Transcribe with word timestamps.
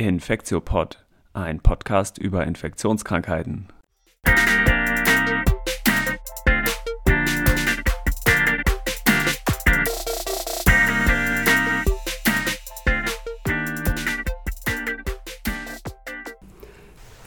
Infektiopod, 0.00 1.04
ein 1.34 1.60
Podcast 1.60 2.16
über 2.16 2.46
Infektionskrankheiten. 2.46 3.68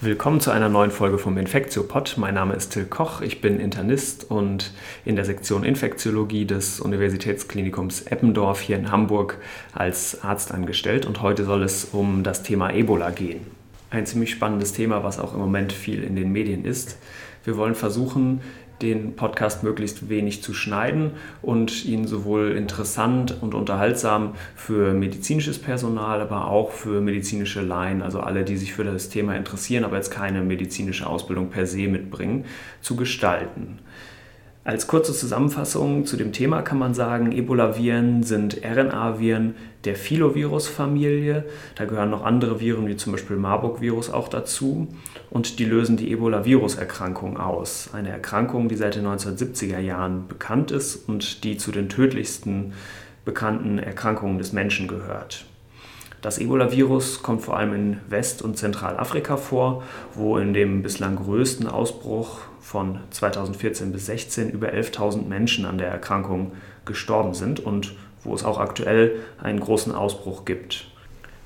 Willkommen 0.04 0.42
zu 0.42 0.52
einer 0.52 0.68
neuen 0.68 0.92
Folge 0.92 1.18
vom 1.18 1.38
Infektiopod. 1.38 2.16
Mein 2.18 2.34
Name 2.34 2.56
ist 2.56 2.74
Till 2.74 2.84
Koch, 2.84 3.22
ich 3.22 3.40
bin 3.40 3.62
Internist 3.62 4.30
und 4.30 4.74
in 5.06 5.16
der 5.16 5.24
Sektion 5.24 5.64
Infektiologie 5.64 6.44
des 6.44 6.82
Universitätsklinikums 6.82 8.02
Eppendorf 8.02 8.60
hier 8.60 8.76
in 8.76 8.92
Hamburg 8.92 9.38
als 9.72 10.22
Arzt 10.22 10.52
angestellt 10.52 11.06
und 11.06 11.22
heute 11.22 11.46
soll 11.46 11.64
es 11.64 11.86
um 11.86 12.22
das 12.24 12.44
Thema 12.44 12.74
Ebola 12.74 13.12
gehen. 13.12 13.48
Ein 13.92 14.06
ziemlich 14.06 14.32
spannendes 14.32 14.74
Thema, 14.74 15.06
was 15.06 15.20
auch 15.20 15.34
im 15.34 15.40
Moment 15.40 15.72
viel 15.72 16.04
in 16.04 16.18
den 16.18 16.34
Medien 16.34 16.66
ist. 16.66 16.98
Wir 17.46 17.56
wollen 17.56 17.76
versuchen, 17.76 18.42
den 18.82 19.16
Podcast 19.16 19.64
möglichst 19.64 20.10
wenig 20.10 20.44
zu 20.44 20.54
schneiden 20.54 21.12
und 21.42 21.86
ihn 21.86 22.08
sowohl 22.08 22.52
interessant 22.52 23.38
und 23.42 23.54
unterhaltsam 23.54 24.36
für 24.56 24.94
medizinisches 24.94 25.60
Personal, 25.60 26.22
aber 26.22 26.48
auch 26.48 26.72
für 26.72 27.02
medizinische 27.02 27.62
Laien, 27.62 28.02
also 28.02 28.20
alle, 28.20 28.44
die 28.44 28.58
sich 28.58 28.74
für 28.74 28.84
das 28.84 29.10
Thema 29.10 29.36
interessieren, 29.36 29.86
aber 29.86 29.98
jetzt 29.98 30.12
keine 30.12 30.42
medizinische 30.42 31.08
Ausbildung 31.08 31.50
per 31.50 31.66
se 31.66 31.88
mitbringen, 31.88 32.46
zu 32.82 32.96
gestalten. 32.96 33.80
Als 34.66 34.88
kurze 34.88 35.12
Zusammenfassung 35.12 36.06
zu 36.06 36.16
dem 36.16 36.32
Thema 36.32 36.62
kann 36.62 36.80
man 36.80 36.94
sagen, 36.94 37.34
Ebola-Viren 37.34 38.24
sind 38.24 38.62
RNA-Viren 38.64 39.56
der 39.84 39.98
Filovirus-Familie. 39.98 41.44
Da 41.76 41.84
gehören 41.84 42.12
noch 42.12 42.24
andere 42.24 42.62
Viren 42.62 42.88
wie 42.88 42.96
zum 42.96 43.12
Beispiel 43.12 43.36
Marburg-Virus 43.36 44.10
auch 44.10 44.30
dazu. 44.30 44.88
Und 45.30 45.60
die 45.60 45.66
lösen 45.66 45.98
die 45.98 46.14
Ebola-Virus-Erkrankung 46.14 47.38
aus. 47.38 47.90
Eine 47.92 48.12
Erkrankung, 48.12 48.70
die 48.70 48.78
seit 48.78 48.96
den 48.96 49.06
1970er 49.06 49.80
Jahren 49.80 50.30
bekannt 50.30 50.72
ist 50.72 51.10
und 51.10 51.44
die 51.44 51.58
zu 51.58 51.74
den 51.74 51.90
tödlichsten 51.90 52.72
bekannten 53.26 53.80
Erkrankungen 53.80 54.38
des 54.38 54.54
Menschen 54.54 54.88
gehört. 54.88 55.44
Das 56.22 56.38
Ebola-Virus 56.38 57.22
kommt 57.22 57.42
vor 57.42 57.58
allem 57.58 57.74
in 57.74 57.98
West- 58.08 58.42
und 58.42 58.58
Zentralafrika 58.58 59.36
vor, 59.36 59.84
wo 60.14 60.38
in 60.38 60.54
dem 60.54 60.82
bislang 60.82 61.18
größten 61.18 61.68
Ausbruch 61.68 62.40
von 62.74 62.98
2014 63.12 63.92
bis 63.92 64.06
2016 64.06 64.50
über 64.50 64.70
11.000 64.70 65.28
Menschen 65.28 65.66
an 65.66 65.78
der 65.78 65.90
Erkrankung 65.90 66.54
gestorben 66.86 67.36
sind 67.36 67.60
und 67.60 67.94
wo 68.24 68.34
es 68.34 68.44
auch 68.44 68.60
aktuell 68.60 69.20
einen 69.40 69.60
großen 69.60 69.94
Ausbruch 69.94 70.44
gibt. 70.44 70.88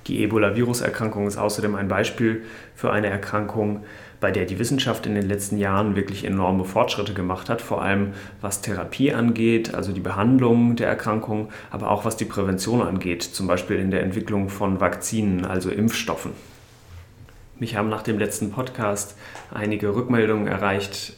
Die 0.07 0.23
Ebola-Virus-Erkrankung 0.23 1.27
ist 1.27 1.35
außerdem 1.35 1.75
ein 1.75 1.89
Beispiel 1.89 2.43
für 2.75 2.93
eine 2.93 3.07
Erkrankung, 3.07 3.83
bei 4.21 4.31
der 4.31 4.45
die 4.45 4.57
Wissenschaft 4.57 5.05
in 5.05 5.15
den 5.15 5.27
letzten 5.27 5.57
Jahren 5.57 5.97
wirklich 5.97 6.23
enorme 6.23 6.63
Fortschritte 6.63 7.13
gemacht 7.13 7.49
hat, 7.49 7.61
vor 7.61 7.81
allem 7.81 8.13
was 8.39 8.61
Therapie 8.61 9.11
angeht, 9.11 9.75
also 9.75 9.91
die 9.91 9.99
Behandlung 9.99 10.77
der 10.77 10.87
Erkrankung, 10.87 11.49
aber 11.71 11.91
auch 11.91 12.05
was 12.05 12.15
die 12.15 12.23
Prävention 12.23 12.81
angeht, 12.81 13.21
zum 13.21 13.47
Beispiel 13.47 13.79
in 13.79 13.91
der 13.91 14.01
Entwicklung 14.01 14.47
von 14.47 14.79
Vakzinen, 14.79 15.43
also 15.43 15.69
Impfstoffen. 15.71 16.31
Mich 17.59 17.75
haben 17.75 17.89
nach 17.89 18.03
dem 18.03 18.19
letzten 18.19 18.51
Podcast 18.51 19.17
einige 19.51 19.95
Rückmeldungen 19.95 20.47
erreicht, 20.47 21.13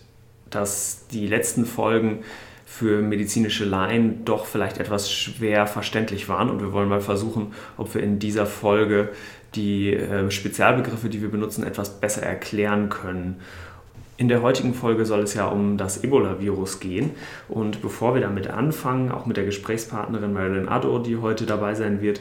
dass 0.50 1.08
die 1.12 1.28
letzten 1.28 1.66
Folgen 1.66 2.24
für 2.66 3.02
medizinische 3.02 3.66
Laien 3.66 4.24
doch 4.26 4.46
vielleicht 4.46 4.78
etwas 4.78 5.12
schwer 5.12 5.68
verständlich 5.68 6.30
waren 6.30 6.50
und 6.50 6.62
wir 6.62 6.72
wollen 6.72 6.88
mal 6.88 7.02
versuchen, 7.02 7.54
ob 7.78 7.94
wir 7.94 8.02
in 8.02 8.20
dieser 8.20 8.46
Folge 8.46 9.10
die 9.56 9.94
äh, 9.94 10.30
Spezialbegriffe, 10.30 11.10
die 11.10 11.22
wir 11.22 11.30
benutzen, 11.30 11.66
etwas 11.66 12.00
besser 12.00 12.24
erklären 12.24 12.90
können. 12.90 13.42
In 14.18 14.28
der 14.28 14.42
heutigen 14.42 14.74
Folge 14.74 15.06
soll 15.06 15.22
es 15.22 15.34
ja 15.34 15.48
um 15.48 15.78
das 15.78 16.04
Ebola-Virus 16.04 16.80
gehen. 16.82 17.12
Und 17.48 17.82
bevor 17.82 18.16
wir 18.16 18.22
damit 18.22 18.50
anfangen, 18.50 19.12
auch 19.12 19.26
mit 19.26 19.38
der 19.38 19.46
Gesprächspartnerin 19.46 20.34
Marilyn 20.34 20.68
Addo, 20.68 21.00
die 21.00 21.18
heute 21.18 21.46
dabei 21.46 21.74
sein 21.74 22.02
wird, 22.02 22.20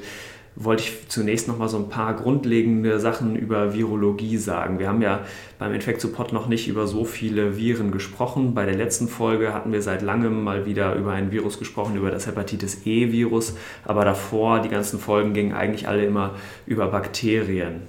wollte 0.61 0.83
ich 0.83 1.09
zunächst 1.09 1.47
noch 1.47 1.57
mal 1.57 1.69
so 1.69 1.77
ein 1.77 1.89
paar 1.89 2.15
grundlegende 2.15 2.99
Sachen 2.99 3.37
über 3.37 3.75
Virologie 3.75 4.37
sagen. 4.39 4.81
Wir 4.81 4.89
haben 4.89 5.03
ja 5.03 5.21
beim 5.59 5.73
Infektsupport 5.73 6.33
noch 6.33 6.49
nicht 6.49 6.67
über 6.67 6.89
so 6.89 7.05
viele 7.05 7.57
Viren 7.57 7.93
gesprochen. 7.93 8.55
Bei 8.55 8.67
der 8.67 8.75
letzten 8.75 9.07
Folge 9.07 9.55
hatten 9.55 9.73
wir 9.73 9.83
seit 9.83 10.03
langem 10.03 10.43
mal 10.43 10.67
wieder 10.67 10.97
über 10.97 11.13
ein 11.13 11.31
Virus 11.31 11.61
gesprochen, 11.61 11.97
über 11.97 12.11
das 12.11 12.27
Hepatitis 12.27 12.85
E-Virus. 12.85 13.57
Aber 13.85 14.05
davor, 14.05 14.61
die 14.61 14.69
ganzen 14.69 14.99
Folgen 14.99 15.33
gingen 15.33 15.53
eigentlich 15.53 15.87
alle 15.87 16.05
immer 16.05 16.35
über 16.67 16.89
Bakterien. 16.89 17.83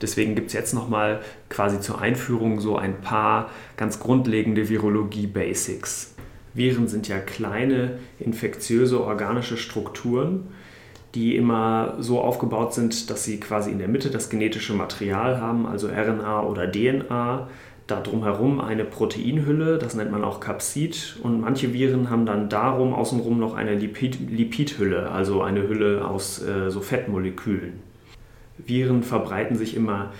Deswegen 0.00 0.36
gibt 0.36 0.48
es 0.48 0.52
jetzt 0.52 0.74
nochmal 0.74 1.20
quasi 1.48 1.80
zur 1.80 2.00
Einführung 2.00 2.60
so 2.60 2.76
ein 2.76 3.00
paar 3.00 3.50
ganz 3.76 3.98
grundlegende 3.98 4.68
Virologie-Basics. 4.68 6.14
Viren 6.54 6.86
sind 6.86 7.08
ja 7.08 7.18
kleine, 7.18 7.98
infektiöse 8.20 9.02
organische 9.02 9.56
Strukturen 9.56 10.48
die 11.14 11.36
immer 11.36 11.94
so 11.98 12.20
aufgebaut 12.20 12.74
sind, 12.74 13.10
dass 13.10 13.24
sie 13.24 13.40
quasi 13.40 13.70
in 13.70 13.78
der 13.78 13.88
Mitte 13.88 14.10
das 14.10 14.30
genetische 14.30 14.74
Material 14.74 15.40
haben, 15.40 15.66
also 15.66 15.88
RNA 15.88 16.44
oder 16.44 16.70
DNA, 16.70 17.48
da 17.90 18.00
drumherum 18.00 18.60
eine 18.60 18.84
Proteinhülle, 18.84 19.78
das 19.78 19.94
nennt 19.94 20.12
man 20.12 20.22
auch 20.22 20.38
Capsid, 20.38 21.18
und 21.22 21.40
manche 21.40 21.72
Viren 21.72 22.10
haben 22.10 22.26
dann 22.26 22.48
darum 22.48 22.94
außenrum 22.94 23.40
noch 23.40 23.54
eine 23.54 23.74
Lipid 23.74 24.30
Lipidhülle, 24.30 25.10
also 25.10 25.42
eine 25.42 25.68
Hülle 25.68 26.06
aus 26.06 26.40
äh, 26.42 26.70
so 26.70 26.80
Fettmolekülen. 26.80 27.80
Viren 28.58 29.02
verbreiten 29.02 29.56
sich 29.56 29.74
immer 29.74 30.12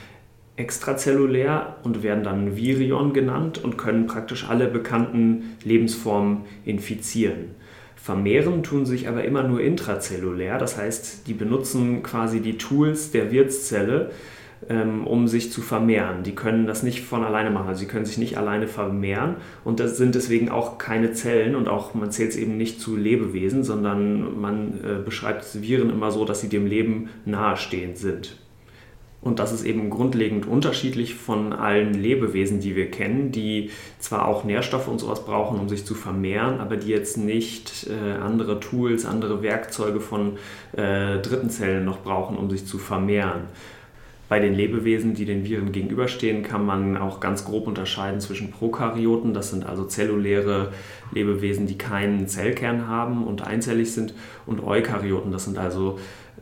extrazellulär 0.56 1.76
und 1.84 2.02
werden 2.02 2.24
dann 2.24 2.56
Virion 2.56 3.12
genannt 3.12 3.62
und 3.62 3.78
können 3.78 4.06
praktisch 4.06 4.48
alle 4.48 4.66
bekannten 4.66 5.56
Lebensformen 5.64 6.42
infizieren. 6.64 7.54
Vermehren 8.02 8.62
tun 8.62 8.86
sich 8.86 9.08
aber 9.08 9.24
immer 9.24 9.42
nur 9.42 9.60
intrazellulär, 9.60 10.58
das 10.58 10.78
heißt, 10.78 11.26
die 11.26 11.34
benutzen 11.34 12.02
quasi 12.02 12.40
die 12.40 12.56
Tools 12.56 13.10
der 13.10 13.30
Wirtszelle, 13.30 14.10
ähm, 14.68 15.06
um 15.06 15.28
sich 15.28 15.52
zu 15.52 15.60
vermehren. 15.60 16.22
Die 16.22 16.34
können 16.34 16.66
das 16.66 16.82
nicht 16.82 17.02
von 17.02 17.24
alleine 17.24 17.50
machen, 17.50 17.68
also 17.68 17.80
sie 17.80 17.86
können 17.86 18.06
sich 18.06 18.16
nicht 18.16 18.38
alleine 18.38 18.68
vermehren 18.68 19.36
und 19.64 19.80
das 19.80 19.98
sind 19.98 20.14
deswegen 20.14 20.48
auch 20.48 20.78
keine 20.78 21.12
Zellen 21.12 21.54
und 21.54 21.68
auch 21.68 21.92
man 21.94 22.10
zählt 22.10 22.30
es 22.30 22.36
eben 22.36 22.56
nicht 22.56 22.80
zu 22.80 22.96
Lebewesen, 22.96 23.64
sondern 23.64 24.40
man 24.40 24.80
äh, 24.82 25.02
beschreibt 25.04 25.60
Viren 25.60 25.90
immer 25.90 26.10
so, 26.10 26.24
dass 26.24 26.40
sie 26.40 26.48
dem 26.48 26.66
Leben 26.66 27.10
nahestehend 27.26 27.98
sind. 27.98 28.36
Und 29.22 29.38
das 29.38 29.52
ist 29.52 29.64
eben 29.64 29.90
grundlegend 29.90 30.46
unterschiedlich 30.46 31.14
von 31.14 31.52
allen 31.52 31.92
Lebewesen, 31.92 32.60
die 32.60 32.74
wir 32.74 32.90
kennen, 32.90 33.32
die 33.32 33.70
zwar 33.98 34.26
auch 34.26 34.44
Nährstoffe 34.44 34.88
und 34.88 34.98
sowas 34.98 35.26
brauchen, 35.26 35.60
um 35.60 35.68
sich 35.68 35.84
zu 35.84 35.94
vermehren, 35.94 36.58
aber 36.58 36.78
die 36.78 36.88
jetzt 36.88 37.18
nicht 37.18 37.86
äh, 37.88 38.18
andere 38.18 38.60
Tools, 38.60 39.04
andere 39.04 39.42
Werkzeuge 39.42 40.00
von 40.00 40.38
äh, 40.72 41.18
dritten 41.18 41.50
Zellen 41.50 41.84
noch 41.84 41.98
brauchen, 41.98 42.38
um 42.38 42.48
sich 42.48 42.64
zu 42.64 42.78
vermehren. 42.78 43.42
Bei 44.30 44.38
den 44.38 44.54
Lebewesen, 44.54 45.14
die 45.14 45.24
den 45.24 45.44
Viren 45.44 45.72
gegenüberstehen, 45.72 46.44
kann 46.44 46.64
man 46.64 46.96
auch 46.96 47.18
ganz 47.18 47.44
grob 47.44 47.66
unterscheiden 47.66 48.20
zwischen 48.20 48.52
Prokaryoten, 48.52 49.34
das 49.34 49.50
sind 49.50 49.66
also 49.66 49.84
zelluläre 49.84 50.72
Lebewesen, 51.12 51.66
die 51.66 51.76
keinen 51.76 52.28
Zellkern 52.28 52.86
haben 52.86 53.26
und 53.26 53.44
einzellig 53.44 53.92
sind, 53.92 54.14
und 54.46 54.62
Eukaryoten, 54.62 55.32
das 55.32 55.44
sind 55.46 55.58
also 55.58 55.98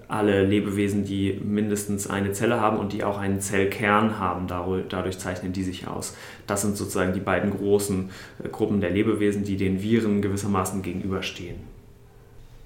alle 0.08 0.42
Lebewesen, 0.44 1.04
die 1.04 1.38
mindestens 1.44 2.08
eine 2.08 2.32
Zelle 2.32 2.60
haben 2.60 2.78
und 2.78 2.94
die 2.94 3.04
auch 3.04 3.18
einen 3.18 3.40
Zellkern 3.40 4.18
haben. 4.18 4.46
Dadurch 4.48 5.18
zeichnen 5.18 5.52
die 5.52 5.62
sich 5.62 5.86
aus. 5.86 6.16
Das 6.46 6.62
sind 6.62 6.76
sozusagen 6.76 7.12
die 7.12 7.20
beiden 7.20 7.50
großen 7.50 8.10
äh, 8.42 8.48
Gruppen 8.48 8.80
der 8.80 8.90
Lebewesen, 8.90 9.44
die 9.44 9.56
den 9.56 9.82
Viren 9.82 10.22
gewissermaßen 10.22 10.82
gegenüberstehen. 10.82 11.56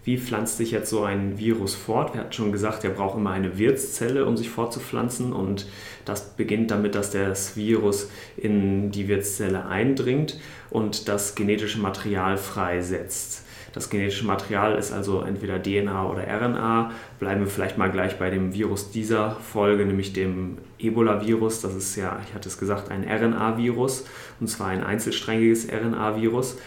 Wie 0.04 0.18
pflanzt 0.18 0.56
sich 0.56 0.72
jetzt 0.72 0.90
so 0.90 1.04
ein 1.04 1.38
Virus 1.38 1.76
fort? 1.76 2.14
Wir 2.14 2.22
hatten 2.22 2.32
schon 2.32 2.50
gesagt, 2.50 2.82
er 2.82 2.90
braucht 2.90 3.16
immer 3.16 3.30
eine 3.30 3.58
Wirtszelle, 3.58 4.26
um 4.26 4.36
sich 4.36 4.50
fortzupflanzen. 4.50 5.32
Und 5.32 5.66
das 6.04 6.30
beginnt 6.30 6.72
damit, 6.72 6.96
dass 6.96 7.12
das 7.12 7.56
Virus 7.56 8.10
in 8.36 8.90
die 8.90 9.06
Wirtszelle 9.06 9.66
eindringt 9.66 10.40
und 10.70 11.08
das 11.08 11.36
genetische 11.36 11.78
Material 11.78 12.36
freisetzt. 12.36 13.44
Das 13.72 13.88
genetische 13.88 14.26
Material 14.26 14.76
ist 14.76 14.92
also 14.92 15.22
entweder 15.22 15.62
DNA 15.62 16.06
oder 16.08 16.24
RNA. 16.26 16.90
Bleiben 17.18 17.40
wir 17.40 17.46
vielleicht 17.46 17.78
mal 17.78 17.90
gleich 17.90 18.18
bei 18.18 18.30
dem 18.30 18.52
Virus 18.52 18.90
dieser 18.90 19.36
Folge, 19.36 19.86
nämlich 19.86 20.12
dem 20.12 20.58
Ebola-Virus. 20.78 21.62
Das 21.62 21.74
ist 21.74 21.96
ja, 21.96 22.20
ich 22.26 22.34
hatte 22.34 22.48
es 22.48 22.58
gesagt, 22.58 22.90
ein 22.90 23.04
RNA-Virus 23.08 24.06
und 24.40 24.48
zwar 24.48 24.68
ein 24.68 24.84
einzelsträngiges 24.84 25.68
RNA-Virus. 25.72 26.58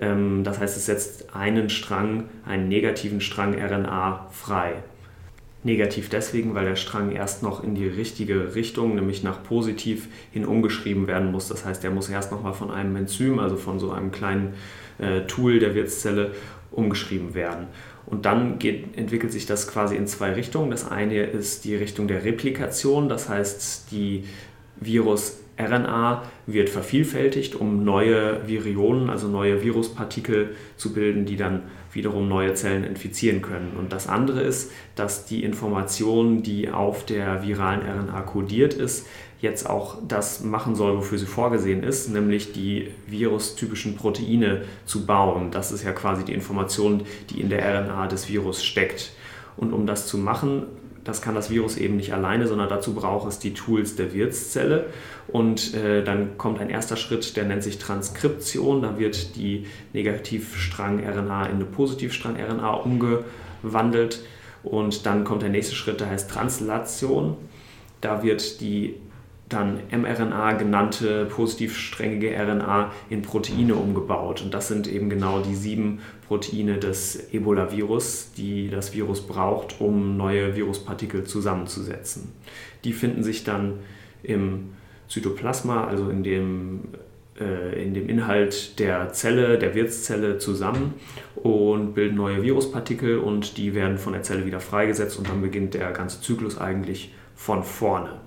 Ähm, 0.00 0.44
das 0.44 0.60
heißt, 0.60 0.76
es 0.76 0.86
setzt 0.86 1.34
einen 1.34 1.70
Strang, 1.70 2.28
einen 2.46 2.68
negativen 2.68 3.20
Strang 3.20 3.54
RNA 3.54 4.28
frei. 4.30 4.82
Negativ 5.62 6.08
deswegen, 6.08 6.54
weil 6.54 6.64
der 6.64 6.76
Strang 6.76 7.12
erst 7.12 7.42
noch 7.42 7.62
in 7.62 7.74
die 7.74 7.86
richtige 7.86 8.54
Richtung, 8.54 8.94
nämlich 8.94 9.22
nach 9.22 9.42
positiv 9.42 10.08
hin 10.32 10.46
umgeschrieben 10.46 11.06
werden 11.06 11.30
muss. 11.30 11.48
Das 11.48 11.66
heißt, 11.66 11.84
er 11.84 11.90
muss 11.90 12.08
erst 12.08 12.32
nochmal 12.32 12.54
von 12.54 12.70
einem 12.70 12.96
Enzym, 12.96 13.38
also 13.38 13.56
von 13.56 13.78
so 13.78 13.90
einem 13.90 14.10
kleinen 14.10 14.54
äh, 14.98 15.22
Tool 15.26 15.58
der 15.58 15.74
Wirtszelle, 15.74 16.32
umgeschrieben 16.70 17.34
werden. 17.34 17.66
Und 18.06 18.26
dann 18.26 18.58
geht, 18.58 18.96
entwickelt 18.96 19.32
sich 19.32 19.44
das 19.44 19.68
quasi 19.68 19.96
in 19.96 20.06
zwei 20.06 20.32
Richtungen. 20.32 20.70
Das 20.70 20.90
eine 20.90 21.24
ist 21.24 21.64
die 21.64 21.76
Richtung 21.76 22.08
der 22.08 22.24
Replikation, 22.24 23.08
das 23.08 23.28
heißt, 23.28 23.90
die 23.90 24.24
Virus-RNA 24.80 26.22
wird 26.46 26.70
vervielfältigt, 26.70 27.54
um 27.54 27.84
neue 27.84 28.48
Virionen, 28.48 29.10
also 29.10 29.28
neue 29.28 29.62
Viruspartikel 29.62 30.56
zu 30.76 30.92
bilden, 30.92 31.26
die 31.26 31.36
dann 31.36 31.62
wiederum 31.92 32.28
neue 32.28 32.54
Zellen 32.54 32.84
infizieren 32.84 33.42
können. 33.42 33.72
Und 33.78 33.92
das 33.92 34.08
andere 34.08 34.40
ist, 34.40 34.70
dass 34.94 35.26
die 35.26 35.42
Information, 35.42 36.42
die 36.42 36.70
auf 36.70 37.04
der 37.04 37.42
viralen 37.42 37.80
RNA 37.80 38.22
kodiert 38.22 38.74
ist, 38.74 39.06
jetzt 39.40 39.68
auch 39.68 39.96
das 40.06 40.42
machen 40.44 40.74
soll, 40.74 40.96
wofür 40.98 41.18
sie 41.18 41.26
vorgesehen 41.26 41.82
ist, 41.82 42.08
nämlich 42.08 42.52
die 42.52 42.88
virustypischen 43.06 43.96
Proteine 43.96 44.62
zu 44.84 45.06
bauen. 45.06 45.50
Das 45.50 45.72
ist 45.72 45.82
ja 45.82 45.92
quasi 45.92 46.24
die 46.24 46.34
Information, 46.34 47.04
die 47.30 47.40
in 47.40 47.48
der 47.48 47.62
RNA 47.64 48.06
des 48.08 48.28
Virus 48.28 48.62
steckt. 48.62 49.12
Und 49.56 49.72
um 49.72 49.86
das 49.86 50.06
zu 50.06 50.18
machen, 50.18 50.66
das 51.04 51.22
kann 51.22 51.34
das 51.34 51.50
Virus 51.50 51.76
eben 51.76 51.96
nicht 51.96 52.12
alleine, 52.12 52.46
sondern 52.46 52.68
dazu 52.68 52.94
braucht 52.94 53.28
es 53.28 53.38
die 53.38 53.54
Tools 53.54 53.96
der 53.96 54.12
Wirtszelle. 54.12 54.86
Und 55.28 55.74
äh, 55.74 56.02
dann 56.04 56.36
kommt 56.36 56.60
ein 56.60 56.70
erster 56.70 56.96
Schritt, 56.96 57.36
der 57.36 57.44
nennt 57.44 57.62
sich 57.62 57.78
Transkription. 57.78 58.82
Da 58.82 58.98
wird 58.98 59.36
die 59.36 59.66
Negativstrang-RNA 59.92 61.46
in 61.46 61.56
eine 61.56 61.64
Positivstrang-RNA 61.64 62.72
umgewandelt. 62.74 64.24
Und 64.62 65.06
dann 65.06 65.24
kommt 65.24 65.42
der 65.42 65.48
nächste 65.48 65.74
Schritt, 65.74 66.00
der 66.00 66.10
heißt 66.10 66.30
Translation. 66.30 67.36
Da 68.00 68.22
wird 68.22 68.60
die 68.60 68.96
dann 69.48 69.80
mRNA 69.90 70.52
genannte 70.52 71.26
positivsträngige 71.26 72.30
RNA 72.30 72.92
in 73.08 73.22
Proteine 73.22 73.74
umgebaut. 73.74 74.42
Und 74.42 74.54
das 74.54 74.68
sind 74.68 74.86
eben 74.86 75.10
genau 75.10 75.40
die 75.40 75.56
sieben 75.56 76.00
Proteine 76.30 76.78
des 76.78 77.32
Ebola-Virus, 77.32 78.30
die 78.36 78.70
das 78.70 78.94
Virus 78.94 79.26
braucht, 79.26 79.80
um 79.80 80.16
neue 80.16 80.54
Viruspartikel 80.54 81.24
zusammenzusetzen. 81.24 82.30
Die 82.84 82.92
finden 82.92 83.24
sich 83.24 83.42
dann 83.42 83.80
im 84.22 84.68
Zytoplasma, 85.08 85.88
also 85.88 86.08
in 86.08 86.22
dem, 86.22 86.82
äh, 87.36 87.84
in 87.84 87.94
dem 87.94 88.08
Inhalt 88.08 88.78
der 88.78 89.12
Zelle, 89.12 89.58
der 89.58 89.74
Wirtszelle 89.74 90.38
zusammen 90.38 90.94
und 91.34 91.94
bilden 91.94 92.14
neue 92.14 92.44
Viruspartikel 92.44 93.18
und 93.18 93.56
die 93.56 93.74
werden 93.74 93.98
von 93.98 94.12
der 94.12 94.22
Zelle 94.22 94.46
wieder 94.46 94.60
freigesetzt 94.60 95.18
und 95.18 95.28
dann 95.28 95.42
beginnt 95.42 95.74
der 95.74 95.90
ganze 95.90 96.20
Zyklus 96.20 96.58
eigentlich 96.58 97.12
von 97.34 97.64
vorne. 97.64 98.20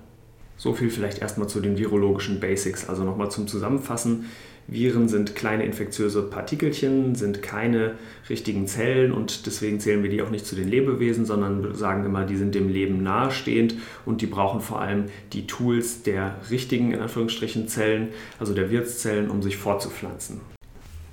So 0.58 0.74
viel 0.74 0.90
vielleicht 0.90 1.22
erstmal 1.22 1.48
zu 1.48 1.60
den 1.60 1.78
virologischen 1.78 2.38
Basics. 2.38 2.86
Also 2.86 3.02
nochmal 3.02 3.30
zum 3.30 3.48
Zusammenfassen. 3.48 4.26
Viren 4.66 5.08
sind 5.08 5.34
kleine 5.34 5.64
infektiöse 5.64 6.22
Partikelchen, 6.22 7.14
sind 7.14 7.42
keine 7.42 7.94
richtigen 8.28 8.66
Zellen 8.66 9.12
und 9.12 9.46
deswegen 9.46 9.80
zählen 9.80 10.02
wir 10.02 10.10
die 10.10 10.22
auch 10.22 10.30
nicht 10.30 10.46
zu 10.46 10.56
den 10.56 10.68
Lebewesen, 10.68 11.26
sondern 11.26 11.74
sagen 11.74 12.04
immer, 12.04 12.24
die 12.24 12.36
sind 12.36 12.54
dem 12.54 12.68
Leben 12.68 13.02
nahestehend 13.02 13.76
und 14.06 14.22
die 14.22 14.26
brauchen 14.26 14.60
vor 14.60 14.80
allem 14.80 15.06
die 15.32 15.46
Tools 15.46 16.02
der 16.02 16.36
richtigen, 16.50 16.92
in 16.92 17.00
Anführungsstrichen, 17.00 17.68
Zellen, 17.68 18.08
also 18.38 18.54
der 18.54 18.70
Wirtszellen, 18.70 19.30
um 19.30 19.42
sich 19.42 19.56
fortzupflanzen. 19.56 20.40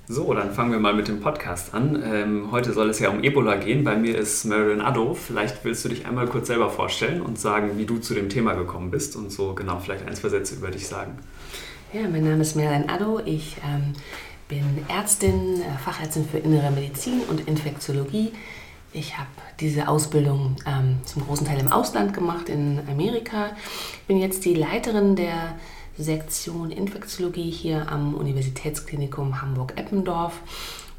So, 0.08 0.34
dann 0.34 0.52
fangen 0.52 0.72
wir 0.72 0.80
mal 0.80 0.94
mit 0.94 1.08
dem 1.08 1.20
Podcast 1.20 1.72
an. 1.74 2.02
Ähm, 2.04 2.48
heute 2.50 2.72
soll 2.72 2.90
es 2.90 2.98
ja 2.98 3.08
um 3.08 3.22
Ebola 3.22 3.54
gehen. 3.54 3.84
Bei 3.84 3.96
mir 3.96 4.18
ist 4.18 4.44
Marilyn 4.44 4.80
Addo. 4.80 5.14
Vielleicht 5.14 5.64
willst 5.64 5.84
du 5.84 5.88
dich 5.88 6.06
einmal 6.06 6.26
kurz 6.26 6.48
selber 6.48 6.70
vorstellen 6.70 7.22
und 7.22 7.38
sagen, 7.38 7.78
wie 7.78 7.86
du 7.86 7.98
zu 7.98 8.12
dem 8.12 8.28
Thema 8.28 8.54
gekommen 8.54 8.90
bist 8.90 9.14
und 9.14 9.30
so 9.30 9.54
genau 9.54 9.78
vielleicht 9.78 10.06
ein, 10.06 10.14
zwei 10.14 10.28
Sätze 10.28 10.56
über 10.56 10.70
dich 10.70 10.88
sagen. 10.88 11.18
Ja, 11.94 12.08
mein 12.08 12.24
Name 12.24 12.40
ist 12.40 12.56
Marilyn 12.56 12.88
Addo. 12.88 13.20
Ich 13.22 13.58
ähm, 13.62 13.92
bin 14.48 14.64
Ärztin, 14.88 15.60
äh, 15.60 15.78
Fachärztin 15.84 16.24
für 16.24 16.38
Innere 16.38 16.70
Medizin 16.70 17.20
und 17.28 17.46
Infektiologie. 17.46 18.32
Ich 18.94 19.18
habe 19.18 19.28
diese 19.60 19.88
Ausbildung 19.88 20.56
ähm, 20.64 21.00
zum 21.04 21.26
großen 21.26 21.46
Teil 21.46 21.60
im 21.60 21.70
Ausland 21.70 22.14
gemacht, 22.14 22.48
in 22.48 22.80
Amerika. 22.90 23.50
Bin 24.06 24.16
jetzt 24.16 24.46
die 24.46 24.54
Leiterin 24.54 25.16
der 25.16 25.56
Sektion 25.98 26.70
Infektiologie 26.70 27.50
hier 27.50 27.86
am 27.92 28.14
Universitätsklinikum 28.14 29.42
Hamburg-Eppendorf 29.42 30.40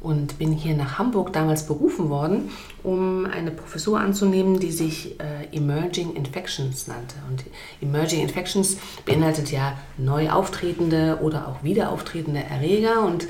und 0.04 0.38
bin 0.38 0.52
hier 0.52 0.76
nach 0.76 0.98
Hamburg 0.98 1.32
damals 1.32 1.66
berufen 1.66 2.10
worden, 2.10 2.50
um 2.82 3.24
eine 3.24 3.50
Professur 3.50 3.98
anzunehmen, 3.98 4.60
die 4.60 4.70
sich 4.70 5.18
äh, 5.18 5.56
Emerging 5.56 6.14
Infections 6.14 6.86
nannte. 6.86 7.14
Und 7.28 7.42
Emerging 7.80 8.20
Infections 8.20 8.76
beinhaltet 9.06 9.50
ja 9.50 9.78
neu 9.96 10.30
auftretende 10.30 11.18
oder 11.22 11.48
auch 11.48 11.64
wieder 11.64 11.90
auftretende 11.90 12.44
Erreger. 12.44 13.04
Und 13.04 13.26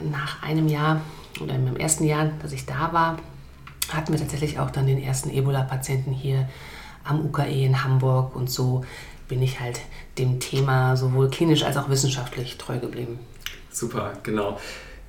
nach 0.00 0.42
einem 0.42 0.68
Jahr 0.68 1.00
oder 1.42 1.56
im 1.56 1.76
ersten 1.76 2.04
Jahr, 2.04 2.30
dass 2.40 2.52
ich 2.52 2.64
da 2.64 2.92
war, 2.92 3.18
hatten 3.92 4.12
wir 4.12 4.20
tatsächlich 4.20 4.60
auch 4.60 4.70
dann 4.70 4.86
den 4.86 5.02
ersten 5.02 5.30
Ebola-Patienten 5.30 6.12
hier 6.12 6.48
am 7.02 7.26
UKE 7.26 7.64
in 7.64 7.82
Hamburg 7.82 8.34
und 8.36 8.48
so 8.48 8.84
bin 9.28 9.42
ich 9.42 9.58
halt 9.60 9.80
dem 10.16 10.38
Thema 10.38 10.96
sowohl 10.96 11.28
klinisch 11.28 11.64
als 11.64 11.76
auch 11.76 11.88
wissenschaftlich 11.88 12.56
treu 12.56 12.78
geblieben. 12.78 13.18
Super, 13.70 14.12
genau. 14.22 14.58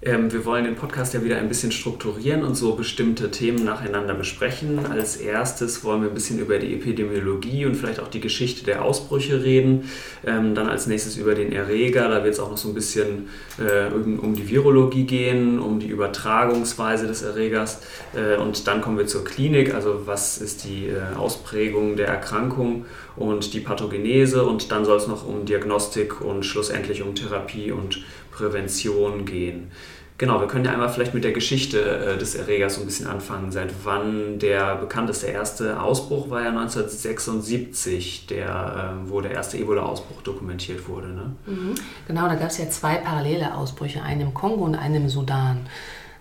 Ähm, 0.06 0.32
wir 0.32 0.46
wollen 0.46 0.66
den 0.66 0.76
Podcast 0.76 1.16
ja 1.16 1.24
wieder 1.24 1.38
ein 1.38 1.48
bisschen 1.48 1.72
strukturieren 1.72 2.44
und 2.44 2.54
so 2.54 2.76
bestimmte 2.76 3.32
Themen 3.32 3.66
nacheinander 3.66 4.14
besprechen. 4.14 4.86
Als 4.86 5.18
erstes 5.18 5.84
wollen 5.84 6.04
wir 6.04 6.10
ein 6.10 6.14
bisschen 6.14 6.38
über 6.38 6.60
die 6.60 6.76
Epidemiologie 6.76 7.66
und 7.66 7.74
vielleicht 7.74 8.00
auch 8.00 8.08
die 8.08 8.20
Geschichte 8.20 8.64
der 8.64 8.84
Ausbrüche 8.84 9.44
reden. 9.44 9.90
Ähm, 10.24 10.54
dann 10.54 10.70
als 10.70 10.86
nächstes 10.86 11.18
über 11.18 11.34
den 11.34 11.52
Erreger. 11.52 12.08
Da 12.08 12.24
wird 12.24 12.36
es 12.36 12.40
auch 12.40 12.52
noch 12.52 12.58
so 12.58 12.68
ein 12.68 12.76
bisschen 12.76 13.30
äh, 13.58 13.92
um, 13.92 14.20
um, 14.20 14.36
die 14.36 14.48
Virologie 14.48 15.06
gehen, 15.06 15.60
um 15.60 15.80
die 15.80 15.88
Übertragungsweise 15.88 17.08
des 17.08 17.24
Erregers. 17.24 17.82
Äh, 18.14 18.38
und 18.40 18.68
dann 18.68 18.82
kommen 18.82 19.00
wir 19.00 19.08
zur 19.08 19.26
Klinik. 19.26 19.74
Also 19.74 20.04
was 20.06 20.38
ist 20.38 20.66
die 20.66 20.86
äh, 20.86 21.16
Ausprägung 21.18 21.96
der 21.96 22.10
Erkrankung 22.10 22.86
und 23.16 23.54
die 23.54 23.60
Pathogenese. 23.60 24.46
Und 24.46 24.72
dann 24.72 24.86
soll 24.86 24.98
es 24.98 25.08
noch 25.08 25.28
um 25.28 25.46
Diagnostik 25.46 26.22
und 26.22 26.44
schlussendlich 26.44 27.02
um 27.02 27.16
Therapie 27.16 27.72
und 27.72 28.04
Prävention 28.32 29.26
gehen. 29.26 29.72
Genau, 30.18 30.40
wir 30.40 30.48
können 30.48 30.64
ja 30.64 30.72
einmal 30.72 30.88
vielleicht 30.88 31.14
mit 31.14 31.26
der 31.26 31.34
Geschichte 31.34 31.82
äh, 31.82 32.18
des 32.18 32.36
Erregers 32.36 32.76
so 32.76 32.82
ein 32.82 32.86
bisschen 32.86 33.08
anfangen. 33.08 33.52
Seit 33.52 33.74
wann 33.84 34.40
der 34.40 34.78
bekannteste 34.78 35.28
erste 35.28 35.82
Ausbruch 35.82 36.30
war 36.30 36.42
ja 36.42 36.50
1976, 36.50 38.28
der, 38.28 38.96
äh, 39.06 39.10
wo 39.10 39.20
der 39.20 39.32
erste 39.32 39.58
Ebola-Ausbruch 39.58 40.22
dokumentiert 40.22 40.88
wurde. 40.88 41.10
Ne? 41.10 41.36
Mhm. 41.46 41.76
Genau, 42.08 42.30
da 42.30 42.36
gab 42.36 42.50
es 42.50 42.60
ja 42.60 42.70
zwei 42.70 42.96
parallele 42.96 43.54
Ausbrüche, 43.56 44.02
einen 44.04 44.22
im 44.22 44.34
Kongo 44.34 44.64
und 44.64 44.76
einen 44.76 44.96
im 44.96 45.10
Sudan. 45.10 45.68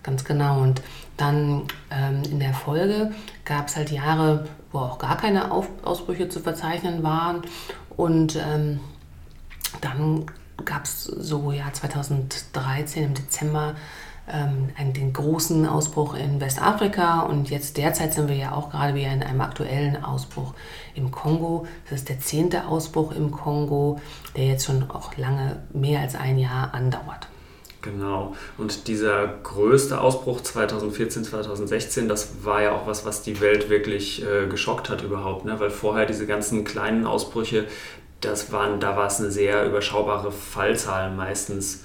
Ganz 0.03 0.25
genau. 0.25 0.61
Und 0.61 0.81
dann 1.15 1.63
ähm, 1.89 2.21
in 2.29 2.39
der 2.41 2.53
Folge 2.53 3.13
gab 3.45 3.69
es 3.69 3.77
halt 3.77 3.91
Jahre, 3.91 4.45
wo 4.75 4.79
auch 4.79 4.99
gar 4.99 5.17
keine 5.17 5.51
Auf 5.51 5.67
Ausbrüche 5.83 6.29
zu 6.29 6.39
verzeichnen 6.39 7.01
waren. 7.01 7.41
Und 7.95 8.35
ähm, 8.35 8.79
dann 9.81 10.25
gab 10.63 10.83
es 10.83 11.05
so 11.05 11.51
ja 11.51 11.71
2013 11.71 13.03
im 13.03 13.13
Dezember 13.13 13.75
ähm, 14.27 14.69
den 14.93 15.13
großen 15.13 15.67
Ausbruch 15.67 16.15
in 16.15 16.41
Westafrika 16.41 17.21
und 17.21 17.49
jetzt 17.49 17.77
derzeit 17.77 18.13
sind 18.13 18.27
wir 18.27 18.35
ja 18.35 18.53
auch 18.53 18.71
gerade 18.71 18.95
wieder 18.95 19.11
in 19.11 19.21
einem 19.21 19.41
aktuellen 19.41 20.03
Ausbruch 20.03 20.53
im 20.95 21.11
Kongo. 21.11 21.67
Das 21.89 21.99
ist 21.99 22.09
der 22.09 22.19
zehnte 22.19 22.67
Ausbruch 22.67 23.11
im 23.11 23.31
Kongo, 23.31 23.99
der 24.35 24.47
jetzt 24.47 24.65
schon 24.65 24.89
auch 24.89 25.15
lange 25.17 25.61
mehr 25.73 26.01
als 26.01 26.15
ein 26.15 26.39
Jahr 26.39 26.73
andauert. 26.73 27.27
Genau. 27.85 28.35
Und 28.57 28.87
dieser 28.87 29.27
größte 29.43 30.01
Ausbruch 30.01 30.41
2014, 30.41 31.23
2016, 31.23 32.09
das 32.09 32.43
war 32.43 32.63
ja 32.63 32.71
auch 32.71 32.87
was, 32.87 33.05
was 33.05 33.21
die 33.21 33.39
Welt 33.41 33.69
wirklich 33.69 34.25
äh, 34.25 34.47
geschockt 34.47 34.89
hat 34.89 35.03
überhaupt, 35.03 35.45
ne? 35.45 35.59
weil 35.59 35.69
vorher 35.69 36.07
diese 36.07 36.25
ganzen 36.25 36.63
kleinen 36.63 37.05
Ausbrüche, 37.05 37.65
das 38.21 38.51
waren, 38.51 38.79
da 38.79 38.97
war 38.97 39.05
es 39.05 39.19
eine 39.19 39.29
sehr 39.29 39.67
überschaubare 39.67 40.31
Fallzahl 40.31 41.11
meistens 41.11 41.83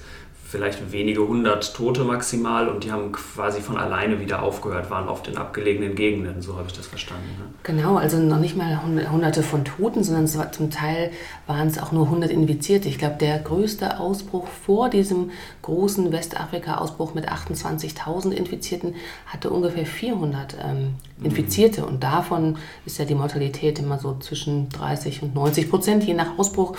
vielleicht 0.51 0.91
wenige 0.91 1.25
hundert 1.25 1.73
Tote 1.73 2.03
maximal 2.03 2.67
und 2.67 2.83
die 2.83 2.91
haben 2.91 3.13
quasi 3.13 3.61
von 3.61 3.77
alleine 3.77 4.19
wieder 4.19 4.43
aufgehört, 4.43 4.89
waren 4.89 5.07
oft 5.07 5.29
in 5.29 5.37
abgelegenen 5.37 5.95
Gegenden, 5.95 6.41
so 6.41 6.57
habe 6.57 6.67
ich 6.67 6.73
das 6.75 6.87
verstanden. 6.87 7.29
Ne? 7.39 7.45
Genau, 7.63 7.95
also 7.95 8.17
noch 8.17 8.37
nicht 8.37 8.57
mal 8.57 8.81
hunderte 8.83 9.43
von 9.43 9.63
Toten, 9.63 10.03
sondern 10.03 10.27
zum 10.27 10.69
Teil 10.69 11.11
waren 11.47 11.69
es 11.69 11.79
auch 11.79 11.93
nur 11.93 12.03
100 12.03 12.29
Infizierte. 12.29 12.89
Ich 12.89 12.97
glaube, 12.97 13.15
der 13.17 13.39
größte 13.39 13.97
Ausbruch 13.97 14.45
vor 14.45 14.89
diesem 14.89 15.31
großen 15.61 16.11
Westafrika-Ausbruch 16.11 17.13
mit 17.13 17.29
28.000 17.29 18.31
Infizierten 18.31 18.95
hatte 19.27 19.51
ungefähr 19.51 19.85
400 19.85 20.57
ähm, 20.61 20.95
mhm. 21.17 21.25
Infizierte 21.25 21.83
mhm. 21.83 21.87
und 21.87 22.03
davon 22.03 22.57
ist 22.85 22.99
ja 22.99 23.05
die 23.05 23.15
Mortalität 23.15 23.79
immer 23.79 23.99
so 23.99 24.17
zwischen 24.19 24.67
30 24.67 25.23
und 25.23 25.33
90 25.33 25.69
Prozent, 25.69 26.03
je 26.03 26.13
nach 26.13 26.37
Ausbruch. 26.37 26.75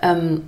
Ähm, 0.00 0.40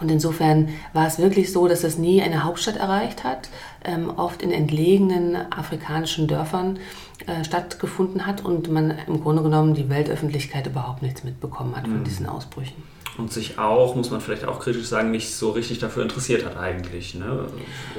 und 0.00 0.10
insofern 0.10 0.68
war 0.92 1.06
es 1.06 1.18
wirklich 1.18 1.52
so, 1.52 1.68
dass 1.68 1.84
es 1.84 1.98
nie 1.98 2.22
eine 2.22 2.44
Hauptstadt 2.44 2.76
erreicht 2.76 3.24
hat, 3.24 3.48
ähm, 3.84 4.10
oft 4.10 4.42
in 4.42 4.50
entlegenen 4.50 5.36
afrikanischen 5.52 6.26
Dörfern 6.26 6.78
äh, 7.26 7.44
stattgefunden 7.44 8.26
hat 8.26 8.44
und 8.44 8.70
man 8.70 8.94
im 9.06 9.22
Grunde 9.22 9.42
genommen 9.42 9.74
die 9.74 9.88
Weltöffentlichkeit 9.88 10.66
überhaupt 10.66 11.02
nichts 11.02 11.24
mitbekommen 11.24 11.76
hat 11.76 11.84
von 11.84 12.00
mhm. 12.00 12.04
diesen 12.04 12.26
Ausbrüchen. 12.26 12.82
Und 13.16 13.32
sich 13.32 13.58
auch, 13.58 13.94
muss 13.94 14.10
man 14.10 14.20
vielleicht 14.20 14.44
auch 14.44 14.60
kritisch 14.60 14.86
sagen, 14.86 15.10
nicht 15.10 15.34
so 15.34 15.50
richtig 15.50 15.78
dafür 15.78 16.02
interessiert 16.02 16.44
hat 16.44 16.56
eigentlich. 16.56 17.14
Ne? 17.14 17.46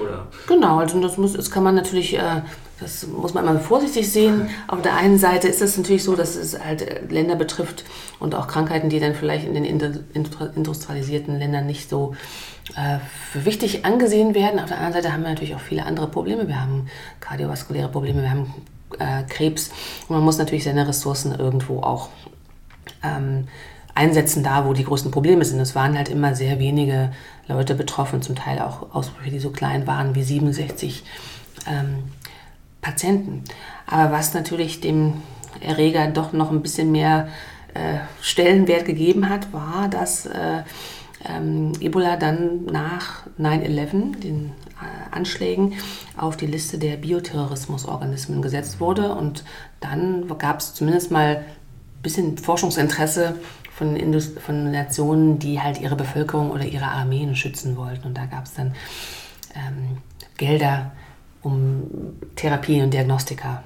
Oder? 0.01 0.27
Genau, 0.47 0.79
also 0.79 0.99
das, 1.01 1.17
muss, 1.17 1.33
das 1.33 1.49
kann 1.49 1.63
man 1.63 1.75
natürlich, 1.75 2.17
äh, 2.17 2.41
das 2.79 3.07
muss 3.07 3.33
man 3.33 3.47
immer 3.47 3.59
vorsichtig 3.59 4.11
sehen. 4.11 4.49
Auf 4.67 4.81
der 4.81 4.95
einen 4.95 5.17
Seite 5.17 5.47
ist 5.47 5.61
es 5.61 5.77
natürlich 5.77 6.03
so, 6.03 6.15
dass 6.15 6.35
es 6.35 6.59
halt 6.59 7.09
Länder 7.11 7.35
betrifft 7.35 7.85
und 8.19 8.35
auch 8.35 8.47
Krankheiten, 8.47 8.89
die 8.89 8.99
dann 8.99 9.15
vielleicht 9.15 9.47
in 9.47 9.53
den 9.53 9.63
industrialisierten 9.63 11.39
Ländern 11.39 11.65
nicht 11.65 11.89
so 11.89 12.13
äh, 12.75 12.99
für 13.31 13.45
wichtig 13.45 13.85
angesehen 13.85 14.35
werden. 14.35 14.59
Auf 14.59 14.67
der 14.67 14.77
anderen 14.77 14.93
Seite 15.01 15.13
haben 15.13 15.23
wir 15.23 15.29
natürlich 15.29 15.55
auch 15.55 15.61
viele 15.61 15.85
andere 15.85 16.07
Probleme. 16.07 16.47
Wir 16.47 16.59
haben 16.59 16.87
kardiovaskuläre 17.21 17.87
Probleme, 17.87 18.21
wir 18.21 18.31
haben 18.31 18.53
äh, 18.99 19.23
Krebs 19.29 19.69
und 20.07 20.15
man 20.15 20.25
muss 20.25 20.37
natürlich 20.37 20.65
seine 20.65 20.87
Ressourcen 20.87 21.33
irgendwo 21.33 21.81
auch 21.81 22.09
ähm, 23.03 23.47
einsetzen 23.95 24.43
da, 24.43 24.65
wo 24.65 24.73
die 24.73 24.83
größten 24.83 25.11
Probleme 25.11 25.43
sind. 25.45 25.59
Es 25.59 25.73
waren 25.73 25.97
halt 25.97 26.09
immer 26.09 26.35
sehr 26.35 26.59
wenige 26.59 27.11
Leute 27.47 27.75
betroffen, 27.75 28.21
zum 28.21 28.35
Teil 28.35 28.59
auch 28.59 28.93
Ausbrüche, 28.93 29.31
die 29.31 29.39
so 29.39 29.51
klein 29.51 29.87
waren 29.87 30.15
wie 30.15 30.23
67 30.23 31.03
ähm, 31.67 32.03
Patienten. 32.81 33.43
Aber 33.87 34.11
was 34.11 34.33
natürlich 34.33 34.81
dem 34.81 35.13
Erreger 35.61 36.07
doch 36.07 36.33
noch 36.33 36.51
ein 36.51 36.61
bisschen 36.61 36.91
mehr 36.91 37.29
äh, 37.73 37.99
Stellenwert 38.21 38.85
gegeben 38.85 39.29
hat, 39.29 39.53
war, 39.53 39.87
dass 39.89 40.25
äh, 40.25 40.63
ähm, 41.27 41.71
Ebola 41.79 42.17
dann 42.17 42.65
nach 42.65 43.25
9-11, 43.39 44.19
den 44.19 44.51
äh, 44.81 45.15
Anschlägen, 45.15 45.73
auf 46.17 46.35
die 46.35 46.47
Liste 46.47 46.77
der 46.77 46.97
Bioterrorismusorganismen 46.97 48.41
gesetzt 48.41 48.79
wurde. 48.79 49.13
Und 49.13 49.45
dann 49.79 50.27
gab 50.37 50.59
es 50.59 50.73
zumindest 50.73 51.11
mal 51.11 51.37
ein 51.37 52.01
bisschen 52.03 52.37
Forschungsinteresse 52.37 53.35
von, 53.75 53.95
Indust 53.97 54.39
von 54.39 54.71
Nationen, 54.71 55.37
die 55.37 55.59
halt 55.59 55.81
ihre 55.81 55.95
Bevölkerung 55.95 56.51
oder 56.51 56.63
ihre 56.63 56.85
Armeen 56.85 57.35
schützen 57.35 57.75
wollten. 57.75 58.07
Und 58.07 58.17
da 58.17 58.25
gab 58.25 58.45
es 58.45 58.53
dann 58.53 58.73
ähm, 59.53 59.97
Gelder, 60.37 60.91
um 61.41 61.83
Therapien 62.35 62.85
und 62.85 62.93
Diagnostika 62.93 63.63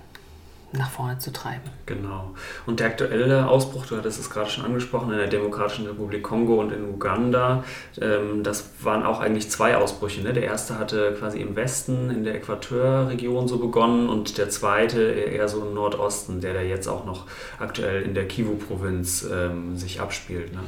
nach 0.72 0.90
vorne 0.92 1.18
zu 1.18 1.34
treiben. 1.34 1.64
Genau. 1.86 2.36
Und 2.68 2.80
der 2.80 2.88
aktuelle 2.88 3.48
Ausbruch, 3.48 3.88
du 3.88 3.98
hattest 3.98 4.20
es 4.20 4.30
gerade 4.30 4.50
schon 4.50 4.66
angesprochen, 4.66 5.12
in 5.12 5.18
der 5.18 5.28
Demokratischen 5.28 5.88
Republik 5.88 6.22
Kongo 6.22 6.60
und 6.60 6.72
in 6.72 6.84
Uganda, 6.84 7.64
ähm, 8.00 8.44
das 8.44 8.70
waren 8.82 9.04
auch 9.04 9.20
eigentlich 9.20 9.50
zwei 9.50 9.76
Ausbrüche. 9.76 10.22
Ne? 10.22 10.34
Der 10.34 10.44
erste 10.44 10.78
hatte 10.78 11.16
quasi 11.18 11.40
im 11.40 11.56
Westen, 11.56 12.12
in 12.12 12.24
der 12.24 12.36
Äquatorregion 12.36 13.48
so 13.48 13.58
begonnen 13.58 14.10
und 14.10 14.38
der 14.38 14.50
zweite 14.50 15.02
eher 15.02 15.48
so 15.48 15.66
im 15.66 15.74
Nordosten, 15.74 16.40
der 16.40 16.54
da 16.54 16.62
jetzt 16.62 16.88
auch 16.88 17.06
noch 17.06 17.26
aktuell 17.58 18.04
in 18.04 18.14
der 18.14 18.28
Kivu-Provinz 18.28 19.28
ähm, 19.32 19.76
sich 19.76 20.00
abspielt. 20.00 20.54
Ne? 20.54 20.60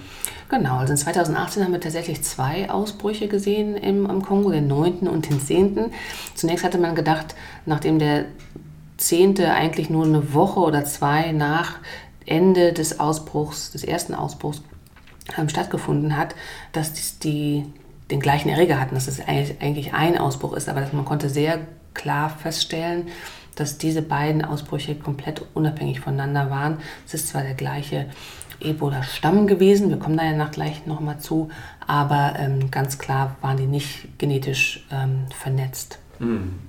Genau, 0.50 0.78
also 0.78 0.94
in 0.94 0.98
2018 0.98 1.64
haben 1.64 1.74
wir 1.74 1.80
tatsächlich 1.80 2.24
zwei 2.24 2.70
Ausbrüche 2.70 3.28
gesehen 3.28 3.78
im, 3.78 4.10
im 4.10 4.22
Kongo, 4.24 4.52
den 4.52 4.68
9. 4.68 5.08
und 5.08 5.30
den 5.30 5.40
10. 5.40 5.92
Zunächst 6.36 6.66
hatte 6.66 6.78
man 6.78 6.96
gedacht, 6.96 7.36
nachdem 7.66 8.00
der 8.00 8.26
Zehnte 9.02 9.52
eigentlich 9.52 9.90
nur 9.90 10.06
eine 10.06 10.34
Woche 10.34 10.60
oder 10.60 10.86
zwei 10.86 11.32
nach 11.32 11.80
Ende 12.26 12.74
des 12.74 13.00
Ausbruchs, 13.00 13.72
des 13.72 13.84
ersten 13.84 14.14
Ausbruchs 14.14 14.62
ähm, 15.38 15.50
stattgefunden 15.50 16.16
hat, 16.16 16.36
dass 16.72 17.20
die 17.20 17.66
den 18.10 18.20
gleichen 18.20 18.50
Erreger 18.50 18.80
hatten, 18.80 18.96
dass 18.96 19.08
es 19.08 19.22
eigentlich 19.26 19.94
ein 19.94 20.18
Ausbruch 20.18 20.54
ist, 20.54 20.68
aber 20.68 20.82
dass 20.82 20.94
man 20.94 21.06
konnte 21.06 21.30
sehr 21.30 21.60
klar 21.94 22.30
feststellen, 22.30 23.08
dass 23.56 23.78
diese 23.78 24.02
beiden 24.02 24.44
Ausbrüche 24.44 24.96
komplett 24.96 25.46
unabhängig 25.54 26.02
voneinander 26.02 26.50
waren. 26.50 26.78
Es 27.06 27.14
ist 27.14 27.30
zwar 27.30 27.44
der 27.44 27.54
gleiche 27.54 28.08
Ebola-Stamm 28.60 29.48
gewesen, 29.48 29.90
wir 29.90 29.98
kommen 29.98 30.18
da 30.18 30.24
ja 30.24 30.34
nach 30.34 30.52
gleich 30.52 30.86
nochmal 30.86 31.20
zu, 31.20 31.50
aber 31.88 32.36
ähm, 32.38 32.70
ganz 32.70 33.00
klar 33.00 33.36
waren 33.42 33.58
die 33.58 33.66
nicht 33.66 34.20
genetisch 34.20 34.86
ähm, 34.92 35.26
vernetzt. 35.34 36.00
Mhm. 36.20 36.60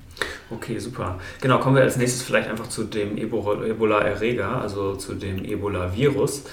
Okay, 0.50 0.78
super. 0.78 1.18
Genau, 1.40 1.58
kommen 1.58 1.76
wir 1.76 1.82
als 1.82 1.96
nächstes 1.96 2.22
vielleicht 2.22 2.48
einfach 2.48 2.68
zu 2.68 2.84
dem 2.84 3.16
Ebola-Erreger, 3.16 4.60
also 4.60 4.96
zu 4.96 5.14
dem 5.14 5.44
Ebola-Virus. 5.44 6.44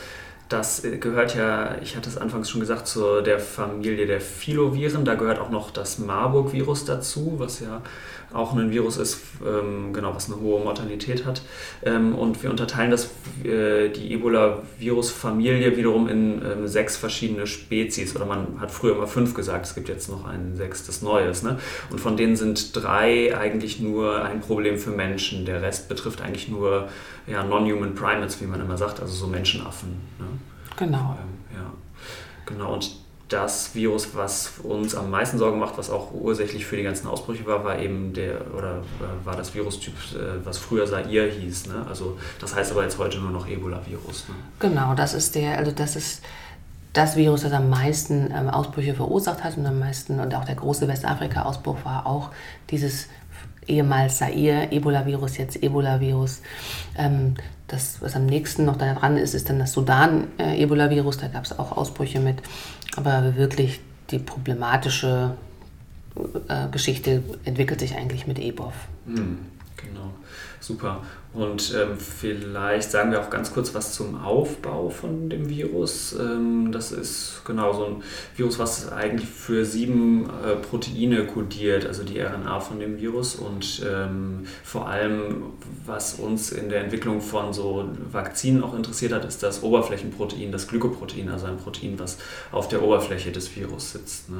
Das 0.47 0.83
äh, 0.83 0.97
gehört 0.97 1.35
ja, 1.35 1.77
ich 1.81 1.95
hatte 1.95 2.09
es 2.09 2.17
anfangs 2.17 2.49
schon 2.49 2.59
gesagt, 2.59 2.88
zu 2.88 3.21
der 3.21 3.39
Familie 3.39 4.07
der 4.07 4.19
Filoviren. 4.19 5.05
Da 5.05 5.15
gehört 5.15 5.39
auch 5.39 5.51
noch 5.51 5.71
das 5.71 5.99
Marburg-Virus 5.99 6.85
dazu, 6.85 7.35
was 7.38 7.59
ja 7.59 7.81
auch 8.33 8.55
ein 8.55 8.71
Virus 8.71 8.98
ist, 8.98 9.21
ähm, 9.45 9.93
genau, 9.93 10.13
was 10.13 10.31
eine 10.31 10.39
hohe 10.39 10.63
Mortalität 10.63 11.25
hat. 11.25 11.41
Ähm, 11.83 12.15
und 12.15 12.43
wir 12.43 12.50
unterteilen 12.50 12.91
das, 12.91 13.12
äh, 13.43 13.89
die 13.89 14.13
Ebola-Virus-Familie 14.13 15.77
wiederum 15.77 16.07
in 16.07 16.41
ähm, 16.43 16.67
sechs 16.67 16.95
verschiedene 16.95 17.48
Spezies. 17.48 18.15
Oder 18.15 18.25
man 18.25 18.59
hat 18.59 18.71
früher 18.71 18.95
immer 18.95 19.07
fünf 19.07 19.33
gesagt, 19.33 19.65
es 19.65 19.75
gibt 19.75 19.89
jetzt 19.89 20.09
noch 20.09 20.25
ein 20.25 20.55
sechstes 20.55 21.01
Neues. 21.01 21.43
Ne? 21.43 21.57
Und 21.89 22.00
von 22.00 22.17
denen 22.17 22.36
sind 22.36 22.75
drei 22.75 23.36
eigentlich 23.38 23.79
nur 23.79 24.24
ein 24.24 24.41
Problem 24.41 24.77
für 24.77 24.91
Menschen. 24.91 25.45
Der 25.45 25.62
Rest 25.62 25.89
betrifft 25.89 26.21
eigentlich 26.21 26.50
nur 26.50 26.88
ja, 27.25 27.43
Non-Human 27.43 27.95
Primates, 27.95 28.41
wie 28.41 28.45
man 28.45 28.62
immer 28.62 28.77
sagt, 28.77 29.00
also 29.00 29.13
so 29.13 29.27
Menschenaffen. 29.27 29.89
Ne? 30.19 30.25
Genau. 30.77 31.17
Ähm, 31.19 31.57
ja. 31.57 31.74
Genau, 32.45 32.74
und 32.74 32.91
das 33.29 33.75
Virus, 33.75 34.15
was 34.15 34.53
uns 34.63 34.95
am 34.95 35.12
meisten 35.12 35.38
Sorgen 35.38 35.59
macht, 35.59 35.77
was 35.77 35.89
auch 35.89 36.12
ursächlich 36.13 36.65
für 36.65 36.75
die 36.75 36.83
ganzen 36.83 37.07
Ausbrüche 37.07 37.45
war, 37.45 37.63
war 37.63 37.77
eben 37.77 38.12
der 38.13 38.41
oder 38.55 38.77
äh, 38.77 39.25
war 39.25 39.36
das 39.36 39.53
Virustyp, 39.53 39.93
äh, 40.15 40.43
was 40.43 40.57
früher 40.57 40.88
Zaire 40.88 41.29
hieß. 41.29 41.67
Ne? 41.67 41.86
Also 41.88 42.17
das 42.41 42.55
heißt 42.55 42.71
aber 42.71 42.83
jetzt 42.83 42.98
heute 42.98 43.19
nur 43.19 43.29
noch 43.29 43.48
Ebola-Virus. 43.48 44.29
Ne? 44.29 44.36
Genau, 44.59 44.95
das 44.95 45.13
ist 45.13 45.36
der, 45.36 45.59
also 45.59 45.71
das 45.71 45.95
ist 45.95 46.24
das 46.93 47.15
Virus, 47.15 47.41
das 47.41 47.53
am 47.53 47.69
meisten 47.69 48.33
ähm, 48.36 48.50
Ausbrüche 48.50 48.95
verursacht 48.95 49.43
hat 49.43 49.57
und 49.57 49.65
am 49.67 49.77
meisten 49.77 50.19
und 50.19 50.33
auch 50.33 50.45
der 50.45 50.55
große 50.55 50.88
Westafrika-Ausbruch 50.88 51.77
war 51.86 52.07
auch 52.07 52.31
dieses 52.71 53.07
ehemals 53.69 54.17
Zaire, 54.17 54.71
Ebola-Virus, 54.71 55.38
jetzt 55.38 55.61
Ebola-Virus. 55.61 56.41
Ähm, 56.97 57.35
das, 57.67 58.01
was 58.01 58.15
am 58.15 58.25
nächsten 58.25 58.65
noch 58.65 58.77
daran 58.77 59.17
ist, 59.17 59.33
ist 59.33 59.49
dann 59.49 59.59
das 59.59 59.73
Sudan-Ebola-Virus. 59.73 61.17
Da 61.17 61.27
gab 61.27 61.45
es 61.45 61.57
auch 61.57 61.71
Ausbrüche 61.71 62.19
mit. 62.19 62.38
Aber 62.95 63.35
wirklich 63.35 63.79
die 64.09 64.19
problematische 64.19 65.35
äh, 66.47 66.67
Geschichte 66.71 67.23
entwickelt 67.45 67.79
sich 67.79 67.95
eigentlich 67.95 68.27
mit 68.27 68.39
EBOV. 68.39 68.73
Mhm, 69.05 69.38
genau, 69.77 70.13
super. 70.59 71.01
Und 71.31 71.75
ähm, 71.79 71.95
vielleicht 71.95 72.89
sagen 72.89 73.12
wir 73.12 73.21
auch 73.21 73.29
ganz 73.29 73.53
kurz 73.53 73.75
was 73.75 73.93
zum 73.93 74.19
Aufbau 74.19 74.89
von 74.89 75.29
dem 75.29 75.48
Virus. 75.48 76.15
Ähm, 76.19 76.71
das 76.71 76.91
ist 76.91 77.43
genau 77.45 77.71
so 77.71 77.86
ein 77.86 78.03
Virus, 78.36 78.57
was 78.57 78.91
eigentlich 78.91 79.29
für 79.29 79.63
sieben 79.63 80.25
äh, 80.25 80.55
Proteine 80.55 81.27
kodiert, 81.27 81.86
also 81.86 82.03
die 82.03 82.19
RNA 82.19 82.59
von 82.62 82.79
dem 82.79 83.00
Virus. 83.00 83.36
Und 83.36 83.86
ähm, 83.88 84.48
vor 84.63 84.88
allem, 84.89 85.53
was 85.86 86.15
uns 86.15 86.51
in 86.51 86.67
der 86.69 86.81
Entwicklung 86.81 87.21
von 87.21 87.53
so 87.53 87.88
Vakzinen 88.12 88.63
auch 88.63 88.75
interessiert 88.75 89.13
hat, 89.13 89.24
ist 89.24 89.43
das 89.43 89.62
Oberflächenprotein, 89.62 90.51
das 90.51 90.67
Glykoprotein, 90.67 91.29
also 91.29 91.45
ein 91.45 91.57
Protein, 91.57 92.00
was 92.00 92.17
auf 92.51 92.69
der 92.69 92.81
Oberfläche 92.81 93.31
des 93.31 93.55
Virus 93.55 93.91
sitzt. 93.91 94.31
Ne? 94.31 94.38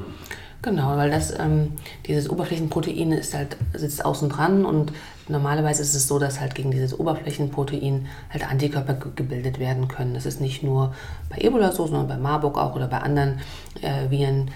Genau, 0.64 0.98
weil 0.98 1.12
das, 1.12 1.38
ähm, 1.40 1.74
dieses 2.08 2.30
Oberflächenprotein 2.30 3.12
ist 3.12 3.34
halt, 3.36 3.58
sitzt 3.74 4.04
außen 4.04 4.28
dran 4.28 4.66
und 4.66 4.92
normalerweise 5.30 5.82
ist 5.82 5.96
es 5.96 6.08
so, 6.08 6.20
dass 6.20 6.40
halt 6.40 6.56
gegen 6.56 6.72
dieses 6.72 6.98
Oberflächenprotein 6.98 8.08
halt 8.30 8.50
Antikörper 8.50 8.94
gebildet 9.16 9.60
werden 9.60 9.88
können. 9.88 10.14
Das 10.14 10.26
ist 10.26 10.42
nicht 10.42 10.64
nur 10.64 10.94
bei 11.30 11.38
Ebola 11.38 11.72
so, 11.72 11.88
sondern 11.88 12.08
bei 12.08 12.18
Marburg 12.18 12.58
auch 12.58 12.76
oder 12.76 12.88
bei 12.88 13.00
anderen 13.00 13.40
äh, 13.82 14.10
Viren, 14.10 14.52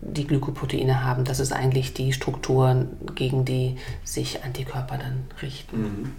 die 0.00 0.26
Glykoproteine 0.26 1.04
haben. 1.04 1.24
Das 1.24 1.40
ist 1.40 1.52
eigentlich 1.52 1.94
die 1.94 2.12
Struktur, 2.12 2.86
gegen 3.14 3.44
die 3.44 3.76
sich 4.04 4.44
Antikörper 4.44 4.98
dann 4.98 5.24
richten. 5.42 5.82
Mhm. 5.82 6.12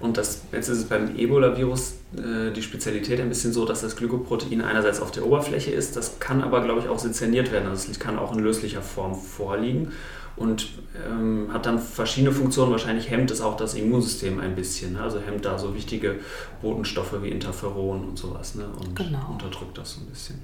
Und 0.00 0.16
das, 0.16 0.42
jetzt 0.52 0.68
ist 0.68 0.78
es 0.78 0.84
beim 0.88 1.16
Ebola-Virus 1.16 1.96
äh, 2.16 2.52
die 2.52 2.62
Spezialität 2.62 3.20
ein 3.20 3.28
bisschen 3.28 3.52
so, 3.52 3.66
dass 3.66 3.82
das 3.82 3.96
Glykoprotein 3.96 4.62
einerseits 4.62 5.00
auf 5.00 5.10
der 5.10 5.26
Oberfläche 5.26 5.70
ist, 5.70 5.94
das 5.96 6.18
kann 6.18 6.42
aber, 6.42 6.62
glaube 6.62 6.80
ich, 6.80 6.88
auch 6.88 6.98
sezerniert 6.98 7.52
werden. 7.52 7.68
Also 7.68 7.90
es 7.90 8.00
kann 8.00 8.18
auch 8.18 8.34
in 8.34 8.40
löslicher 8.40 8.82
Form 8.82 9.14
vorliegen 9.14 9.92
und 10.40 10.70
ähm, 11.06 11.50
hat 11.52 11.66
dann 11.66 11.78
verschiedene 11.78 12.32
Funktionen. 12.32 12.72
Wahrscheinlich 12.72 13.10
hemmt 13.10 13.30
es 13.30 13.42
auch 13.42 13.58
das 13.58 13.74
Immunsystem 13.74 14.40
ein 14.40 14.54
bisschen. 14.54 14.94
Ne? 14.94 15.02
Also 15.02 15.20
hemmt 15.20 15.44
da 15.44 15.58
so 15.58 15.74
wichtige 15.74 16.16
Botenstoffe 16.62 17.22
wie 17.22 17.28
Interferon 17.28 18.08
und 18.08 18.18
sowas 18.18 18.54
ne? 18.54 18.64
und 18.80 18.96
genau. 18.96 19.32
unterdrückt 19.32 19.76
das 19.76 19.92
so 19.92 20.00
ein 20.00 20.06
bisschen. 20.06 20.40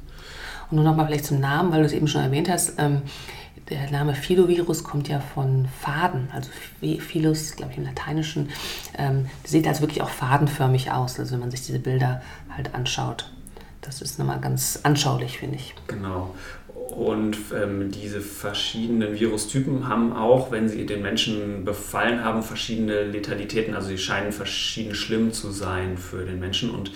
Und 0.70 0.76
nur 0.76 0.84
nochmal 0.84 1.06
vielleicht 1.06 1.24
zum 1.24 1.40
Namen, 1.40 1.72
weil 1.72 1.80
du 1.80 1.86
es 1.86 1.92
eben 1.92 2.08
schon 2.08 2.20
erwähnt 2.20 2.50
hast. 2.50 2.74
Ähm, 2.76 3.02
der 3.70 3.90
Name 3.90 4.14
Filovirus 4.14 4.84
kommt 4.84 5.08
ja 5.08 5.18
von 5.18 5.66
Faden, 5.80 6.28
also 6.32 6.50
Philus, 6.80 7.56
glaube 7.56 7.72
ich 7.72 7.78
im 7.78 7.84
Lateinischen. 7.84 8.50
Ähm, 8.98 9.26
sieht 9.44 9.66
also 9.66 9.80
wirklich 9.80 10.02
auch 10.02 10.10
fadenförmig 10.10 10.92
aus, 10.92 11.18
also 11.18 11.32
wenn 11.32 11.40
man 11.40 11.50
sich 11.50 11.64
diese 11.64 11.78
Bilder 11.78 12.20
halt 12.54 12.74
anschaut. 12.74 13.30
Das 13.80 14.02
ist 14.02 14.18
nochmal 14.18 14.40
ganz 14.40 14.80
anschaulich, 14.82 15.38
finde 15.38 15.56
ich. 15.56 15.74
Genau. 15.86 16.34
Und 16.90 17.36
ähm, 17.54 17.90
diese 17.90 18.20
verschiedenen 18.20 19.18
Virustypen 19.18 19.88
haben 19.88 20.12
auch, 20.12 20.52
wenn 20.52 20.68
sie 20.68 20.86
den 20.86 21.02
Menschen 21.02 21.64
befallen 21.64 22.24
haben, 22.24 22.42
verschiedene 22.42 23.04
Letalitäten. 23.04 23.74
Also 23.74 23.88
sie 23.88 23.98
scheinen 23.98 24.32
verschieden 24.32 24.94
schlimm 24.94 25.32
zu 25.32 25.50
sein 25.50 25.98
für 25.98 26.24
den 26.24 26.38
Menschen. 26.38 26.70
Und 26.70 26.92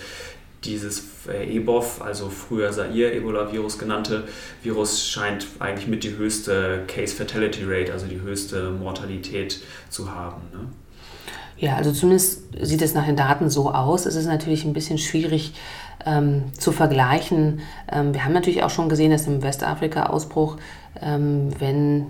dieses 0.65 1.27
äh, 1.29 1.57
EBOV, 1.57 2.03
also 2.03 2.29
früher 2.29 2.71
Zaire 2.71 3.13
Ebola-Virus 3.15 3.79
genannte 3.79 4.25
Virus, 4.63 5.09
scheint 5.09 5.47
eigentlich 5.59 5.89
mit 5.89 6.05
die 6.05 6.17
höchste 6.17 6.85
Case 6.87 7.15
Fatality 7.15 7.65
Rate, 7.67 7.93
also 7.93 8.07
die 8.07 8.21
höchste 8.21 8.71
Mortalität 8.71 9.61
zu 9.89 10.15
haben. 10.15 10.43
Ne? 10.53 10.69
Ja, 11.61 11.77
also 11.77 11.93
zumindest 11.93 12.43
sieht 12.59 12.81
es 12.81 12.95
nach 12.95 13.05
den 13.05 13.17
Daten 13.17 13.51
so 13.51 13.71
aus. 13.71 14.07
Es 14.07 14.15
ist 14.15 14.27
natürlich 14.27 14.65
ein 14.65 14.73
bisschen 14.73 14.97
schwierig 14.97 15.53
ähm, 16.07 16.45
zu 16.59 16.73
vergleichen. 16.73 17.61
Ähm, 17.93 18.15
wir 18.15 18.25
haben 18.25 18.33
natürlich 18.33 18.63
auch 18.63 18.71
schon 18.71 18.89
gesehen, 18.89 19.11
dass 19.11 19.27
im 19.27 19.43
Westafrika-Ausbruch, 19.43 20.57
ähm, 21.03 21.51
wenn 21.59 22.07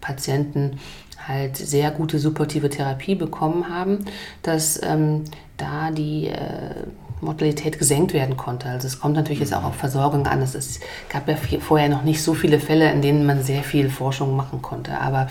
Patienten 0.00 0.80
halt 1.26 1.56
sehr 1.56 1.92
gute 1.92 2.18
supportive 2.18 2.70
Therapie 2.70 3.14
bekommen 3.14 3.68
haben, 3.68 4.04
dass 4.42 4.80
ähm, 4.82 5.24
da 5.56 5.92
die 5.92 6.26
äh, 6.26 6.74
Mortalität 7.20 7.78
gesenkt 7.78 8.14
werden 8.14 8.36
konnte. 8.36 8.68
Also 8.68 8.88
es 8.88 8.98
kommt 8.98 9.14
natürlich 9.14 9.40
jetzt 9.40 9.54
auch 9.54 9.64
auf 9.64 9.76
Versorgung 9.76 10.26
an. 10.26 10.42
Es 10.42 10.54
ist, 10.54 10.80
gab 11.08 11.28
ja 11.28 11.36
vorher 11.36 11.88
noch 11.88 12.02
nicht 12.02 12.22
so 12.22 12.34
viele 12.34 12.58
Fälle, 12.58 12.90
in 12.90 13.02
denen 13.02 13.26
man 13.26 13.42
sehr 13.42 13.62
viel 13.62 13.90
Forschung 13.90 14.36
machen 14.36 14.62
konnte. 14.62 14.98
Aber 15.00 15.28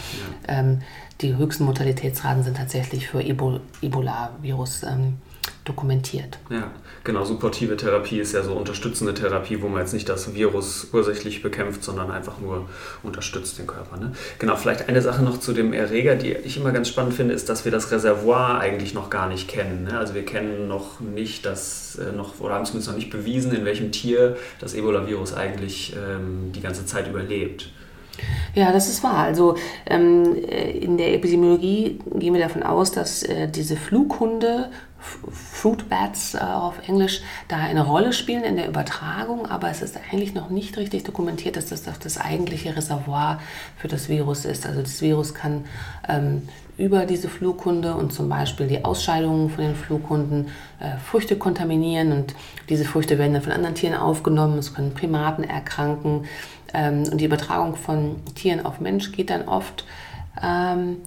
ja. 0.47 0.59
ähm, 0.59 0.81
die 1.21 1.35
höchsten 1.35 1.65
Mortalitätsraten 1.65 2.43
sind 2.43 2.57
tatsächlich 2.57 3.07
für 3.07 3.21
Ebola-Virus 3.21 4.83
ähm, 4.83 5.17
dokumentiert. 5.67 6.39
Ja, 6.49 6.71
genau. 7.03 7.25
Supportive 7.25 7.75
Therapie 7.75 8.19
ist 8.19 8.33
ja 8.33 8.43
so 8.43 8.53
unterstützende 8.53 9.13
Therapie, 9.13 9.61
wo 9.61 9.67
man 9.67 9.81
jetzt 9.81 9.93
nicht 9.93 10.07
das 10.07 10.33
Virus 10.33 10.87
ursächlich 10.93 11.41
bekämpft, 11.41 11.83
sondern 11.83 12.11
einfach 12.11 12.39
nur 12.39 12.69
unterstützt 13.03 13.57
den 13.57 13.67
Körper. 13.67 13.97
Ne? 13.97 14.13
Genau, 14.39 14.55
vielleicht 14.55 14.87
eine 14.87 15.01
Sache 15.01 15.23
noch 15.23 15.39
zu 15.39 15.53
dem 15.53 15.73
Erreger, 15.73 16.15
die 16.15 16.31
ich 16.31 16.57
immer 16.57 16.71
ganz 16.71 16.87
spannend 16.89 17.13
finde, 17.13 17.33
ist, 17.33 17.49
dass 17.49 17.65
wir 17.65 17.71
das 17.71 17.91
Reservoir 17.91 18.59
eigentlich 18.59 18.93
noch 18.93 19.09
gar 19.09 19.27
nicht 19.27 19.47
kennen. 19.47 19.83
Ne? 19.83 19.97
Also 19.97 20.13
wir 20.13 20.25
kennen 20.25 20.67
noch 20.67 20.99
nicht 20.99 21.45
das, 21.45 21.97
äh, 21.97 22.15
noch, 22.15 22.39
oder 22.39 22.55
haben 22.55 22.65
zumindest 22.65 22.89
noch 22.89 22.97
nicht 22.97 23.09
bewiesen, 23.09 23.53
in 23.53 23.65
welchem 23.65 23.91
Tier 23.91 24.37
das 24.59 24.73
Ebola-Virus 24.73 25.33
eigentlich 25.33 25.95
ähm, 25.95 26.51
die 26.53 26.61
ganze 26.61 26.85
Zeit 26.85 27.07
überlebt. 27.07 27.71
Ja, 28.55 28.71
das 28.71 28.89
ist 28.89 29.03
wahr. 29.03 29.19
Also 29.19 29.55
ähm, 29.85 30.35
äh, 30.35 30.71
in 30.71 30.97
der 30.97 31.13
Epidemiologie 31.13 31.99
gehen 32.15 32.33
wir 32.33 32.41
davon 32.41 32.63
aus, 32.63 32.91
dass 32.91 33.23
äh, 33.23 33.47
diese 33.47 33.77
Flughunde, 33.77 34.71
Fruit 34.99 35.87
Bats 35.89 36.33
äh, 36.33 36.39
auf 36.39 36.87
Englisch, 36.87 37.21
da 37.47 37.57
eine 37.57 37.85
Rolle 37.85 38.13
spielen 38.13 38.43
in 38.43 38.55
der 38.55 38.67
Übertragung, 38.67 39.45
aber 39.45 39.69
es 39.69 39.81
ist 39.81 39.99
eigentlich 40.11 40.33
noch 40.33 40.49
nicht 40.49 40.77
richtig 40.77 41.03
dokumentiert, 41.03 41.55
dass 41.55 41.67
das 41.67 41.83
das 41.83 42.17
eigentliche 42.17 42.75
Reservoir 42.75 43.39
für 43.77 43.87
das 43.87 44.09
Virus 44.09 44.45
ist. 44.45 44.65
Also 44.65 44.81
das 44.81 45.01
Virus 45.01 45.33
kann 45.33 45.65
ähm, 46.07 46.43
über 46.77 47.05
diese 47.05 47.27
Flughunde 47.27 47.95
und 47.95 48.13
zum 48.13 48.29
Beispiel 48.29 48.67
die 48.67 48.85
Ausscheidungen 48.85 49.49
von 49.49 49.63
den 49.63 49.75
Flughunden 49.75 50.47
äh, 50.79 50.97
Früchte 50.97 51.35
kontaminieren 51.35 52.11
und 52.11 52.35
diese 52.69 52.85
Früchte 52.85 53.17
werden 53.17 53.33
dann 53.33 53.41
von 53.41 53.51
anderen 53.51 53.75
Tieren 53.75 53.95
aufgenommen. 53.95 54.59
Es 54.59 54.73
können 54.73 54.93
Primaten 54.93 55.43
erkranken. 55.43 56.25
Ähm, 56.73 57.03
und 57.11 57.19
die 57.19 57.25
Übertragung 57.25 57.75
von 57.75 58.17
Tieren 58.35 58.65
auf 58.65 58.79
Mensch 58.79 59.11
geht 59.11 59.29
dann 59.29 59.47
oft 59.47 59.85
ähm, 60.41 60.97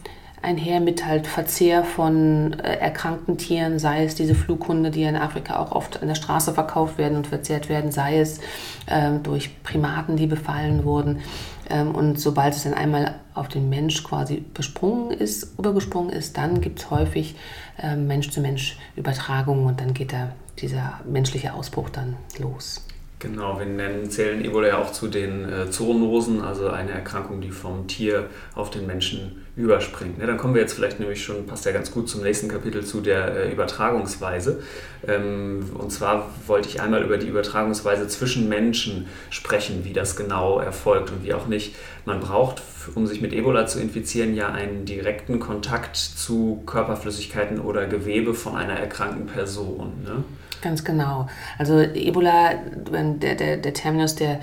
einher 0.42 0.80
mit 0.80 1.04
halt 1.04 1.26
Verzehr 1.26 1.84
von 1.84 2.58
äh, 2.60 2.76
erkrankten 2.76 3.36
Tieren, 3.36 3.78
sei 3.78 4.04
es 4.04 4.14
diese 4.14 4.34
Flughunde, 4.34 4.90
die 4.90 5.02
in 5.02 5.16
Afrika 5.16 5.58
auch 5.58 5.72
oft 5.72 6.00
an 6.00 6.08
der 6.08 6.14
Straße 6.14 6.54
verkauft 6.54 6.98
werden 6.98 7.16
und 7.16 7.26
verzehrt 7.26 7.68
werden, 7.68 7.92
sei 7.92 8.20
es 8.20 8.40
ähm, 8.88 9.22
durch 9.22 9.62
Primaten, 9.62 10.16
die 10.16 10.26
befallen 10.26 10.84
wurden. 10.84 11.20
Ähm, 11.68 11.94
und 11.94 12.18
sobald 12.18 12.54
es 12.54 12.64
dann 12.64 12.74
einmal 12.74 13.16
auf 13.34 13.48
den 13.48 13.68
Mensch 13.68 14.02
quasi 14.02 14.42
besprungen 14.54 15.10
ist, 15.10 15.58
übergesprungen 15.58 16.10
ist, 16.10 16.38
dann 16.38 16.60
gibt 16.60 16.80
es 16.80 16.90
häufig 16.90 17.36
äh, 17.78 17.96
Mensch-zu-Mensch-Übertragungen 17.96 19.66
und 19.66 19.80
dann 19.80 19.92
geht 19.92 20.12
da 20.12 20.32
dieser 20.58 21.00
menschliche 21.04 21.52
Ausbruch 21.52 21.90
dann 21.90 22.16
los. 22.38 22.84
Genau, 23.20 23.58
wir 23.58 23.66
nennen, 23.66 24.10
zählen 24.10 24.42
Ebola 24.42 24.68
ja 24.68 24.78
auch 24.78 24.92
zu 24.92 25.06
den 25.06 25.46
äh, 25.46 25.70
Zoonosen, 25.70 26.40
also 26.40 26.70
eine 26.70 26.92
Erkrankung, 26.92 27.42
die 27.42 27.50
vom 27.50 27.86
Tier 27.86 28.30
auf 28.54 28.70
den 28.70 28.86
Menschen 28.86 29.44
überspringt. 29.56 30.18
Ja, 30.18 30.26
dann 30.26 30.38
kommen 30.38 30.54
wir 30.54 30.62
jetzt 30.62 30.72
vielleicht 30.72 31.00
nämlich 31.00 31.22
schon, 31.22 31.46
passt 31.46 31.66
ja 31.66 31.72
ganz 31.72 31.90
gut 31.90 32.08
zum 32.08 32.22
nächsten 32.22 32.48
Kapitel 32.48 32.82
zu 32.82 33.02
der 33.02 33.36
äh, 33.36 33.52
Übertragungsweise. 33.52 34.62
Ähm, 35.06 35.66
und 35.76 35.92
zwar 35.92 36.30
wollte 36.46 36.70
ich 36.70 36.80
einmal 36.80 37.02
über 37.02 37.18
die 37.18 37.26
Übertragungsweise 37.26 38.08
zwischen 38.08 38.48
Menschen 38.48 39.06
sprechen, 39.28 39.84
wie 39.84 39.92
das 39.92 40.16
genau 40.16 40.58
erfolgt 40.58 41.10
und 41.10 41.22
wie 41.22 41.34
auch 41.34 41.46
nicht. 41.46 41.74
Man 42.06 42.20
braucht, 42.20 42.62
um 42.95 43.06
sich 43.06 43.21
mit 43.21 43.34
Ebola 43.34 43.66
zu 43.66 43.80
infizieren, 43.80 44.34
ja 44.34 44.50
einen 44.50 44.86
direkten 44.86 45.40
Kontakt 45.40 45.99
zu 45.99 46.62
Körperflüssigkeiten 46.64 47.60
oder 47.60 47.86
Gewebe 47.86 48.32
von 48.32 48.56
einer 48.56 48.78
erkrankten 48.78 49.26
Person. 49.26 49.92
Ne? 50.04 50.25
Ganz 50.62 50.84
genau. 50.84 51.26
Also 51.58 51.80
Ebola, 51.80 52.54
der, 52.54 53.34
der, 53.34 53.56
der 53.56 53.75
Terminus, 53.75 54.14
der 54.14 54.40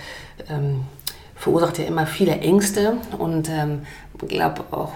ähm, 0.49 0.85
verursacht 1.35 1.77
ja 1.77 1.85
immer 1.85 2.07
viele 2.07 2.39
Ängste 2.39 2.97
und 3.17 3.49
ähm, 3.49 3.83
glaube 4.27 4.63
auch 4.71 4.93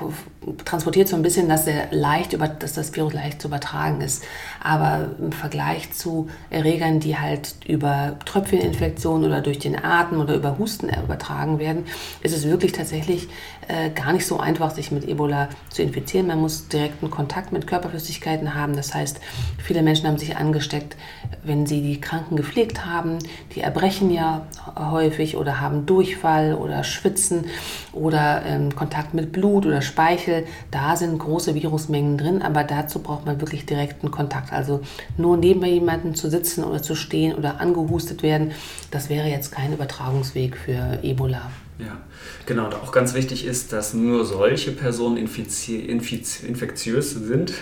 transportiert 0.66 1.08
so 1.08 1.16
ein 1.16 1.22
bisschen, 1.22 1.48
dass, 1.48 1.66
der 1.66 1.92
leicht 1.92 2.34
über, 2.34 2.48
dass 2.48 2.74
das 2.74 2.96
Virus 2.96 3.14
leicht 3.14 3.42
zu 3.42 3.48
übertragen 3.48 4.02
ist. 4.02 4.24
Aber 4.64 5.10
im 5.20 5.32
Vergleich 5.32 5.94
zu 5.94 6.30
Erregern, 6.50 7.00
die 7.00 7.18
halt 7.18 7.56
über 7.68 8.18
Tröpfcheninfektionen 8.26 9.28
oder 9.28 9.42
durch 9.42 9.60
den 9.60 9.84
Atem 9.84 10.20
oder 10.20 10.36
über 10.36 10.58
Husten 10.58 10.90
übertragen 10.90 11.60
werden, 11.60 11.86
ist 12.24 12.36
es 12.36 12.48
wirklich 12.48 12.72
tatsächlich 12.72 13.28
äh, 13.68 13.92
gar 13.92 14.14
nicht 14.14 14.26
so 14.26 14.40
einfach, 14.40 14.72
sich 14.72 14.92
mit 14.92 15.08
Ebola 15.08 15.50
zu 15.70 15.84
infizieren. 15.84 16.28
Man 16.28 16.40
muss 16.42 16.68
direkten 16.68 17.12
Kontakt 17.12 17.52
mit 17.52 17.68
Körperflüssigkeiten 17.68 18.56
haben. 18.56 18.76
Das 18.76 18.96
heißt, 18.96 19.20
viele 19.60 19.84
Menschen 19.84 20.08
haben 20.08 20.18
sich 20.18 20.38
angesteckt, 20.38 20.96
wenn 21.44 21.68
sie 21.68 21.82
die 21.82 22.02
Kranken 22.02 22.36
gepflegt 22.36 22.86
haben. 22.86 23.20
Die 23.56 23.62
erbrechen 23.62 24.12
ja 24.12 24.48
häufig 24.76 25.38
oder 25.38 25.62
haben 25.62 25.86
Durchfall 25.86 26.56
oder 26.56 26.84
schwitzen 26.84 27.46
oder 27.94 28.44
ähm, 28.46 28.76
Kontakt 28.76 29.14
mit 29.14 29.32
Blut 29.32 29.66
oder 29.66 29.82
Speichel. 29.82 30.31
Da 30.72 30.96
sind 30.96 31.20
große 31.20 31.56
Virusmengen 31.56 32.18
drin, 32.18 32.42
aber 32.42 32.64
dazu 32.64 33.00
braucht 33.00 33.26
man 33.26 33.42
wirklich 33.42 33.66
direkten 33.66 34.12
Kontakt. 34.12 34.54
Also 34.54 34.82
nur 35.18 35.38
neben 35.38 35.64
jemandem 35.66 36.16
zu 36.16 36.30
sitzen 36.30 36.64
oder 36.64 36.82
zu 36.82 36.96
stehen 36.96 37.36
oder 37.36 37.60
angehustet 37.60 38.24
werden, 38.24 38.52
das 38.92 39.10
wäre 39.10 39.28
jetzt 39.28 39.52
kein 39.52 39.74
Übertragungsweg 39.74 40.58
für 40.58 41.00
Ebola. 41.04 41.52
Ja, 41.80 41.98
genau. 42.46 42.66
Und 42.66 42.76
auch 42.76 42.92
ganz 42.92 43.16
wichtig 43.16 43.46
ist, 43.46 43.74
dass 43.74 43.94
nur 43.94 44.24
solche 44.24 44.72
Personen 44.72 45.18
infektiös 45.18 47.12
sind, 47.12 47.54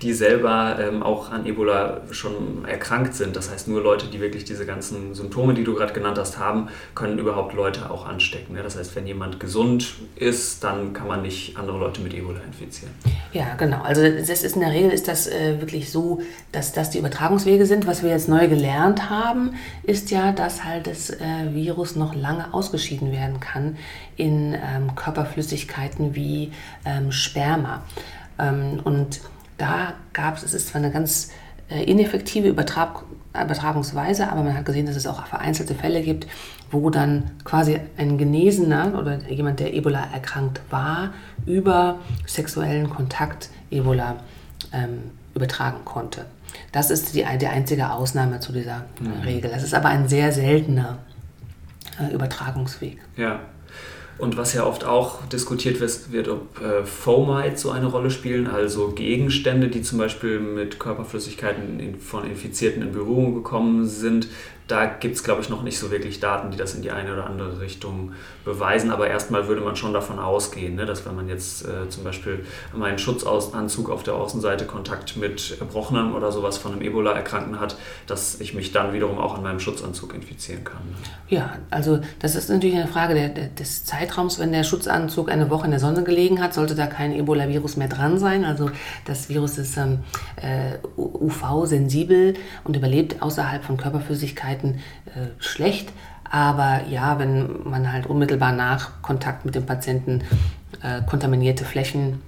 die 0.00 0.12
selber 0.14 0.78
ähm, 0.80 1.02
auch 1.02 1.30
an 1.30 1.44
Ebola 1.44 2.00
schon 2.12 2.64
erkrankt 2.64 3.14
sind. 3.14 3.36
Das 3.36 3.50
heißt, 3.50 3.68
nur 3.68 3.82
Leute, 3.82 4.06
die 4.06 4.20
wirklich 4.20 4.44
diese 4.44 4.64
ganzen 4.64 5.14
Symptome, 5.14 5.52
die 5.52 5.64
du 5.64 5.74
gerade 5.74 5.92
genannt 5.92 6.18
hast, 6.18 6.38
haben, 6.38 6.68
können 6.94 7.18
überhaupt 7.18 7.54
Leute 7.54 7.90
auch 7.90 8.06
anstecken. 8.06 8.56
Ja? 8.56 8.62
Das 8.62 8.78
heißt, 8.78 8.96
wenn 8.96 9.06
jemand 9.06 9.38
gesund 9.38 9.96
ist, 10.16 10.64
dann 10.64 10.94
kann 10.94 11.06
man 11.06 11.20
nicht 11.20 11.58
andere 11.58 11.78
Leute 11.78 12.00
mit 12.00 12.14
Ebola 12.14 12.40
infizieren. 12.46 12.94
Ja, 13.32 13.54
genau. 13.56 13.82
Also 13.82 14.02
das 14.02 14.30
ist 14.42 14.54
in 14.54 14.60
der 14.60 14.72
Regel 14.72 14.90
ist 14.90 15.08
das 15.08 15.26
äh, 15.26 15.60
wirklich 15.60 15.92
so, 15.92 16.22
dass 16.52 16.72
das 16.72 16.90
die 16.90 16.98
Übertragungswege 16.98 17.66
sind. 17.66 17.86
Was 17.86 18.02
wir 18.02 18.10
jetzt 18.10 18.28
neu 18.28 18.48
gelernt 18.48 19.10
haben, 19.10 19.56
ist 19.82 20.10
ja, 20.10 20.32
dass 20.32 20.64
halt 20.64 20.86
das 20.86 21.10
äh, 21.10 21.52
Virus 21.52 21.96
noch 21.96 22.14
lange 22.14 22.54
ausgeschieden 22.54 23.12
werden 23.12 23.40
kann 23.40 23.57
kann 23.58 23.76
in 24.16 24.54
ähm, 24.54 24.94
Körperflüssigkeiten 24.94 26.14
wie 26.14 26.52
ähm, 26.84 27.12
Sperma. 27.12 27.82
Ähm, 28.38 28.80
und 28.84 29.20
da 29.56 29.94
gab 30.12 30.36
es, 30.36 30.44
es 30.44 30.54
ist 30.54 30.68
zwar 30.68 30.80
eine 30.80 30.90
ganz 30.90 31.30
äh, 31.68 31.82
ineffektive 31.84 32.48
Übertrag, 32.48 33.04
Übertragungsweise, 33.34 34.30
aber 34.30 34.42
man 34.42 34.56
hat 34.56 34.64
gesehen, 34.64 34.86
dass 34.86 34.96
es 34.96 35.06
auch 35.06 35.24
vereinzelte 35.26 35.74
Fälle 35.74 36.02
gibt, 36.02 36.26
wo 36.70 36.90
dann 36.90 37.30
quasi 37.44 37.78
ein 37.96 38.18
Genesener 38.18 38.98
oder 38.98 39.18
jemand, 39.28 39.60
der 39.60 39.74
Ebola 39.74 40.08
erkrankt 40.12 40.60
war, 40.70 41.12
über 41.46 41.98
sexuellen 42.26 42.90
Kontakt 42.90 43.50
Ebola 43.70 44.16
ähm, 44.72 45.10
übertragen 45.34 45.84
konnte. 45.84 46.24
Das 46.72 46.90
ist 46.90 47.14
die, 47.14 47.24
die 47.38 47.46
einzige 47.46 47.90
Ausnahme 47.92 48.40
zu 48.40 48.52
dieser 48.52 48.86
mhm. 49.00 49.22
Regel. 49.24 49.50
Das 49.50 49.62
ist 49.62 49.74
aber 49.74 49.88
ein 49.88 50.08
sehr 50.08 50.32
seltener 50.32 50.98
äh, 52.00 52.12
Übertragungsweg. 52.12 52.98
Ja. 53.16 53.40
Und 54.18 54.36
was 54.36 54.52
ja 54.52 54.66
oft 54.66 54.84
auch 54.84 55.24
diskutiert 55.26 55.78
wird, 55.80 56.28
ob 56.28 56.60
äh, 56.60 56.84
Fomites 56.84 57.62
so 57.62 57.70
eine 57.70 57.86
Rolle 57.86 58.10
spielen, 58.10 58.48
also 58.48 58.88
Gegenstände, 58.90 59.68
die 59.68 59.82
zum 59.82 59.98
Beispiel 59.98 60.40
mit 60.40 60.80
Körperflüssigkeiten 60.80 61.78
in, 61.78 62.00
von 62.00 62.28
Infizierten 62.28 62.82
in 62.82 62.90
Berührung 62.90 63.36
gekommen 63.36 63.86
sind, 63.86 64.26
Da 64.68 64.84
gibt 64.84 65.16
es, 65.16 65.24
glaube 65.24 65.40
ich, 65.40 65.48
noch 65.48 65.62
nicht 65.62 65.78
so 65.78 65.90
wirklich 65.90 66.20
Daten, 66.20 66.50
die 66.50 66.58
das 66.58 66.74
in 66.74 66.82
die 66.82 66.90
eine 66.90 67.12
oder 67.12 67.26
andere 67.26 67.60
Richtung 67.60 68.12
beweisen. 68.44 68.90
Aber 68.90 69.08
erstmal 69.08 69.48
würde 69.48 69.62
man 69.62 69.76
schon 69.76 69.92
davon 69.92 70.18
ausgehen, 70.18 70.74
ne, 70.74 70.86
dass 70.86 71.06
wenn 71.06 71.16
man 71.16 71.28
jetzt 71.28 71.64
äh, 71.64 71.88
zum 71.88 72.04
Beispiel 72.04 72.44
meinen 72.74 72.98
Schutzanzug 72.98 73.90
auf 73.90 74.02
der 74.02 74.14
Außenseite 74.14 74.66
Kontakt 74.66 75.16
mit 75.16 75.56
Erbrochenen 75.58 76.12
oder 76.14 76.32
sowas 76.32 76.58
von 76.58 76.72
einem 76.72 76.82
Ebola-Erkrankten 76.82 77.58
hat, 77.60 77.76
dass 78.06 78.40
ich 78.40 78.54
mich 78.54 78.72
dann 78.72 78.92
wiederum 78.92 79.18
auch 79.18 79.34
an 79.34 79.42
meinem 79.42 79.60
Schutzanzug 79.60 80.14
infizieren 80.14 80.64
kann. 80.64 80.80
Ne? 80.84 80.96
Ja, 81.28 81.56
also 81.70 82.00
das 82.18 82.34
ist 82.34 82.50
natürlich 82.50 82.76
eine 82.76 82.88
Frage 82.88 83.14
der, 83.14 83.30
der, 83.30 83.48
des 83.48 83.84
Zeitraums. 83.84 84.38
Wenn 84.38 84.52
der 84.52 84.64
Schutzanzug 84.64 85.30
eine 85.30 85.50
Woche 85.50 85.64
in 85.64 85.70
der 85.70 85.80
Sonne 85.80 86.04
gelegen 86.04 86.42
hat, 86.42 86.52
sollte 86.52 86.74
da 86.74 86.86
kein 86.86 87.12
Ebola-Virus 87.12 87.76
mehr 87.76 87.88
dran 87.88 88.18
sein. 88.18 88.44
Also 88.44 88.70
das 89.06 89.28
Virus 89.30 89.56
ist 89.56 89.76
ähm, 89.78 90.00
äh, 90.36 90.78
UV-sensibel 90.96 92.34
und 92.64 92.76
überlebt 92.76 93.22
außerhalb 93.22 93.64
von 93.64 93.76
Körperflüssigkeiten 94.58 94.80
äh, 95.06 95.42
schlecht. 95.42 95.92
Aber 96.30 96.82
ja, 96.90 97.18
wenn 97.18 97.68
man 97.68 97.90
halt 97.92 98.06
unmittelbar 98.06 98.52
nach 98.52 99.00
Kontakt 99.02 99.44
mit 99.44 99.54
dem 99.54 99.64
Patienten 99.64 100.22
äh, 100.82 101.00
kontaminierte 101.06 101.64
Flächen 101.64 102.20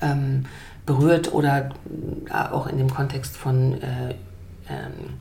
ähm, 0.00 0.46
berührt 0.86 1.32
oder 1.34 1.70
äh, 2.30 2.32
auch 2.32 2.66
in 2.66 2.78
dem 2.78 2.88
Kontext 2.88 3.36
von, 3.36 3.74
äh, 3.82 4.14
ähm, 4.70 5.20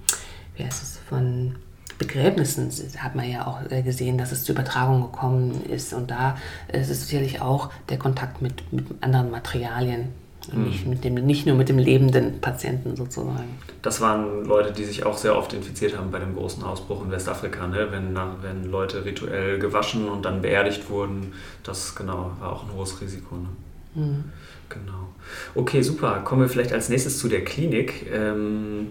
wie 0.55 0.63
heißt 0.63 0.81
es, 0.81 0.97
von 1.09 1.55
Begräbnissen 1.99 2.71
hat 2.99 3.15
man 3.15 3.29
ja 3.29 3.47
auch 3.47 3.59
äh, 3.69 3.81
gesehen, 3.81 4.17
dass 4.17 4.31
es 4.31 4.43
zur 4.45 4.53
Übertragung 4.55 5.01
gekommen 5.01 5.65
ist. 5.65 5.93
Und 5.93 6.11
da 6.11 6.37
ist 6.71 6.89
es 6.89 7.07
sicherlich 7.07 7.41
auch 7.41 7.71
der 7.89 7.97
Kontakt 7.97 8.41
mit, 8.41 8.71
mit 8.71 8.85
anderen 9.01 9.29
Materialien. 9.29 10.13
Nicht, 10.53 10.87
mit 10.87 11.03
dem, 11.03 11.15
nicht 11.15 11.45
nur 11.45 11.55
mit 11.55 11.69
dem 11.69 11.77
lebenden 11.77 12.39
Patienten 12.39 12.95
sozusagen. 12.95 13.57
Das 13.81 14.01
waren 14.01 14.45
Leute, 14.45 14.71
die 14.71 14.85
sich 14.85 15.05
auch 15.05 15.17
sehr 15.17 15.37
oft 15.37 15.53
infiziert 15.53 15.97
haben 15.97 16.11
bei 16.11 16.19
dem 16.19 16.35
großen 16.35 16.63
Ausbruch 16.63 17.03
in 17.03 17.11
Westafrika, 17.11 17.67
ne? 17.67 17.87
wenn, 17.91 18.17
wenn 18.41 18.71
Leute 18.71 19.03
rituell 19.03 19.59
gewaschen 19.59 20.07
und 20.07 20.23
dann 20.25 20.41
beerdigt 20.41 20.89
wurden. 20.89 21.33
Das 21.63 21.95
genau 21.95 22.31
war 22.39 22.53
auch 22.53 22.63
ein 22.63 22.73
hohes 22.73 23.01
Risiko. 23.01 23.35
Ne? 23.35 23.47
Mhm. 23.95 24.23
Genau. 24.69 25.13
Okay, 25.55 25.81
super. 25.81 26.21
Kommen 26.23 26.41
wir 26.41 26.49
vielleicht 26.49 26.73
als 26.73 26.89
nächstes 26.89 27.19
zu 27.19 27.27
der 27.27 27.43
Klinik. 27.43 28.05
Ähm, 28.11 28.87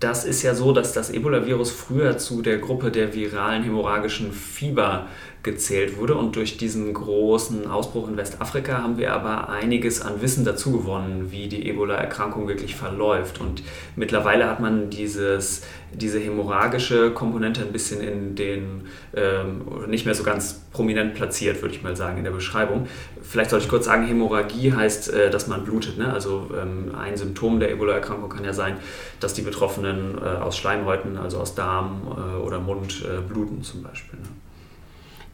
das 0.00 0.24
ist 0.24 0.42
ja 0.42 0.54
so, 0.54 0.72
dass 0.72 0.92
das 0.92 1.10
Ebola-Virus 1.10 1.72
früher 1.72 2.18
zu 2.18 2.40
der 2.40 2.58
Gruppe 2.58 2.92
der 2.92 3.14
viralen 3.14 3.64
hämorrhagischen 3.64 4.32
Fieber 4.32 5.08
gezählt 5.42 5.98
wurde. 5.98 6.14
Und 6.14 6.36
durch 6.36 6.56
diesen 6.56 6.92
großen 6.92 7.66
Ausbruch 7.68 8.08
in 8.08 8.16
Westafrika 8.16 8.82
haben 8.82 8.98
wir 8.98 9.12
aber 9.12 9.48
einiges 9.48 10.02
an 10.02 10.20
Wissen 10.20 10.44
dazu 10.44 10.72
gewonnen, 10.72 11.28
wie 11.30 11.48
die 11.48 11.68
Ebola-Erkrankung 11.68 12.48
wirklich 12.48 12.74
verläuft. 12.74 13.40
Und 13.40 13.62
mittlerweile 13.96 14.48
hat 14.48 14.60
man 14.60 14.90
dieses, 14.90 15.62
diese 15.92 16.18
hämorrhagische 16.18 17.12
Komponente 17.12 17.62
ein 17.62 17.72
bisschen 17.72 18.00
in 18.00 18.34
den, 18.34 18.82
ähm, 19.14 19.62
nicht 19.86 20.06
mehr 20.06 20.14
so 20.14 20.24
ganz 20.24 20.60
prominent 20.72 21.14
platziert, 21.14 21.62
würde 21.62 21.74
ich 21.74 21.82
mal 21.82 21.96
sagen, 21.96 22.18
in 22.18 22.24
der 22.24 22.32
Beschreibung. 22.32 22.88
Vielleicht 23.22 23.50
sollte 23.50 23.64
ich 23.64 23.70
kurz 23.70 23.84
sagen, 23.84 24.06
Hämorrhagie 24.06 24.72
heißt, 24.72 25.12
äh, 25.12 25.30
dass 25.30 25.46
man 25.46 25.64
blutet. 25.64 25.98
Ne? 25.98 26.12
Also 26.12 26.50
ähm, 26.60 26.94
ein 26.96 27.16
Symptom 27.16 27.60
der 27.60 27.70
Ebola-Erkrankung 27.70 28.28
kann 28.28 28.44
ja 28.44 28.52
sein, 28.52 28.76
dass 29.20 29.34
die 29.34 29.42
Betroffenen 29.42 30.18
äh, 30.18 30.20
aus 30.20 30.58
Schleimhäuten, 30.58 31.16
also 31.16 31.38
aus 31.38 31.54
Darm 31.54 32.02
äh, 32.06 32.40
oder 32.40 32.58
Mund 32.58 33.04
äh, 33.04 33.20
bluten 33.20 33.62
zum 33.62 33.82
Beispiel. 33.84 34.18
Ne? 34.18 34.26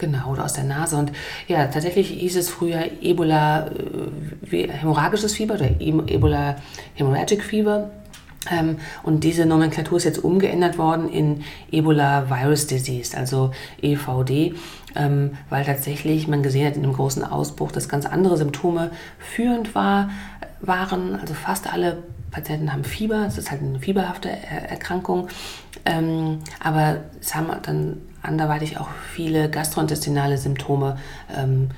Genau, 0.05 0.33
oder 0.33 0.45
aus 0.45 0.53
der 0.53 0.65
Nase. 0.65 0.97
Und 0.97 1.13
ja, 1.49 1.67
tatsächlich 1.67 2.09
hieß 2.11 2.37
es 2.37 2.51
früher 2.51 2.85
Ebola 3.01 3.69
äh, 3.69 4.69
Fieber 5.29 5.55
oder 5.55 5.81
Ebola 5.81 6.57
Hemorrhagic 6.95 7.43
Fever. 7.43 7.91
Ähm, 8.51 8.77
und 9.03 9.25
diese 9.25 9.47
Nomenklatur 9.47 9.97
ist 9.97 10.05
jetzt 10.05 10.23
umgeändert 10.23 10.77
worden 10.77 11.09
in 11.09 11.43
Ebola 11.71 12.29
Virus 12.29 12.67
Disease, 12.67 13.17
also 13.17 13.53
EVD, 13.81 14.55
ähm, 14.95 15.39
weil 15.49 15.65
tatsächlich 15.65 16.29
man 16.29 16.43
gesehen 16.43 16.67
hat 16.67 16.77
in 16.77 16.83
dem 16.83 16.93
großen 16.93 17.25
Ausbruch, 17.25 17.73
dass 17.73 17.89
ganz 17.89 18.05
andere 18.05 18.37
Symptome 18.37 18.91
führend 19.19 19.75
war, 19.75 20.11
waren. 20.61 21.19
Also 21.19 21.33
fast 21.33 21.73
alle 21.73 22.03
Patienten 22.35 22.73
haben 22.73 22.83
Fieber, 22.83 23.25
es 23.27 23.39
ist 23.39 23.51
halt 23.53 23.63
eine 23.63 23.79
fieberhafte 23.79 24.29
Erkrankung. 24.29 25.29
Ähm, 25.85 26.41
aber 26.63 26.97
es 27.21 27.35
haben 27.35 27.47
dann 27.63 27.99
anderweitig 28.23 28.79
auch 28.79 28.89
viele 29.13 29.49
gastrointestinale 29.49 30.37
Symptome 30.37 30.99
ähm, 31.35 31.71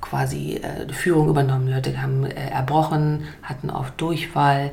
quasi 0.00 0.54
äh, 0.54 0.90
Führung 0.92 1.28
übernommen. 1.28 1.68
Leute 1.68 2.00
haben 2.00 2.24
äh, 2.24 2.48
erbrochen, 2.50 3.24
hatten 3.42 3.68
oft 3.68 4.00
Durchfall. 4.00 4.70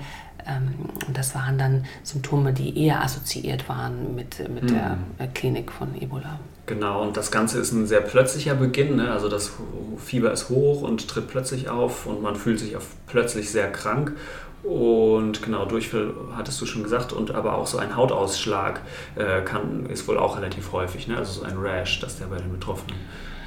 Ähm, 0.47 0.73
und 1.05 1.17
das 1.17 1.35
waren 1.35 1.57
dann 1.57 1.85
Symptome, 2.03 2.53
die 2.53 2.85
eher 2.85 3.03
assoziiert 3.03 3.67
waren 3.67 4.15
mit, 4.15 4.39
mit 4.49 4.63
mhm. 4.63 4.67
der 4.67 4.97
äh, 5.17 5.27
Klinik 5.27 5.71
von 5.71 6.01
Ebola. 6.01 6.39
Genau, 6.65 7.01
und 7.01 7.17
das 7.17 7.31
Ganze 7.31 7.59
ist 7.59 7.71
ein 7.71 7.87
sehr 7.87 8.01
plötzlicher 8.01 8.55
Beginn. 8.55 8.95
Ne? 8.95 9.11
Also 9.11 9.27
das 9.27 9.51
Fieber 9.97 10.31
ist 10.31 10.49
hoch 10.49 10.83
und 10.83 11.07
tritt 11.07 11.27
plötzlich 11.27 11.67
auf 11.67 12.05
und 12.05 12.21
man 12.21 12.35
fühlt 12.35 12.59
sich 12.59 12.75
plötzlich 13.07 13.49
sehr 13.49 13.71
krank. 13.71 14.13
Und 14.63 15.41
genau, 15.41 15.65
Durchfall 15.65 16.13
hattest 16.35 16.59
du 16.61 16.65
schon 16.65 16.83
gesagt, 16.83 17.13
und 17.13 17.31
aber 17.31 17.55
auch 17.55 17.67
so 17.67 17.77
ein 17.77 17.95
Hautausschlag 17.95 18.81
äh, 19.15 19.41
kann, 19.41 19.85
ist 19.85 20.07
wohl 20.07 20.17
auch 20.17 20.37
relativ 20.37 20.71
häufig, 20.73 21.07
ne? 21.07 21.17
also 21.17 21.41
so 21.41 21.45
ein 21.45 21.57
Rash, 21.57 21.99
dass 22.01 22.17
der 22.17 22.25
bei 22.25 22.37
den 22.37 22.51
Betroffenen 22.51 22.97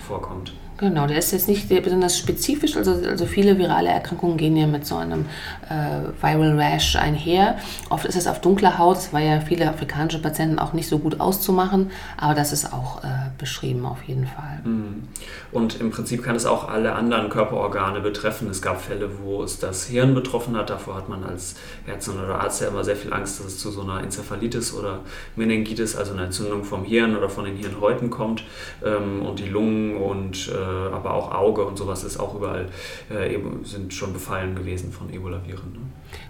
vorkommt. 0.06 0.52
Genau, 0.82 1.06
der 1.06 1.18
ist 1.18 1.30
jetzt 1.30 1.46
nicht 1.46 1.68
besonders 1.68 2.18
spezifisch. 2.18 2.76
Also, 2.76 2.90
also 3.08 3.24
viele 3.24 3.56
virale 3.56 3.88
Erkrankungen 3.88 4.36
gehen 4.36 4.56
ja 4.56 4.66
mit 4.66 4.84
so 4.84 4.96
einem 4.96 5.26
äh, 5.70 6.10
Viral 6.20 6.58
Rash 6.58 6.96
einher. 6.96 7.56
Oft 7.88 8.04
ist 8.04 8.16
es 8.16 8.26
auf 8.26 8.40
dunkler 8.40 8.78
Haut. 8.78 8.96
Das 8.96 9.12
war 9.12 9.20
ja 9.20 9.38
viele 9.38 9.68
afrikanische 9.68 10.20
Patienten 10.20 10.58
auch 10.58 10.72
nicht 10.72 10.88
so 10.88 10.98
gut 10.98 11.20
auszumachen, 11.20 11.92
aber 12.16 12.34
das 12.34 12.52
ist 12.52 12.72
auch 12.72 13.04
äh, 13.04 13.06
beschrieben 13.38 13.86
auf 13.86 14.02
jeden 14.02 14.26
Fall. 14.26 14.60
Mhm. 14.64 15.04
Und 15.52 15.80
im 15.80 15.92
Prinzip 15.92 16.24
kann 16.24 16.34
es 16.34 16.46
auch 16.46 16.68
alle 16.68 16.94
anderen 16.96 17.28
Körperorgane 17.28 18.00
betreffen. 18.00 18.50
Es 18.50 18.60
gab 18.60 18.80
Fälle, 18.80 19.08
wo 19.22 19.44
es 19.44 19.60
das 19.60 19.86
Hirn 19.86 20.16
betroffen 20.16 20.56
hat. 20.56 20.70
Davor 20.70 20.96
hat 20.96 21.08
man 21.08 21.22
als 21.22 21.54
Ärztin 21.86 22.14
oder 22.18 22.40
Arzt 22.40 22.60
ja 22.60 22.66
immer 22.66 22.82
sehr 22.82 22.96
viel 22.96 23.12
Angst, 23.12 23.38
dass 23.38 23.46
es 23.46 23.58
zu 23.58 23.70
so 23.70 23.82
einer 23.82 24.02
Enzephalitis 24.02 24.74
oder 24.74 24.98
Meningitis, 25.36 25.94
also 25.94 26.12
einer 26.12 26.24
Entzündung 26.24 26.64
vom 26.64 26.82
Hirn 26.82 27.16
oder 27.16 27.28
von 27.28 27.44
den 27.44 27.54
Hirnhäuten 27.54 28.10
kommt. 28.10 28.42
Ähm, 28.84 29.22
und 29.22 29.38
die 29.38 29.48
Lungen 29.48 29.96
und 29.96 30.48
äh, 30.48 30.71
aber 30.92 31.14
auch 31.14 31.32
Auge 31.32 31.64
und 31.64 31.76
sowas 31.76 32.04
ist 32.04 32.18
auch 32.18 32.34
überall, 32.34 32.68
äh, 33.10 33.38
sind 33.64 33.92
schon 33.94 34.12
befallen 34.12 34.54
gewesen 34.54 34.92
von 34.92 35.12
Ebola-Viren. 35.12 35.72
Ne? 35.72 35.80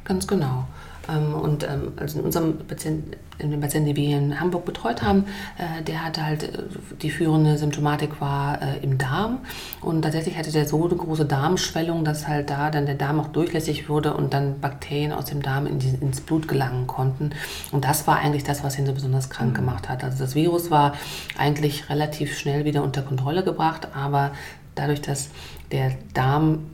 Ganz 0.04 0.26
genau. 0.26 0.66
Ähm, 1.08 1.34
und 1.34 1.64
ähm, 1.64 1.92
also 1.96 2.18
in 2.18 2.24
unserem 2.24 2.58
Patienten, 2.58 3.12
in 3.38 3.50
dem 3.50 3.60
Patienten, 3.60 3.88
den 3.88 3.96
wir 3.96 4.06
hier 4.06 4.18
in 4.18 4.40
Hamburg 4.40 4.64
betreut 4.64 5.02
haben, 5.02 5.24
äh, 5.58 5.82
der 5.82 6.04
hatte 6.04 6.24
halt, 6.24 6.44
äh, 6.44 6.62
die 7.00 7.10
führende 7.10 7.58
Symptomatik 7.58 8.20
war 8.20 8.60
äh, 8.62 8.78
im 8.82 8.98
Darm. 8.98 9.38
Und 9.80 10.02
tatsächlich 10.02 10.36
hatte 10.36 10.52
der 10.52 10.66
so 10.66 10.84
eine 10.84 10.96
große 10.96 11.24
Darmschwellung, 11.24 12.04
dass 12.04 12.28
halt 12.28 12.50
da 12.50 12.70
dann 12.70 12.86
der 12.86 12.94
Darm 12.94 13.20
auch 13.20 13.28
durchlässig 13.28 13.88
wurde 13.88 14.14
und 14.14 14.32
dann 14.32 14.60
Bakterien 14.60 15.12
aus 15.12 15.26
dem 15.26 15.42
Darm 15.42 15.66
in 15.66 15.78
die, 15.78 15.88
ins 16.00 16.20
Blut 16.20 16.48
gelangen 16.48 16.86
konnten. 16.86 17.30
Und 17.72 17.84
das 17.84 18.06
war 18.06 18.18
eigentlich 18.18 18.44
das, 18.44 18.62
was 18.62 18.78
ihn 18.78 18.86
so 18.86 18.92
besonders 18.92 19.30
krank 19.30 19.52
mhm. 19.52 19.56
gemacht 19.56 19.88
hat. 19.88 20.04
Also 20.04 20.18
das 20.18 20.34
Virus 20.34 20.70
war 20.70 20.94
eigentlich 21.36 21.88
relativ 21.88 22.38
schnell 22.38 22.64
wieder 22.64 22.82
unter 22.82 23.02
Kontrolle 23.02 23.42
gebracht, 23.42 23.88
aber 23.94 24.32
dadurch, 24.74 25.00
dass 25.00 25.30
der 25.70 25.92
Darm 26.14 26.66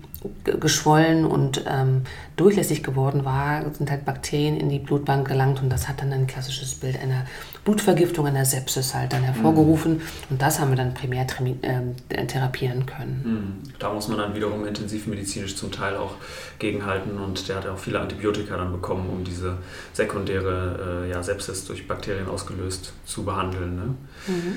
geschwollen 0.44 1.24
und 1.24 1.64
ähm, 1.68 2.02
durchlässig 2.36 2.82
geworden 2.82 3.24
war, 3.24 3.62
sind 3.72 3.90
halt 3.90 4.04
Bakterien 4.04 4.56
in 4.56 4.68
die 4.68 4.80
Blutbank 4.80 5.28
gelangt 5.28 5.62
und 5.62 5.70
das 5.70 5.88
hat 5.88 6.00
dann 6.00 6.12
ein 6.12 6.26
klassisches 6.26 6.74
Bild 6.74 7.00
einer 7.00 7.24
Blutvergiftung, 7.64 8.26
einer 8.26 8.44
Sepsis 8.44 8.94
halt 8.94 9.12
dann 9.12 9.22
hervorgerufen 9.22 9.94
mhm. 9.94 10.02
und 10.30 10.42
das 10.42 10.58
haben 10.58 10.70
wir 10.70 10.76
dann 10.76 10.94
primär 10.94 11.24
äh, 11.24 12.26
therapieren 12.26 12.86
können. 12.86 13.22
Mhm. 13.24 13.72
Da 13.78 13.92
muss 13.92 14.08
man 14.08 14.18
dann 14.18 14.34
wiederum 14.34 14.66
intensivmedizinisch 14.66 15.54
zum 15.54 15.70
Teil 15.70 15.96
auch 15.96 16.14
gegenhalten 16.58 17.18
und 17.18 17.48
der 17.48 17.56
hat 17.56 17.66
auch 17.66 17.78
viele 17.78 18.00
Antibiotika 18.00 18.56
dann 18.56 18.72
bekommen, 18.72 19.08
um 19.08 19.22
diese 19.22 19.58
sekundäre 19.92 21.04
äh, 21.04 21.10
ja, 21.10 21.22
Sepsis 21.22 21.64
durch 21.64 21.86
Bakterien 21.86 22.28
ausgelöst 22.28 22.92
zu 23.06 23.24
behandeln. 23.24 23.76
Ne? 23.76 23.94
Mhm. 24.26 24.56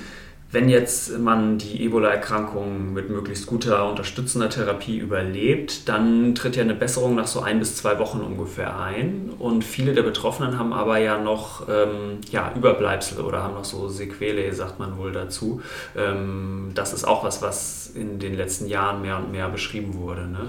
Wenn 0.52 0.68
jetzt 0.68 1.18
man 1.18 1.58
die 1.58 1.86
Ebola-Erkrankung 1.86 2.92
mit 2.92 3.10
möglichst 3.10 3.48
guter 3.48 3.90
unterstützender 3.90 4.50
Therapie 4.50 4.98
überlebt, 4.98 5.88
dann 5.88 6.36
tritt 6.36 6.58
ja 6.58 6.64
eine 6.64 6.74
Besserung 6.74 7.16
nach 7.16 7.28
so 7.28 7.40
ein 7.40 7.60
bis 7.60 7.78
zwei 7.78 8.00
Wochen 8.00 8.20
ungefähr 8.20 8.78
ein. 8.78 9.32
Und 9.40 9.64
viele 9.64 9.94
der 9.94 10.04
Betroffenen 10.04 10.60
haben 10.60 10.74
aber 10.74 10.98
ja 10.98 11.18
noch 11.18 11.70
ähm, 11.70 12.20
ja, 12.32 12.52
Überbleibsel 12.54 13.22
oder 13.22 13.44
haben 13.44 13.54
noch 13.54 13.64
so 13.64 13.88
Sequele, 13.88 14.54
sagt 14.54 14.78
man 14.78 14.98
wohl 14.98 15.14
dazu. 15.14 15.62
Ähm, 15.96 16.72
das 16.76 16.92
ist 16.92 17.06
auch 17.06 17.24
was, 17.24 17.42
was 17.42 17.92
in 17.96 18.20
den 18.20 18.36
letzten 18.36 18.68
Jahren 18.68 19.02
mehr 19.02 19.18
und 19.20 19.32
mehr 19.32 19.48
beschrieben 19.48 19.94
wurde. 19.94 20.28
Ne? 20.28 20.40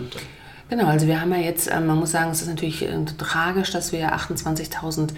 Genau, 0.68 0.86
also 0.86 1.06
wir 1.06 1.20
haben 1.20 1.30
ja 1.32 1.38
jetzt, 1.38 1.70
ähm, 1.70 1.86
man 1.86 1.98
muss 1.98 2.10
sagen, 2.10 2.30
es 2.32 2.42
ist 2.42 2.48
natürlich 2.48 2.82
äh, 2.82 3.04
tragisch, 3.18 3.70
dass 3.70 3.92
wir 3.92 4.12
28.000 4.16 5.10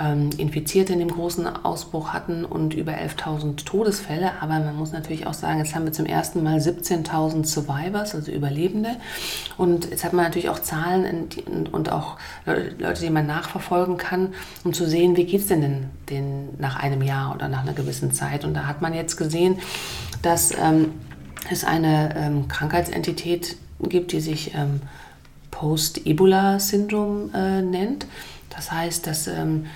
ähm, 0.00 0.30
Infizierte 0.36 0.92
in 0.92 0.98
dem 0.98 1.10
großen 1.10 1.46
Ausbruch 1.64 2.12
hatten 2.12 2.44
und 2.44 2.74
über 2.74 2.92
11.000 2.92 3.64
Todesfälle. 3.64 4.32
Aber 4.40 4.58
man 4.60 4.76
muss 4.76 4.92
natürlich 4.92 5.26
auch 5.26 5.34
sagen, 5.34 5.58
jetzt 5.58 5.74
haben 5.74 5.84
wir 5.84 5.92
zum 5.92 6.06
ersten 6.06 6.42
Mal 6.42 6.58
17.000 6.58 7.44
Survivors, 7.44 8.14
also 8.14 8.30
Überlebende. 8.30 8.90
Und 9.56 9.90
jetzt 9.90 10.04
hat 10.04 10.12
man 10.12 10.24
natürlich 10.24 10.48
auch 10.48 10.60
Zahlen 10.60 11.28
und 11.72 11.92
auch 11.92 12.16
Leute, 12.46 13.00
die 13.00 13.10
man 13.10 13.26
nachverfolgen 13.26 13.96
kann, 13.96 14.34
um 14.64 14.72
zu 14.72 14.86
sehen, 14.88 15.16
wie 15.16 15.24
geht 15.24 15.40
es 15.40 15.46
denn 15.48 15.86
den 16.08 16.48
nach 16.58 16.76
einem 16.76 17.02
Jahr 17.02 17.34
oder 17.34 17.48
nach 17.48 17.62
einer 17.62 17.72
gewissen 17.74 18.12
Zeit. 18.12 18.44
Und 18.44 18.54
da 18.54 18.66
hat 18.66 18.82
man 18.82 18.94
jetzt 18.94 19.16
gesehen, 19.16 19.58
dass 20.22 20.52
ähm, 20.52 20.92
es 21.50 21.64
eine 21.64 22.14
ähm, 22.16 22.48
Krankheitsentität 22.48 23.56
gibt, 23.82 24.12
die 24.12 24.20
sich 24.20 24.54
ähm, 24.54 24.80
Post-Ebola-Syndrom 25.50 27.30
äh, 27.34 27.62
nennt. 27.62 28.06
Das 28.58 28.72
heißt, 28.72 29.06
das 29.06 29.28
ähm, 29.28 29.66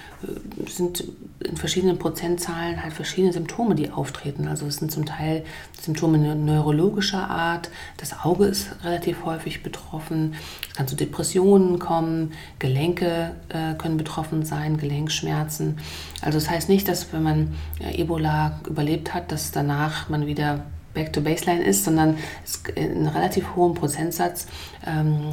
sind 0.67 1.05
in 1.39 1.57
verschiedenen 1.57 2.01
Prozentzahlen 2.01 2.83
halt 2.83 2.93
verschiedene 2.93 3.33
Symptome, 3.33 3.77
die 3.77 3.93
auftreten. 3.93 4.49
Also 4.49 4.67
es 4.67 4.79
sind 4.79 4.91
zum 4.91 5.07
Teil 5.07 5.45
Symptome 5.81 6.19
neurologischer 6.19 7.31
Art, 7.31 7.71
das 7.99 8.25
Auge 8.25 8.47
ist 8.47 8.71
relativ 8.83 9.25
häufig 9.25 9.63
betroffen, 9.63 10.35
es 10.69 10.75
kann 10.75 10.89
zu 10.89 10.97
Depressionen 10.97 11.79
kommen, 11.79 12.33
Gelenke 12.59 13.37
äh, 13.51 13.75
können 13.75 13.99
betroffen 13.99 14.45
sein, 14.45 14.79
Gelenkschmerzen. 14.79 15.79
Also 16.21 16.41
das 16.41 16.51
heißt 16.51 16.69
nicht, 16.69 16.89
dass 16.89 17.13
wenn 17.13 17.23
man 17.23 17.55
äh, 17.79 18.01
Ebola 18.01 18.59
überlebt 18.67 19.15
hat, 19.15 19.31
dass 19.31 19.53
danach 19.53 20.09
man 20.09 20.27
wieder 20.27 20.65
back 20.93 21.13
to 21.13 21.21
baseline 21.21 21.63
ist, 21.63 21.85
sondern 21.85 22.17
es 22.45 22.65
in 22.75 23.07
relativ 23.07 23.55
hohem 23.55 23.75
Prozentsatz 23.75 24.49
ähm, 24.85 25.31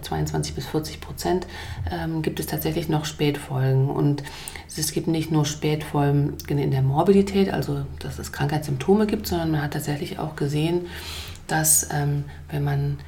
22 0.00 0.54
bis 0.54 0.66
40 0.66 1.00
Prozent, 1.00 1.46
ähm, 1.90 2.22
gibt 2.22 2.40
es 2.40 2.46
tatsächlich 2.46 2.88
noch 2.88 3.04
Spätfolgen. 3.04 3.90
Und 3.90 4.22
es 4.66 4.92
gibt 4.92 5.08
nicht 5.08 5.30
nur 5.30 5.44
Spätfolgen 5.44 6.36
in 6.48 6.70
der 6.70 6.82
Morbidität, 6.82 7.52
also 7.52 7.84
dass 7.98 8.18
es 8.18 8.32
Krankheitssymptome 8.32 9.06
gibt, 9.06 9.26
sondern 9.26 9.50
man 9.50 9.62
hat 9.62 9.72
tatsächlich 9.72 10.18
auch 10.18 10.36
gesehen, 10.36 10.86
dass 11.46 11.88
ähm, 11.92 12.24
wenn 12.50 12.64
man 12.64 12.98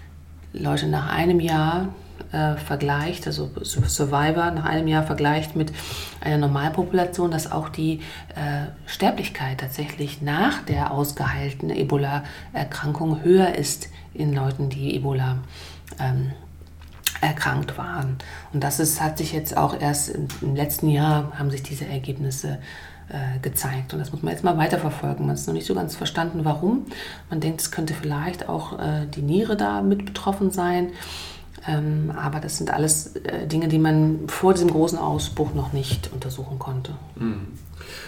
Leute 0.52 0.86
nach 0.86 1.12
einem 1.12 1.38
Jahr 1.38 1.90
äh, 2.32 2.56
vergleicht, 2.56 3.26
also 3.26 3.50
Survivor 3.62 4.50
nach 4.50 4.64
einem 4.64 4.88
Jahr 4.88 5.02
vergleicht 5.02 5.56
mit 5.56 5.72
einer 6.20 6.38
Normalpopulation, 6.38 7.30
dass 7.30 7.50
auch 7.50 7.68
die 7.68 8.00
äh, 8.34 8.66
Sterblichkeit 8.86 9.58
tatsächlich 9.58 10.22
nach 10.22 10.62
der 10.62 10.92
ausgeheilten 10.92 11.70
Ebola-Erkrankung 11.70 13.22
höher 13.22 13.54
ist 13.54 13.88
in 14.14 14.32
Leuten, 14.34 14.68
die 14.68 14.94
Ebola 14.96 15.38
ähm, 15.98 16.32
erkrankt 17.20 17.76
waren. 17.78 18.18
Und 18.52 18.62
das 18.62 18.80
ist, 18.80 19.00
hat 19.00 19.18
sich 19.18 19.32
jetzt 19.32 19.56
auch 19.56 19.78
erst 19.78 20.10
im 20.42 20.54
letzten 20.54 20.88
Jahr 20.88 21.32
haben 21.38 21.50
sich 21.50 21.62
diese 21.62 21.86
Ergebnisse 21.86 22.58
äh, 23.08 23.38
gezeigt. 23.40 23.92
Und 23.92 23.98
das 23.98 24.12
muss 24.12 24.22
man 24.22 24.32
jetzt 24.32 24.44
mal 24.44 24.56
weiterverfolgen. 24.56 25.26
Man 25.26 25.36
hat 25.36 25.46
noch 25.46 25.54
nicht 25.54 25.66
so 25.66 25.74
ganz 25.74 25.96
verstanden, 25.96 26.44
warum. 26.44 26.86
Man 27.28 27.40
denkt, 27.40 27.60
es 27.60 27.70
könnte 27.70 27.92
vielleicht 27.94 28.48
auch 28.48 28.78
äh, 28.78 29.06
die 29.06 29.22
Niere 29.22 29.56
da 29.56 29.82
mit 29.82 30.06
betroffen 30.06 30.50
sein. 30.50 30.92
Ähm, 31.66 32.12
aber 32.16 32.40
das 32.40 32.58
sind 32.58 32.72
alles 32.72 33.16
äh, 33.16 33.46
Dinge, 33.46 33.68
die 33.68 33.78
man 33.78 34.28
vor 34.28 34.54
diesem 34.54 34.70
großen 34.70 34.98
Ausbruch 34.98 35.54
noch 35.54 35.72
nicht 35.72 36.10
untersuchen 36.12 36.58
konnte. 36.58 36.92
Mhm. 37.16 37.48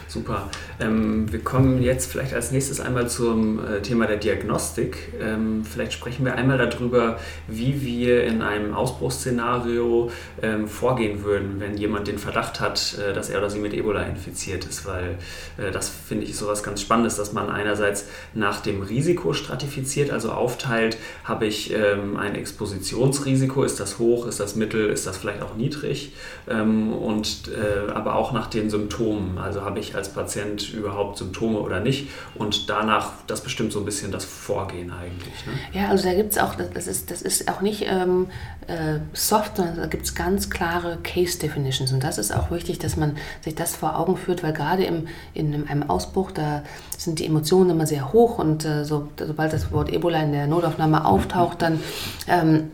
Super. 0.09 0.51
Ähm, 0.79 1.33
wir 1.33 1.41
kommen 1.41 1.83
jetzt 1.83 2.11
vielleicht 2.11 2.35
als 2.35 2.53
nächstes 2.53 2.81
einmal 2.81 3.09
zum 3.09 3.65
äh, 3.65 3.81
Thema 3.81 4.07
der 4.07 4.19
Diagnostik. 4.19 5.15
Ähm, 5.19 5.65
vielleicht 5.65 5.95
sprechen 5.95 6.25
wir 6.25 6.35
einmal 6.35 6.59
darüber, 6.59 7.19
wie 7.49 7.81
wir 7.81 8.25
in 8.25 8.43
einem 8.43 8.75
Ausbruchsszenario 8.75 10.11
ähm, 10.43 10.69
vorgehen 10.69 11.25
würden, 11.25 11.61
wenn 11.61 11.79
jemand 11.79 12.09
den 12.09 12.19
Verdacht 12.19 12.61
hat, 12.61 12.99
äh, 12.99 13.15
dass 13.15 13.31
er 13.31 13.39
oder 13.39 13.49
sie 13.49 13.59
mit 13.59 13.73
Ebola 13.73 14.03
infiziert 14.03 14.67
ist, 14.67 14.87
weil 14.87 15.17
äh, 15.57 15.71
das 15.71 15.89
finde 15.89 16.27
ich 16.27 16.37
so 16.37 16.47
was 16.47 16.63
ganz 16.63 16.83
Spannendes, 16.83 17.17
dass 17.17 17.33
man 17.33 17.49
einerseits 17.49 18.07
nach 18.35 18.61
dem 18.61 18.83
Risiko 18.83 19.33
stratifiziert, 19.33 20.11
also 20.11 20.33
aufteilt, 20.33 20.99
habe 21.25 21.47
ich 21.47 21.73
ähm, 21.73 22.19
ein 22.19 22.35
Expositionsrisiko, 22.35 23.42
ist 23.65 23.81
das 23.81 23.99
hoch, 23.99 24.27
ist 24.27 24.41
das 24.41 24.57
mittel, 24.57 24.89
ist 24.91 25.07
das 25.07 25.17
vielleicht 25.17 25.43
auch 25.43 25.55
niedrig 25.55 26.13
ähm, 26.49 26.93
und 26.93 27.49
äh, 27.49 27.91
aber 27.93 28.17
auch 28.17 28.33
nach 28.33 28.49
den 28.49 28.71
Symptomen, 28.71 29.39
also 29.39 29.63
habe 29.63 29.79
ich 29.79 29.95
als 29.95 30.09
Patient 30.09 30.73
überhaupt 30.73 31.19
Symptome 31.19 31.59
oder 31.61 31.81
nicht. 31.81 32.09
Und 32.35 32.69
danach, 32.69 33.13
das 33.27 33.41
bestimmt 33.41 33.73
so 33.73 33.81
ein 33.81 33.85
bisschen 33.85 34.13
das 34.13 34.25
Vorgehen 34.25 34.91
eigentlich. 34.91 35.47
Ne? 35.47 35.81
Ja, 35.81 35.89
also 35.89 36.05
da 36.05 36.15
gibt 36.15 36.33
es 36.33 36.39
auch, 36.39 36.55
das 36.55 36.87
ist, 36.87 37.11
das 37.11 37.23
ist 37.23 37.49
auch 37.49 37.61
nicht 37.61 37.85
ähm, 37.87 38.27
äh, 38.67 38.99
soft, 39.13 39.57
sondern 39.57 39.77
da 39.77 39.87
gibt 39.87 40.05
es 40.05 40.15
ganz 40.15 40.51
klare 40.51 40.99
Case 41.03 41.39
Definitions. 41.39 41.93
Und 41.93 42.03
das 42.03 42.19
ist 42.19 42.35
auch 42.35 42.51
wichtig, 42.51 42.79
dass 42.79 42.97
man 42.97 43.17
sich 43.41 43.55
das 43.55 43.77
vor 43.77 43.99
Augen 43.99 44.17
führt, 44.17 44.43
weil 44.43 44.53
gerade 44.53 44.85
im, 44.85 45.09
in 45.35 45.67
einem 45.69 45.89
Ausbruch, 45.89 46.31
da 46.31 46.63
sind 46.97 47.19
die 47.19 47.27
Emotionen 47.27 47.71
immer 47.71 47.87
sehr 47.87 48.13
hoch 48.13 48.39
und 48.39 48.65
äh, 48.65 48.85
so, 48.85 49.09
sobald 49.19 49.53
das 49.53 49.73
Wort 49.73 49.93
Ebola 49.93 50.23
in 50.23 50.33
der 50.33 50.47
Notaufnahme 50.47 51.05
auftaucht, 51.05 51.63
dann 51.63 51.81
ähm, 52.29 52.71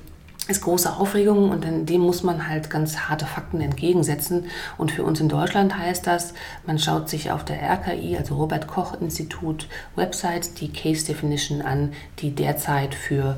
ist 0.48 0.62
große 0.62 0.96
Aufregung 0.96 1.50
und 1.50 1.64
dem 1.64 2.00
muss 2.00 2.22
man 2.22 2.48
halt 2.48 2.70
ganz 2.70 2.96
harte 2.96 3.26
Fakten 3.26 3.60
entgegensetzen. 3.60 4.46
Und 4.78 4.90
für 4.90 5.04
uns 5.04 5.20
in 5.20 5.28
Deutschland 5.28 5.76
heißt 5.76 6.06
das, 6.06 6.32
man 6.66 6.78
schaut 6.78 7.08
sich 7.10 7.30
auf 7.30 7.44
der 7.44 7.62
RKI, 7.62 8.16
also 8.16 8.36
Robert 8.36 8.66
Koch 8.66 8.98
Institut 9.00 9.68
Website, 9.94 10.60
die 10.60 10.72
Case 10.72 11.06
Definition 11.06 11.60
an, 11.60 11.92
die 12.20 12.34
derzeit 12.34 12.94
für 12.94 13.36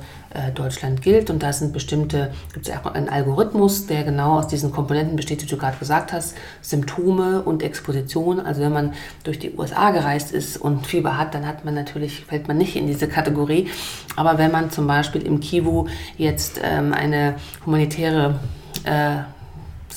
Deutschland 0.55 1.03
gilt. 1.03 1.29
Und 1.31 1.43
da 1.43 1.53
sind 1.53 1.73
bestimmte, 1.73 2.33
gibt 2.53 2.69
es 2.69 2.75
auch 2.77 2.87
einen 2.87 3.09
Algorithmus, 3.09 3.87
der 3.87 4.05
genau 4.05 4.39
aus 4.39 4.47
diesen 4.47 4.71
Komponenten 4.71 5.17
besteht, 5.17 5.43
die 5.43 5.47
du 5.47 5.57
gerade 5.57 5.77
gesagt 5.79 6.13
hast, 6.13 6.37
Symptome 6.63 7.43
und 7.43 7.63
Exposition. 7.63 8.39
Also 8.39 8.61
wenn 8.61 8.73
man 8.73 8.93
durch 9.25 9.39
die 9.39 9.55
USA 9.57 9.91
gereist 9.91 10.33
ist 10.33 10.57
und 10.57 10.87
Fieber 10.87 11.19
hat, 11.19 11.35
dann 11.35 11.47
hat 11.47 11.65
man 11.65 11.75
natürlich, 11.75 12.25
fällt 12.27 12.49
man 12.49 12.59
nicht 12.59 12.77
in 12.77 12.87
diese 12.87 13.09
Kategorie. 13.09 13.69
Aber 14.17 14.39
wenn 14.39 14.53
man 14.53 14.71
zum 14.71 14.87
Beispiel 14.87 15.23
im 15.23 15.41
Kivu 15.41 15.89
jetzt 16.17 16.61
ähm, 16.63 16.93
eine 16.93 17.35
humanitäre 17.67 18.39
äh, 18.85 19.17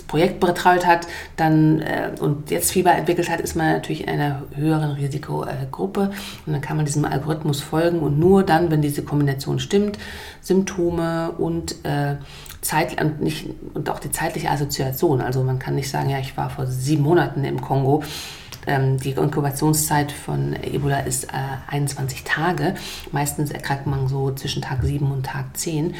Projekt 0.01 0.39
betreut 0.39 0.87
hat 0.87 1.07
dann, 1.37 1.81
äh, 1.81 2.11
und 2.19 2.49
jetzt 2.49 2.71
Fieber 2.71 2.93
entwickelt 2.93 3.29
hat, 3.29 3.39
ist 3.41 3.55
man 3.55 3.73
natürlich 3.73 4.03
in 4.03 4.09
einer 4.09 4.43
höheren 4.55 4.91
Risikogruppe. 4.91 6.11
und 6.45 6.53
dann 6.53 6.61
kann 6.61 6.77
man 6.77 6.85
diesem 6.85 7.05
Algorithmus 7.05 7.61
folgen 7.61 7.99
und 7.99 8.17
nur 8.17 8.43
dann, 8.43 8.71
wenn 8.71 8.81
diese 8.81 9.03
Kombination 9.03 9.59
stimmt, 9.59 9.99
Symptome 10.41 11.31
und 11.37 11.75
äh, 11.85 12.15
Zeit 12.61 12.99
und, 13.01 13.21
nicht, 13.21 13.49
und 13.73 13.89
auch 13.89 13.99
die 13.99 14.11
zeitliche 14.11 14.49
Assoziation. 14.49 15.21
Also 15.21 15.43
man 15.43 15.59
kann 15.59 15.75
nicht 15.75 15.89
sagen, 15.89 16.09
ja, 16.09 16.19
ich 16.19 16.35
war 16.37 16.49
vor 16.49 16.65
sieben 16.65 17.03
Monaten 17.03 17.43
im 17.43 17.61
Kongo. 17.61 18.03
Ähm, 18.65 18.97
die 18.97 19.11
Inkubationszeit 19.11 20.11
von 20.11 20.55
Ebola 20.63 20.99
ist 20.99 21.25
äh, 21.25 21.27
21 21.67 22.23
Tage. 22.23 22.75
Meistens 23.11 23.51
erkrankt 23.51 23.87
man 23.87 24.07
so 24.07 24.31
zwischen 24.31 24.61
Tag 24.61 24.83
7 24.83 25.11
und 25.11 25.25
Tag 25.25 25.57
10. 25.57 25.95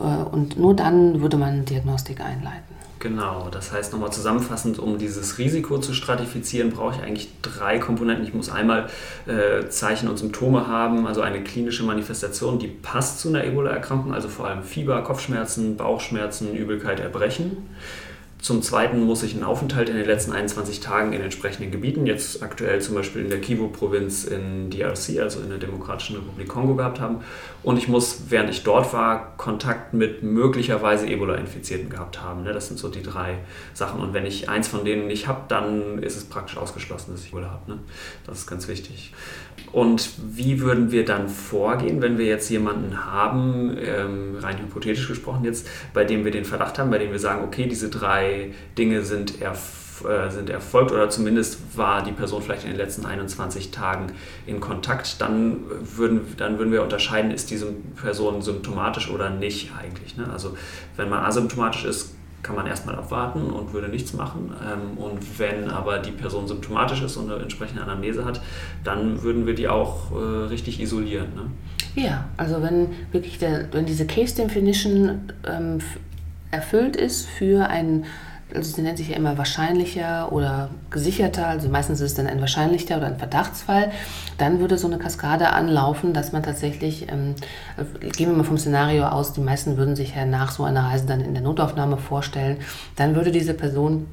Äh, 0.00 0.02
und 0.02 0.58
nur 0.58 0.74
dann 0.74 1.20
würde 1.20 1.36
man 1.36 1.64
Diagnostik 1.64 2.20
einleiten. 2.20 2.77
Genau, 3.00 3.48
das 3.48 3.72
heißt 3.72 3.92
nochmal 3.92 4.12
zusammenfassend, 4.12 4.80
um 4.80 4.98
dieses 4.98 5.38
Risiko 5.38 5.78
zu 5.78 5.94
stratifizieren, 5.94 6.70
brauche 6.70 6.96
ich 6.96 7.02
eigentlich 7.02 7.28
drei 7.42 7.78
Komponenten. 7.78 8.24
Ich 8.24 8.34
muss 8.34 8.50
einmal 8.50 8.88
äh, 9.26 9.68
Zeichen 9.68 10.08
und 10.08 10.16
Symptome 10.18 10.66
haben, 10.66 11.06
also 11.06 11.20
eine 11.20 11.44
klinische 11.44 11.84
Manifestation, 11.84 12.58
die 12.58 12.66
passt 12.66 13.20
zu 13.20 13.28
einer 13.28 13.44
Ebola-Erkrankung, 13.44 14.14
also 14.14 14.28
vor 14.28 14.48
allem 14.48 14.64
Fieber, 14.64 15.00
Kopfschmerzen, 15.02 15.76
Bauchschmerzen, 15.76 16.56
Übelkeit, 16.56 16.98
Erbrechen. 16.98 17.68
Zum 18.40 18.62
Zweiten 18.62 19.02
muss 19.02 19.24
ich 19.24 19.34
einen 19.34 19.42
Aufenthalt 19.42 19.88
in 19.88 19.96
den 19.96 20.06
letzten 20.06 20.30
21 20.30 20.78
Tagen 20.78 21.12
in 21.12 21.20
entsprechenden 21.20 21.72
Gebieten, 21.72 22.06
jetzt 22.06 22.40
aktuell 22.40 22.80
zum 22.80 22.94
Beispiel 22.94 23.22
in 23.22 23.30
der 23.30 23.40
Kivu-Provinz 23.40 24.24
in 24.24 24.70
DRC, 24.70 25.20
also 25.20 25.40
in 25.40 25.48
der 25.48 25.58
Demokratischen 25.58 26.16
Republik 26.16 26.46
Kongo 26.48 26.76
gehabt 26.76 27.00
haben. 27.00 27.22
Und 27.64 27.78
ich 27.78 27.88
muss, 27.88 28.22
während 28.28 28.50
ich 28.50 28.62
dort 28.62 28.92
war, 28.92 29.36
Kontakt 29.36 29.92
mit 29.92 30.22
möglicherweise 30.22 31.08
Ebola-Infizierten 31.08 31.90
gehabt 31.90 32.22
haben. 32.22 32.44
Ne? 32.44 32.52
Das 32.52 32.68
sind 32.68 32.78
so 32.78 32.88
die 32.88 33.02
drei 33.02 33.38
Sachen. 33.74 34.00
Und 34.00 34.14
wenn 34.14 34.24
ich 34.24 34.48
eins 34.48 34.68
von 34.68 34.84
denen 34.84 35.08
nicht 35.08 35.26
habe, 35.26 35.40
dann 35.48 36.00
ist 36.00 36.16
es 36.16 36.24
praktisch 36.24 36.56
ausgeschlossen, 36.56 37.12
dass 37.12 37.24
ich 37.24 37.32
Ebola 37.32 37.50
habe. 37.50 37.72
Ne? 37.72 37.78
Das 38.24 38.38
ist 38.38 38.46
ganz 38.46 38.68
wichtig. 38.68 39.12
Und 39.72 40.10
wie 40.34 40.60
würden 40.60 40.90
wir 40.90 41.04
dann 41.04 41.28
vorgehen, 41.28 42.00
wenn 42.00 42.18
wir 42.18 42.26
jetzt 42.26 42.48
jemanden 42.50 43.04
haben, 43.04 43.76
ähm, 43.80 44.36
rein 44.40 44.58
hypothetisch 44.58 45.08
gesprochen 45.08 45.44
jetzt, 45.44 45.68
bei 45.92 46.04
dem 46.04 46.24
wir 46.24 46.32
den 46.32 46.44
Verdacht 46.44 46.78
haben, 46.78 46.90
bei 46.90 46.98
dem 46.98 47.10
wir 47.10 47.18
sagen, 47.18 47.44
okay, 47.44 47.66
diese 47.66 47.88
drei 47.88 48.52
Dinge 48.76 49.02
sind, 49.02 49.40
erf 49.40 49.88
äh, 50.04 50.30
sind 50.30 50.48
erfolgt 50.50 50.92
oder 50.92 51.10
zumindest 51.10 51.76
war 51.76 52.02
die 52.02 52.12
Person 52.12 52.42
vielleicht 52.42 52.64
in 52.64 52.70
den 52.70 52.76
letzten 52.76 53.04
21 53.04 53.70
Tagen 53.70 54.12
in 54.46 54.60
Kontakt, 54.60 55.20
dann 55.20 55.64
würden, 55.96 56.20
dann 56.36 56.58
würden 56.58 56.72
wir 56.72 56.82
unterscheiden, 56.82 57.30
ist 57.30 57.50
diese 57.50 57.72
Person 58.00 58.40
symptomatisch 58.42 59.10
oder 59.10 59.30
nicht 59.30 59.72
eigentlich. 59.76 60.16
Ne? 60.16 60.28
Also 60.32 60.56
wenn 60.96 61.08
man 61.08 61.24
asymptomatisch 61.24 61.84
ist, 61.84 62.14
kann 62.42 62.54
man 62.54 62.66
erstmal 62.66 62.94
abwarten 62.94 63.50
und 63.50 63.72
würde 63.72 63.88
nichts 63.88 64.12
machen. 64.12 64.52
Ähm, 64.62 64.98
und 64.98 65.38
wenn 65.38 65.70
aber 65.70 65.98
die 65.98 66.12
Person 66.12 66.46
symptomatisch 66.46 67.02
ist 67.02 67.16
und 67.16 67.30
eine 67.30 67.42
entsprechende 67.42 67.82
Anamnese 67.82 68.24
hat, 68.24 68.40
dann 68.84 69.22
würden 69.22 69.46
wir 69.46 69.54
die 69.54 69.68
auch 69.68 70.12
äh, 70.12 70.46
richtig 70.46 70.80
isolieren. 70.80 71.28
Ne? 71.34 72.02
Ja, 72.02 72.28
also 72.36 72.62
wenn 72.62 72.88
wirklich 73.12 73.38
der, 73.38 73.72
wenn 73.72 73.86
diese 73.86 74.06
Case 74.06 74.36
Definition 74.36 75.32
ähm, 75.44 75.78
erfüllt 76.50 76.96
ist 76.96 77.26
für 77.26 77.68
ein 77.68 78.04
also 78.54 78.74
sie 78.74 78.82
nennt 78.82 78.98
sich 78.98 79.08
ja 79.08 79.16
immer 79.16 79.36
wahrscheinlicher 79.36 80.32
oder 80.32 80.70
gesicherter, 80.90 81.46
also 81.46 81.68
meistens 81.68 82.00
ist 82.00 82.12
es 82.12 82.14
dann 82.14 82.26
ein 82.26 82.40
wahrscheinlicher 82.40 82.96
oder 82.96 83.06
ein 83.06 83.18
Verdachtsfall, 83.18 83.90
dann 84.38 84.60
würde 84.60 84.78
so 84.78 84.86
eine 84.86 84.98
Kaskade 84.98 85.50
anlaufen, 85.50 86.14
dass 86.14 86.32
man 86.32 86.42
tatsächlich, 86.42 87.08
ähm, 87.10 87.34
gehen 88.00 88.30
wir 88.30 88.36
mal 88.36 88.44
vom 88.44 88.58
Szenario 88.58 89.06
aus, 89.06 89.32
die 89.32 89.40
meisten 89.40 89.76
würden 89.76 89.96
sich 89.96 90.14
ja 90.14 90.24
nach 90.24 90.50
so 90.50 90.64
einer 90.64 90.84
Reise 90.84 91.06
dann 91.06 91.20
in 91.20 91.34
der 91.34 91.42
Notaufnahme 91.42 91.98
vorstellen, 91.98 92.58
dann 92.96 93.14
würde 93.14 93.32
diese 93.32 93.54
Person 93.54 94.06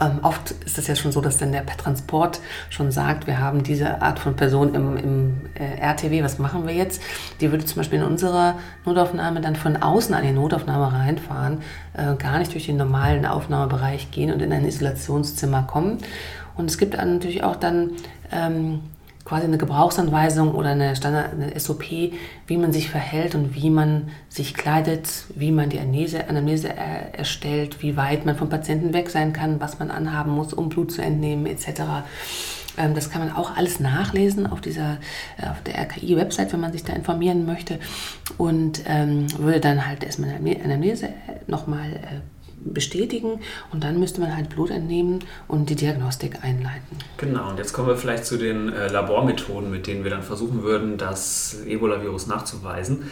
ähm, 0.00 0.20
oft 0.22 0.52
ist 0.64 0.78
es 0.78 0.86
ja 0.86 0.96
schon 0.96 1.12
so, 1.12 1.20
dass 1.20 1.38
dann 1.38 1.52
der 1.52 1.66
Transport 1.66 2.40
schon 2.70 2.90
sagt, 2.90 3.26
wir 3.26 3.38
haben 3.38 3.62
diese 3.62 4.00
Art 4.00 4.18
von 4.18 4.34
Person 4.34 4.74
im, 4.74 4.96
im 4.96 5.40
äh, 5.54 5.78
RTW, 5.80 6.22
was 6.22 6.38
machen 6.38 6.66
wir 6.66 6.74
jetzt? 6.74 7.02
Die 7.40 7.50
würde 7.50 7.64
zum 7.64 7.76
Beispiel 7.76 7.98
in 7.98 8.04
unserer 8.04 8.54
Notaufnahme 8.84 9.40
dann 9.40 9.56
von 9.56 9.76
außen 9.76 10.14
an 10.14 10.22
die 10.22 10.32
Notaufnahme 10.32 10.92
reinfahren, 10.92 11.58
äh, 11.94 12.14
gar 12.16 12.38
nicht 12.38 12.54
durch 12.54 12.66
den 12.66 12.76
normalen 12.76 13.26
Aufnahmebereich 13.26 14.10
gehen 14.10 14.32
und 14.32 14.40
in 14.40 14.52
ein 14.52 14.64
Isolationszimmer 14.64 15.62
kommen. 15.64 15.98
Und 16.56 16.70
es 16.70 16.78
gibt 16.78 16.96
natürlich 16.96 17.44
auch 17.44 17.56
dann 17.56 17.92
ähm, 18.32 18.80
quasi 19.24 19.44
eine 19.44 19.58
Gebrauchsanweisung 19.58 20.54
oder 20.54 20.70
eine 20.70 20.96
Standard, 20.96 21.32
eine 21.32 21.58
SOP, 21.58 21.84
wie 22.46 22.56
man 22.56 22.72
sich 22.72 22.90
verhält 22.90 23.34
und 23.34 23.54
wie 23.54 23.70
man 23.70 24.08
sich 24.28 24.54
kleidet, 24.54 25.08
wie 25.34 25.52
man 25.52 25.68
die 25.68 25.78
Anamnese, 25.78 26.28
Anamnese 26.28 26.68
er, 26.68 27.14
erstellt, 27.14 27.82
wie 27.82 27.96
weit 27.96 28.24
man 28.26 28.36
vom 28.36 28.48
Patienten 28.48 28.92
weg 28.92 29.10
sein 29.10 29.32
kann, 29.32 29.60
was 29.60 29.78
man 29.78 29.90
anhaben 29.90 30.32
muss, 30.32 30.52
um 30.52 30.68
Blut 30.68 30.90
zu 30.92 31.02
entnehmen, 31.02 31.46
etc. 31.46 31.82
Ähm, 32.76 32.94
das 32.94 33.10
kann 33.10 33.24
man 33.24 33.34
auch 33.34 33.56
alles 33.56 33.78
nachlesen 33.80 34.46
auf 34.46 34.60
dieser 34.60 34.98
äh, 35.38 35.48
auf 35.48 35.62
der 35.62 35.78
RKI-Website, 35.78 36.52
wenn 36.52 36.60
man 36.60 36.72
sich 36.72 36.84
da 36.84 36.92
informieren 36.92 37.44
möchte 37.44 37.78
und 38.38 38.82
ähm, 38.86 39.26
würde 39.38 39.60
dann 39.60 39.86
halt 39.86 40.02
erstmal 40.02 40.30
eine 40.30 40.64
Anamnese 40.64 41.10
nochmal 41.46 41.92
äh, 41.92 42.39
bestätigen 42.60 43.40
und 43.72 43.84
dann 43.84 43.98
müsste 44.00 44.20
man 44.20 44.36
halt 44.36 44.50
Blut 44.50 44.70
entnehmen 44.70 45.20
und 45.48 45.70
die 45.70 45.76
Diagnostik 45.76 46.44
einleiten. 46.44 46.96
Genau, 47.16 47.50
und 47.50 47.58
jetzt 47.58 47.72
kommen 47.72 47.88
wir 47.88 47.96
vielleicht 47.96 48.24
zu 48.24 48.36
den 48.36 48.72
äh, 48.72 48.88
Labormethoden, 48.88 49.70
mit 49.70 49.86
denen 49.86 50.04
wir 50.04 50.10
dann 50.10 50.22
versuchen 50.22 50.62
würden, 50.62 50.98
das 50.98 51.62
Ebola-Virus 51.66 52.26
nachzuweisen 52.26 53.10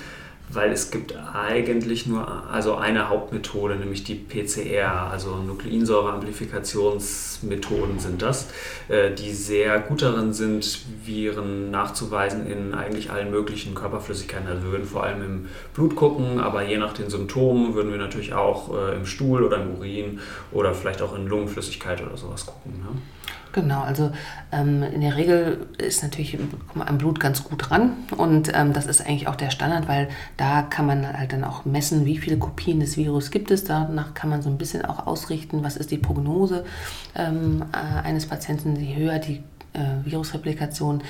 weil 0.51 0.73
es 0.73 0.91
gibt 0.91 1.15
eigentlich 1.35 2.07
nur 2.07 2.27
also 2.51 2.77
eine 2.77 3.09
Hauptmethode, 3.09 3.77
nämlich 3.77 4.05
die 4.05 4.15
PCR, 4.15 5.09
also 5.11 5.37
Nukleinsäureamplifikationsmethoden 5.37 7.99
sind 7.99 8.21
das, 8.23 8.49
äh, 8.89 9.15
die 9.15 9.33
sehr 9.33 9.81
gut 9.81 10.03
darin 10.03 10.33
sind, 10.33 10.87
Viren 11.05 11.71
nachzuweisen 11.71 12.47
in 12.47 12.73
eigentlich 12.75 13.11
allen 13.11 13.31
möglichen 13.31 13.75
Körperflüssigkeiten. 13.75 14.49
Also 14.49 14.65
wir 14.65 14.73
würden 14.73 14.87
vor 14.87 15.05
allem 15.05 15.23
im 15.23 15.49
Blut 15.75 15.97
gucken, 15.97 16.41
aber 16.41 16.63
je 16.63 16.79
nach 16.79 16.95
den 16.95 17.11
Symptomen 17.11 17.75
würden 17.75 17.91
wir 17.91 17.99
natürlich 17.99 18.33
auch 18.35 18.75
äh, 18.75 18.95
im 18.95 19.05
Stuhl 19.07 19.43
oder 19.43 19.61
im 19.63 19.77
Urin 19.77 20.21
oder 20.53 20.75
vielleicht 20.75 21.03
auch 21.03 21.15
in 21.15 21.27
Lungenflüssigkeit 21.27 22.03
oder 22.03 22.17
sowas 22.17 22.47
gucken. 22.47 22.81
Ne? 22.81 22.89
Genau, 23.53 23.81
also 23.81 24.11
ähm, 24.53 24.83
in 24.83 25.01
der 25.01 25.17
Regel 25.17 25.67
ist 25.79 26.03
natürlich 26.03 26.39
am 26.79 26.99
Blut 26.99 27.19
ganz 27.19 27.45
gut 27.45 27.71
ran 27.71 27.93
und 28.17 28.53
ähm, 28.55 28.73
das 28.75 28.87
ist 28.87 29.01
eigentlich 29.01 29.27
auch 29.27 29.37
der 29.37 29.51
Standard, 29.51 29.89
weil 29.89 30.09
da 30.37 30.63
kann 30.63 30.87
man 30.87 31.19
halt 31.19 31.33
dann 31.33 31.45
auch 31.45 31.65
messen, 31.65 32.05
wie 32.05 32.19
viele 32.19 32.37
Kopien 32.37 32.81
des 32.81 32.97
Virus 32.97 33.31
gibt 33.31 33.51
es. 33.51 33.65
Danach 33.65 34.13
kann 34.13 34.29
man 34.29 34.43
so 34.43 34.51
ein 34.51 34.59
bisschen 34.59 34.85
auch 34.85 35.07
ausrichten, 35.07 35.63
was 35.63 35.77
ist 35.77 35.91
die 35.91 35.99
Prognose 35.99 36.65
ähm, 37.15 37.65
äh, 37.73 38.07
eines 38.07 38.27
Patienten. 38.27 38.77
Je 38.77 38.97
höher 38.97 39.19
die 39.19 39.43
äh, 39.73 40.05
Virusreplikation 40.05 41.03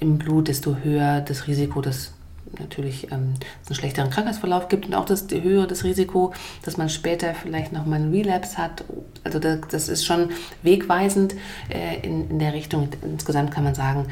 im 0.00 0.18
Blut, 0.18 0.48
desto 0.48 0.76
höher 0.82 1.20
das 1.20 1.46
Risiko, 1.46 1.80
dass 1.80 2.12
natürlich 2.60 3.10
ähm, 3.12 3.34
einen 3.66 3.74
schlechteren 3.74 4.10
Krankheitsverlauf 4.10 4.68
gibt 4.68 4.86
und 4.86 4.94
auch 4.94 5.04
das 5.04 5.26
höhere 5.30 5.66
das 5.66 5.84
Risiko, 5.84 6.32
dass 6.62 6.76
man 6.76 6.88
später 6.88 7.34
vielleicht 7.34 7.72
nochmal 7.72 8.00
einen 8.00 8.12
Relapse 8.12 8.58
hat. 8.58 8.84
Also 9.24 9.38
das, 9.38 9.60
das 9.70 9.88
ist 9.88 10.04
schon 10.04 10.30
wegweisend 10.62 11.34
äh, 11.68 12.00
in, 12.02 12.30
in 12.30 12.38
der 12.38 12.54
Richtung. 12.54 12.88
Insgesamt 13.02 13.50
kann 13.50 13.64
man 13.64 13.74
sagen, 13.74 14.06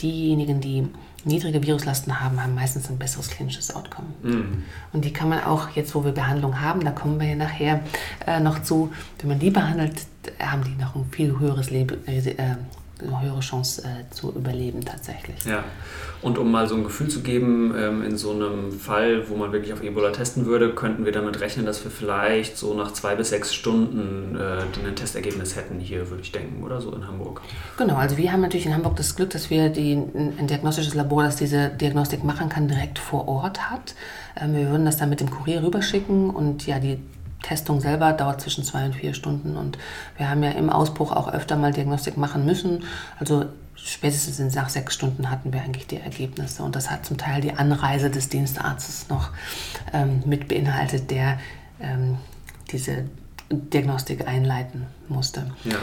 diejenigen, 0.00 0.60
die 0.60 0.88
niedrige 1.26 1.62
Viruslasten 1.62 2.20
haben, 2.20 2.42
haben 2.42 2.54
meistens 2.54 2.88
ein 2.88 2.98
besseres 2.98 3.28
klinisches 3.28 3.74
Outcome. 3.74 4.08
Mm. 4.22 4.62
Und 4.92 5.04
die 5.04 5.12
kann 5.12 5.28
man 5.28 5.42
auch 5.42 5.70
jetzt, 5.70 5.94
wo 5.94 6.04
wir 6.04 6.12
Behandlung 6.12 6.60
haben, 6.60 6.84
da 6.84 6.92
kommen 6.92 7.18
wir 7.18 7.26
ja 7.26 7.34
nachher 7.34 7.80
äh, 8.26 8.38
noch 8.38 8.62
zu, 8.62 8.92
wenn 9.18 9.30
man 9.30 9.38
die 9.40 9.50
behandelt, 9.50 10.06
haben 10.38 10.62
die 10.62 10.80
noch 10.80 10.94
ein 10.94 11.04
viel 11.10 11.38
höheres 11.38 11.70
Leben, 11.70 12.06
äh, 12.06 12.56
eine 13.02 13.20
höhere 13.20 13.40
Chance 13.40 13.82
äh, 13.82 14.12
zu 14.14 14.32
überleben 14.32 14.84
tatsächlich. 14.84 15.44
Ja, 15.44 15.64
und 16.22 16.38
um 16.38 16.50
mal 16.50 16.66
so 16.66 16.74
ein 16.74 16.84
Gefühl 16.84 17.08
zu 17.08 17.20
geben, 17.20 17.74
ähm, 17.76 18.02
in 18.02 18.16
so 18.16 18.32
einem 18.32 18.72
Fall, 18.72 19.28
wo 19.28 19.36
man 19.36 19.52
wirklich 19.52 19.72
auf 19.72 19.82
Ebola 19.82 20.10
testen 20.10 20.46
würde, 20.46 20.74
könnten 20.74 21.04
wir 21.04 21.12
damit 21.12 21.40
rechnen, 21.40 21.66
dass 21.66 21.84
wir 21.84 21.90
vielleicht 21.90 22.56
so 22.56 22.74
nach 22.74 22.92
zwei 22.92 23.14
bis 23.14 23.30
sechs 23.30 23.54
Stunden 23.54 24.36
äh, 24.36 24.86
ein 24.86 24.96
Testergebnis 24.96 25.56
hätten 25.56 25.78
hier, 25.78 26.08
würde 26.08 26.22
ich 26.22 26.32
denken, 26.32 26.64
oder 26.64 26.80
so 26.80 26.94
in 26.94 27.06
Hamburg. 27.06 27.42
Genau, 27.76 27.96
also 27.96 28.16
wir 28.16 28.32
haben 28.32 28.40
natürlich 28.40 28.66
in 28.66 28.74
Hamburg 28.74 28.96
das 28.96 29.14
Glück, 29.14 29.30
dass 29.30 29.50
wir 29.50 29.68
die, 29.68 29.92
ein 29.92 30.46
diagnostisches 30.46 30.94
Labor, 30.94 31.24
das 31.24 31.36
diese 31.36 31.68
Diagnostik 31.68 32.24
machen 32.24 32.48
kann, 32.48 32.66
direkt 32.68 32.98
vor 32.98 33.28
Ort 33.28 33.70
hat. 33.70 33.94
Ähm, 34.40 34.54
wir 34.54 34.70
würden 34.70 34.86
das 34.86 34.96
dann 34.96 35.10
mit 35.10 35.20
dem 35.20 35.30
Kurier 35.30 35.62
rüberschicken 35.62 36.30
und 36.30 36.66
ja, 36.66 36.78
die 36.78 36.98
Testung 37.46 37.80
selber 37.80 38.12
dauert 38.12 38.40
zwischen 38.40 38.64
zwei 38.64 38.86
und 38.86 38.94
vier 38.94 39.14
Stunden 39.14 39.56
und 39.56 39.78
wir 40.16 40.28
haben 40.28 40.42
ja 40.42 40.50
im 40.50 40.68
Ausbruch 40.68 41.12
auch 41.12 41.28
öfter 41.32 41.56
mal 41.56 41.72
Diagnostik 41.72 42.16
machen 42.16 42.44
müssen. 42.44 42.82
Also 43.20 43.44
spätestens 43.76 44.54
nach 44.54 44.68
sechs 44.68 44.94
Stunden 44.94 45.30
hatten 45.30 45.52
wir 45.52 45.62
eigentlich 45.62 45.86
die 45.86 45.98
Ergebnisse 45.98 46.64
und 46.64 46.74
das 46.74 46.90
hat 46.90 47.06
zum 47.06 47.18
Teil 47.18 47.40
die 47.40 47.52
Anreise 47.52 48.10
des 48.10 48.28
Dienstarztes 48.28 49.08
noch 49.08 49.30
ähm, 49.92 50.22
mit 50.26 50.48
beinhaltet, 50.48 51.10
der 51.10 51.38
ähm, 51.80 52.18
diese 52.72 53.04
Diagnostik 53.50 54.26
einleiten 54.26 54.86
musste. 55.08 55.46
Ja. 55.64 55.76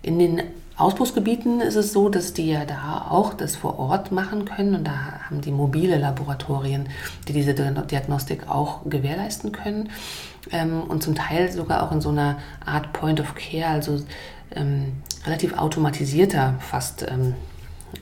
In 0.00 0.18
den 0.18 0.42
Ausbruchsgebieten 0.76 1.60
ist 1.60 1.76
es 1.76 1.92
so, 1.92 2.08
dass 2.08 2.32
die 2.32 2.50
ja 2.50 2.64
da 2.64 3.06
auch 3.10 3.34
das 3.34 3.56
vor 3.56 3.78
Ort 3.78 4.10
machen 4.10 4.44
können 4.44 4.74
und 4.74 4.84
da 4.84 5.20
haben 5.24 5.40
die 5.40 5.50
mobile 5.50 5.98
Laboratorien, 5.98 6.88
die 7.28 7.32
diese 7.32 7.54
Diagnostik 7.54 8.48
auch 8.48 8.80
gewährleisten 8.86 9.52
können 9.52 9.90
ähm, 10.50 10.82
und 10.82 11.02
zum 11.02 11.14
Teil 11.14 11.52
sogar 11.52 11.82
auch 11.82 11.92
in 11.92 12.00
so 12.00 12.08
einer 12.08 12.38
Art 12.64 12.92
Point 12.92 13.20
of 13.20 13.34
Care, 13.34 13.68
also 13.68 14.02
ähm, 14.54 15.02
relativ 15.26 15.56
automatisierter 15.58 16.54
fast 16.58 17.06
ähm, 17.08 17.34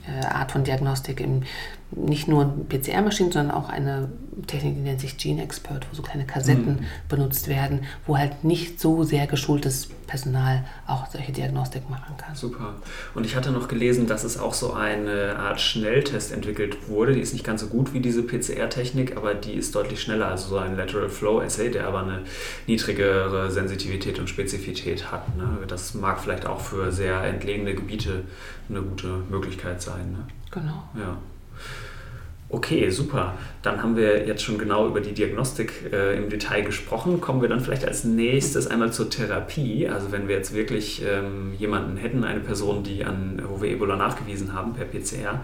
äh, 0.07 0.25
Art 0.25 0.51
von 0.51 0.63
Diagnostik 0.63 1.19
im 1.19 1.43
nicht 1.91 2.27
nur 2.27 2.53
PCR-Maschinen, 2.69 3.31
sondern 3.31 3.55
auch 3.55 3.69
eine 3.69 4.09
Technik, 4.47 4.75
die 4.75 4.81
nennt 4.81 5.01
sich 5.01 5.17
Gene 5.17 5.43
Expert, 5.43 5.85
wo 5.89 5.95
so 5.95 6.01
kleine 6.01 6.25
Kassetten 6.25 6.75
mhm. 6.75 6.85
benutzt 7.09 7.47
werden, 7.47 7.81
wo 8.07 8.17
halt 8.17 8.43
nicht 8.43 8.79
so 8.79 9.03
sehr 9.03 9.27
geschultes 9.27 9.89
Personal 10.07 10.63
auch 10.87 11.07
solche 11.07 11.31
Diagnostik 11.31 11.89
machen 11.89 12.15
kann. 12.17 12.35
Super. 12.35 12.75
Und 13.13 13.25
ich 13.25 13.35
hatte 13.35 13.51
noch 13.51 13.67
gelesen, 13.67 14.07
dass 14.07 14.23
es 14.23 14.37
auch 14.37 14.53
so 14.53 14.73
eine 14.73 15.37
Art 15.37 15.59
Schnelltest 15.59 16.31
entwickelt 16.31 16.89
wurde. 16.89 17.13
Die 17.13 17.21
ist 17.21 17.33
nicht 17.33 17.45
ganz 17.45 17.61
so 17.61 17.67
gut 17.67 17.93
wie 17.93 17.99
diese 17.99 18.23
PCR-Technik, 18.23 19.17
aber 19.17 19.33
die 19.33 19.53
ist 19.53 19.75
deutlich 19.75 20.01
schneller. 20.01 20.27
Also 20.27 20.49
so 20.49 20.57
ein 20.57 20.75
Lateral 20.75 21.09
Flow 21.09 21.39
Assay, 21.39 21.69
der 21.69 21.87
aber 21.87 22.03
eine 22.03 22.21
niedrigere 22.67 23.51
Sensitivität 23.51 24.19
und 24.19 24.29
Spezifität 24.29 25.11
hat. 25.11 25.35
Ne? 25.37 25.59
Das 25.67 25.93
mag 25.93 26.19
vielleicht 26.19 26.45
auch 26.45 26.59
für 26.59 26.91
sehr 26.91 27.23
entlegene 27.23 27.75
Gebiete 27.75 28.23
eine 28.69 28.81
gute 28.81 29.07
Möglichkeit 29.29 29.81
sein. 29.81 30.11
Ne? 30.11 30.27
Genau. 30.51 30.83
Ja. 30.95 31.17
Okay, 32.53 32.89
super. 32.89 33.37
Dann 33.61 33.81
haben 33.81 33.95
wir 33.95 34.27
jetzt 34.27 34.43
schon 34.43 34.57
genau 34.57 34.85
über 34.85 34.99
die 34.99 35.13
Diagnostik 35.13 35.71
äh, 35.93 36.17
im 36.17 36.29
Detail 36.29 36.63
gesprochen. 36.63 37.21
Kommen 37.21 37.41
wir 37.41 37.47
dann 37.47 37.61
vielleicht 37.61 37.85
als 37.87 38.03
nächstes 38.03 38.67
einmal 38.67 38.91
zur 38.91 39.09
Therapie. 39.09 39.87
Also 39.87 40.11
wenn 40.11 40.27
wir 40.27 40.35
jetzt 40.35 40.53
wirklich 40.53 41.01
ähm, 41.07 41.53
jemanden 41.57 41.95
hätten, 41.95 42.25
eine 42.25 42.41
Person, 42.41 42.83
die 42.83 43.05
an, 43.05 43.41
wo 43.47 43.61
wir 43.61 43.71
Ebola 43.71 43.95
nachgewiesen 43.95 44.53
haben 44.53 44.73
per 44.73 44.83
PCR, 44.83 45.39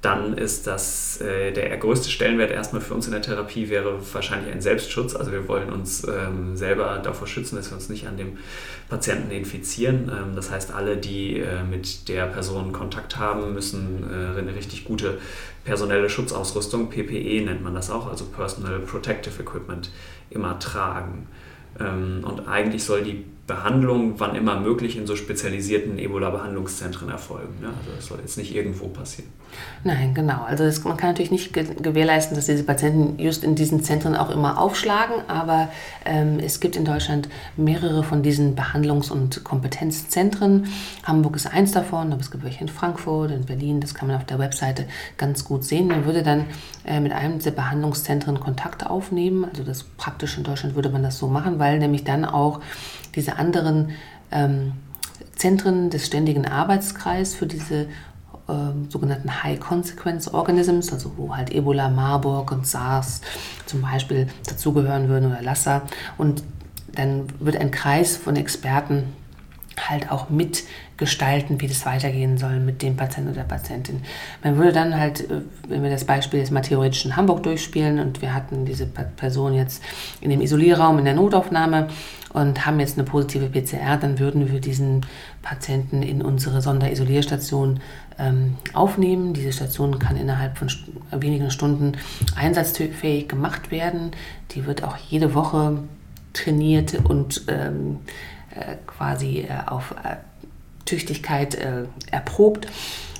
dann 0.00 0.38
ist 0.38 0.66
das 0.66 1.20
äh, 1.20 1.52
der 1.52 1.76
größte 1.78 2.10
Stellenwert 2.10 2.50
erstmal 2.52 2.80
für 2.80 2.94
uns 2.94 3.06
in 3.06 3.12
der 3.12 3.22
Therapie 3.22 3.68
wäre 3.68 3.98
wahrscheinlich 4.12 4.54
ein 4.54 4.60
Selbstschutz. 4.60 5.16
Also 5.16 5.32
wir 5.32 5.48
wollen 5.48 5.70
uns 5.70 6.06
ähm, 6.06 6.56
selber 6.56 7.00
davor 7.02 7.26
schützen, 7.26 7.56
dass 7.56 7.70
wir 7.70 7.76
uns 7.76 7.88
nicht 7.88 8.06
an 8.06 8.16
dem 8.16 8.38
Patienten 8.88 9.30
infizieren. 9.30 10.10
Ähm, 10.10 10.36
das 10.36 10.50
heißt, 10.50 10.72
alle, 10.72 10.96
die 10.96 11.40
äh, 11.40 11.64
mit 11.68 12.08
der 12.08 12.26
Person 12.26 12.72
Kontakt 12.72 13.18
haben, 13.18 13.52
müssen 13.52 14.04
äh, 14.08 14.38
eine 14.38 14.54
richtig 14.54 14.84
gute 14.84 15.18
personelle 15.66 16.08
Schutzausrüstung, 16.08 16.88
PPE 16.88 17.44
nennt 17.44 17.62
man 17.62 17.74
das 17.74 17.90
auch, 17.90 18.06
also 18.08 18.24
Personal 18.24 18.78
Protective 18.78 19.42
Equipment, 19.42 19.90
immer 20.30 20.58
tragen. 20.58 21.26
Ähm, 21.78 22.24
und 22.24 22.48
eigentlich 22.48 22.84
soll 22.84 23.02
die 23.02 23.24
Behandlung, 23.46 24.14
wann 24.18 24.36
immer 24.36 24.58
möglich, 24.60 24.96
in 24.96 25.06
so 25.06 25.16
spezialisierten 25.16 25.98
Ebola-Behandlungszentren 25.98 27.10
erfolgen. 27.10 27.60
Ne? 27.60 27.68
Also 27.68 27.90
das 27.96 28.06
soll 28.06 28.18
jetzt 28.20 28.38
nicht 28.38 28.54
irgendwo 28.54 28.88
passieren. 28.88 29.30
Nein, 29.84 30.14
genau. 30.14 30.42
Also 30.42 30.64
das, 30.64 30.82
man 30.82 30.96
kann 30.96 31.10
natürlich 31.10 31.30
nicht 31.30 31.52
gewährleisten, 31.52 32.34
dass 32.34 32.46
diese 32.46 32.64
Patienten 32.64 33.22
just 33.22 33.44
in 33.44 33.54
diesen 33.54 33.84
Zentren 33.84 34.16
auch 34.16 34.30
immer 34.30 34.60
aufschlagen, 34.60 35.16
aber 35.28 35.68
ähm, 36.04 36.40
es 36.40 36.58
gibt 36.58 36.74
in 36.74 36.84
Deutschland 36.84 37.28
mehrere 37.56 38.02
von 38.02 38.22
diesen 38.22 38.56
Behandlungs- 38.56 39.12
und 39.12 39.44
Kompetenzzentren. 39.44 40.66
Hamburg 41.04 41.36
ist 41.36 41.46
eins 41.46 41.70
davon, 41.70 42.12
aber 42.12 42.20
es 42.20 42.32
gibt 42.32 42.42
welche 42.42 42.62
in 42.62 42.68
Frankfurt, 42.68 43.30
in 43.30 43.44
Berlin, 43.44 43.80
das 43.80 43.94
kann 43.94 44.08
man 44.08 44.16
auf 44.16 44.24
der 44.24 44.40
Webseite 44.40 44.86
ganz 45.18 45.44
gut 45.44 45.62
sehen. 45.62 45.86
Man 45.86 46.04
würde 46.04 46.24
dann 46.24 46.46
äh, 46.84 46.98
mit 46.98 47.12
einem 47.12 47.38
dieser 47.38 47.52
Behandlungszentren 47.52 48.40
Kontakt 48.40 48.84
aufnehmen. 48.84 49.44
Also 49.44 49.62
das 49.62 49.84
praktisch 49.84 50.36
in 50.36 50.42
Deutschland 50.42 50.74
würde 50.74 50.88
man 50.88 51.04
das 51.04 51.18
so 51.18 51.28
machen, 51.28 51.60
weil 51.60 51.78
nämlich 51.78 52.02
dann 52.02 52.24
auch 52.24 52.60
diese 53.14 53.36
unter 53.36 53.38
anderem 53.38 53.88
ähm, 54.30 54.72
Zentren 55.34 55.90
des 55.90 56.06
ständigen 56.06 56.46
Arbeitskreises 56.46 57.34
für 57.34 57.46
diese 57.46 57.86
ähm, 58.48 58.88
sogenannten 58.90 59.42
High 59.42 59.58
Consequence 59.60 60.32
Organisms, 60.32 60.92
also 60.92 61.12
wo 61.16 61.36
halt 61.36 61.50
Ebola, 61.52 61.88
Marburg 61.88 62.52
und 62.52 62.66
SARS 62.66 63.20
zum 63.66 63.82
Beispiel 63.82 64.28
dazugehören 64.46 65.08
würden 65.08 65.30
oder 65.30 65.42
Lassa. 65.42 65.82
Und 66.18 66.42
dann 66.92 67.26
wird 67.40 67.56
ein 67.56 67.70
Kreis 67.70 68.16
von 68.16 68.36
Experten 68.36 69.04
halt 69.88 70.10
auch 70.10 70.30
mitgestalten, 70.30 71.60
wie 71.60 71.68
das 71.68 71.84
weitergehen 71.84 72.38
soll 72.38 72.58
mit 72.60 72.82
dem 72.82 72.96
Patienten 72.96 73.30
oder 73.30 73.42
der 73.42 73.48
Patientin. 73.48 74.02
Man 74.42 74.56
würde 74.56 74.72
dann 74.72 74.98
halt, 74.98 75.30
äh, 75.30 75.42
wenn 75.68 75.82
wir 75.82 75.90
das 75.90 76.04
Beispiel 76.04 76.40
jetzt 76.40 76.50
mal 76.50 76.62
theoretisch 76.62 77.04
in 77.04 77.16
Hamburg 77.16 77.42
durchspielen 77.42 77.98
und 77.98 78.22
wir 78.22 78.34
hatten 78.34 78.64
diese 78.64 78.86
Person 78.86 79.54
jetzt 79.54 79.82
in 80.20 80.30
dem 80.30 80.40
Isolierraum 80.40 80.98
in 80.98 81.04
der 81.04 81.14
Notaufnahme 81.14 81.88
und 82.32 82.66
haben 82.66 82.80
jetzt 82.80 82.98
eine 82.98 83.06
positive 83.06 83.48
PCR, 83.48 83.96
dann 83.96 84.18
würden 84.18 84.50
wir 84.50 84.60
diesen 84.60 85.04
Patienten 85.42 86.02
in 86.02 86.22
unsere 86.22 86.60
Sonderisolierstation 86.60 87.80
ähm, 88.18 88.56
aufnehmen. 88.72 89.34
Diese 89.34 89.52
Station 89.52 89.98
kann 89.98 90.16
innerhalb 90.16 90.58
von 90.58 90.68
st 90.68 90.86
wenigen 91.10 91.50
Stunden 91.50 91.92
einsatzfähig 92.34 93.28
gemacht 93.28 93.70
werden. 93.70 94.12
Die 94.52 94.66
wird 94.66 94.82
auch 94.82 94.96
jede 94.96 95.34
Woche 95.34 95.78
trainiert 96.32 96.94
und 97.04 97.42
ähm, 97.48 97.98
äh, 98.54 98.76
quasi 98.86 99.40
äh, 99.40 99.66
auf 99.66 99.92
äh, 99.92 100.16
Tüchtigkeit 100.84 101.54
äh, 101.54 101.84
erprobt. 102.10 102.68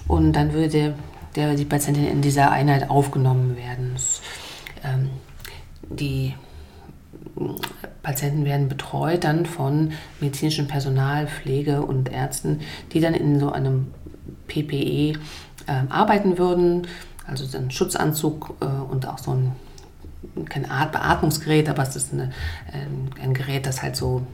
Und 0.09 0.33
dann 0.35 0.53
würde 0.53 0.95
der, 1.35 1.55
die 1.55 1.65
Patientin 1.65 2.07
in 2.07 2.23
dieser 2.23 2.51
Einheit 2.51 2.91
aufgenommen 2.91 3.57
werden. 3.57 3.93
Das, 3.95 4.23
ähm, 4.85 5.11
die 5.89 6.35
Patienten 8.03 8.45
werden 8.45 8.69
betreut 8.69 9.25
dann 9.25 9.47
von 9.47 9.93
medizinischem 10.21 10.69
Personal, 10.69 11.27
Pflege 11.27 11.83
und 11.83 12.11
Ärzten, 12.11 12.61
die 12.93 13.01
dann 13.01 13.15
in 13.15 13.39
so 13.39 13.53
einem 13.53 13.89
PPE 14.47 15.19
äh, 15.67 15.83
arbeiten 15.89 16.39
würden. 16.39 16.87
Also 17.27 17.45
ein 17.57 17.71
Schutzanzug 17.71 18.55
äh, 18.61 18.65
und 18.65 19.07
auch 19.07 19.19
so 19.19 19.33
ein 19.33 19.53
kein 20.49 20.71
Art 20.71 20.93
Beatmungsgerät, 20.93 21.69
aber 21.69 21.83
es 21.83 21.97
ist 21.97 22.13
eine, 22.13 22.33
ein, 22.73 23.11
ein, 23.23 23.35
Gerät, 23.35 23.67
das 23.67 23.83
halt 23.83 23.97
so 23.97 24.27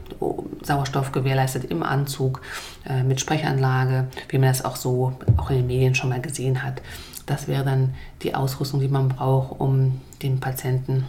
Sauerstoff 0.61 1.11
gewährleistet 1.11 1.65
im 1.65 1.83
Anzug 1.83 2.41
äh, 2.85 3.03
mit 3.03 3.21
Sprechanlage, 3.21 4.07
wie 4.29 4.37
man 4.37 4.49
das 4.49 4.65
auch 4.65 4.75
so 4.75 5.13
auch 5.37 5.49
in 5.49 5.57
den 5.57 5.67
Medien 5.67 5.95
schon 5.95 6.09
mal 6.09 6.21
gesehen 6.21 6.63
hat. 6.63 6.81
Das 7.25 7.47
wäre 7.47 7.63
dann 7.63 7.93
die 8.21 8.35
Ausrüstung, 8.35 8.79
die 8.79 8.87
man 8.87 9.09
braucht, 9.09 9.59
um 9.59 10.01
den 10.21 10.39
Patienten 10.39 11.05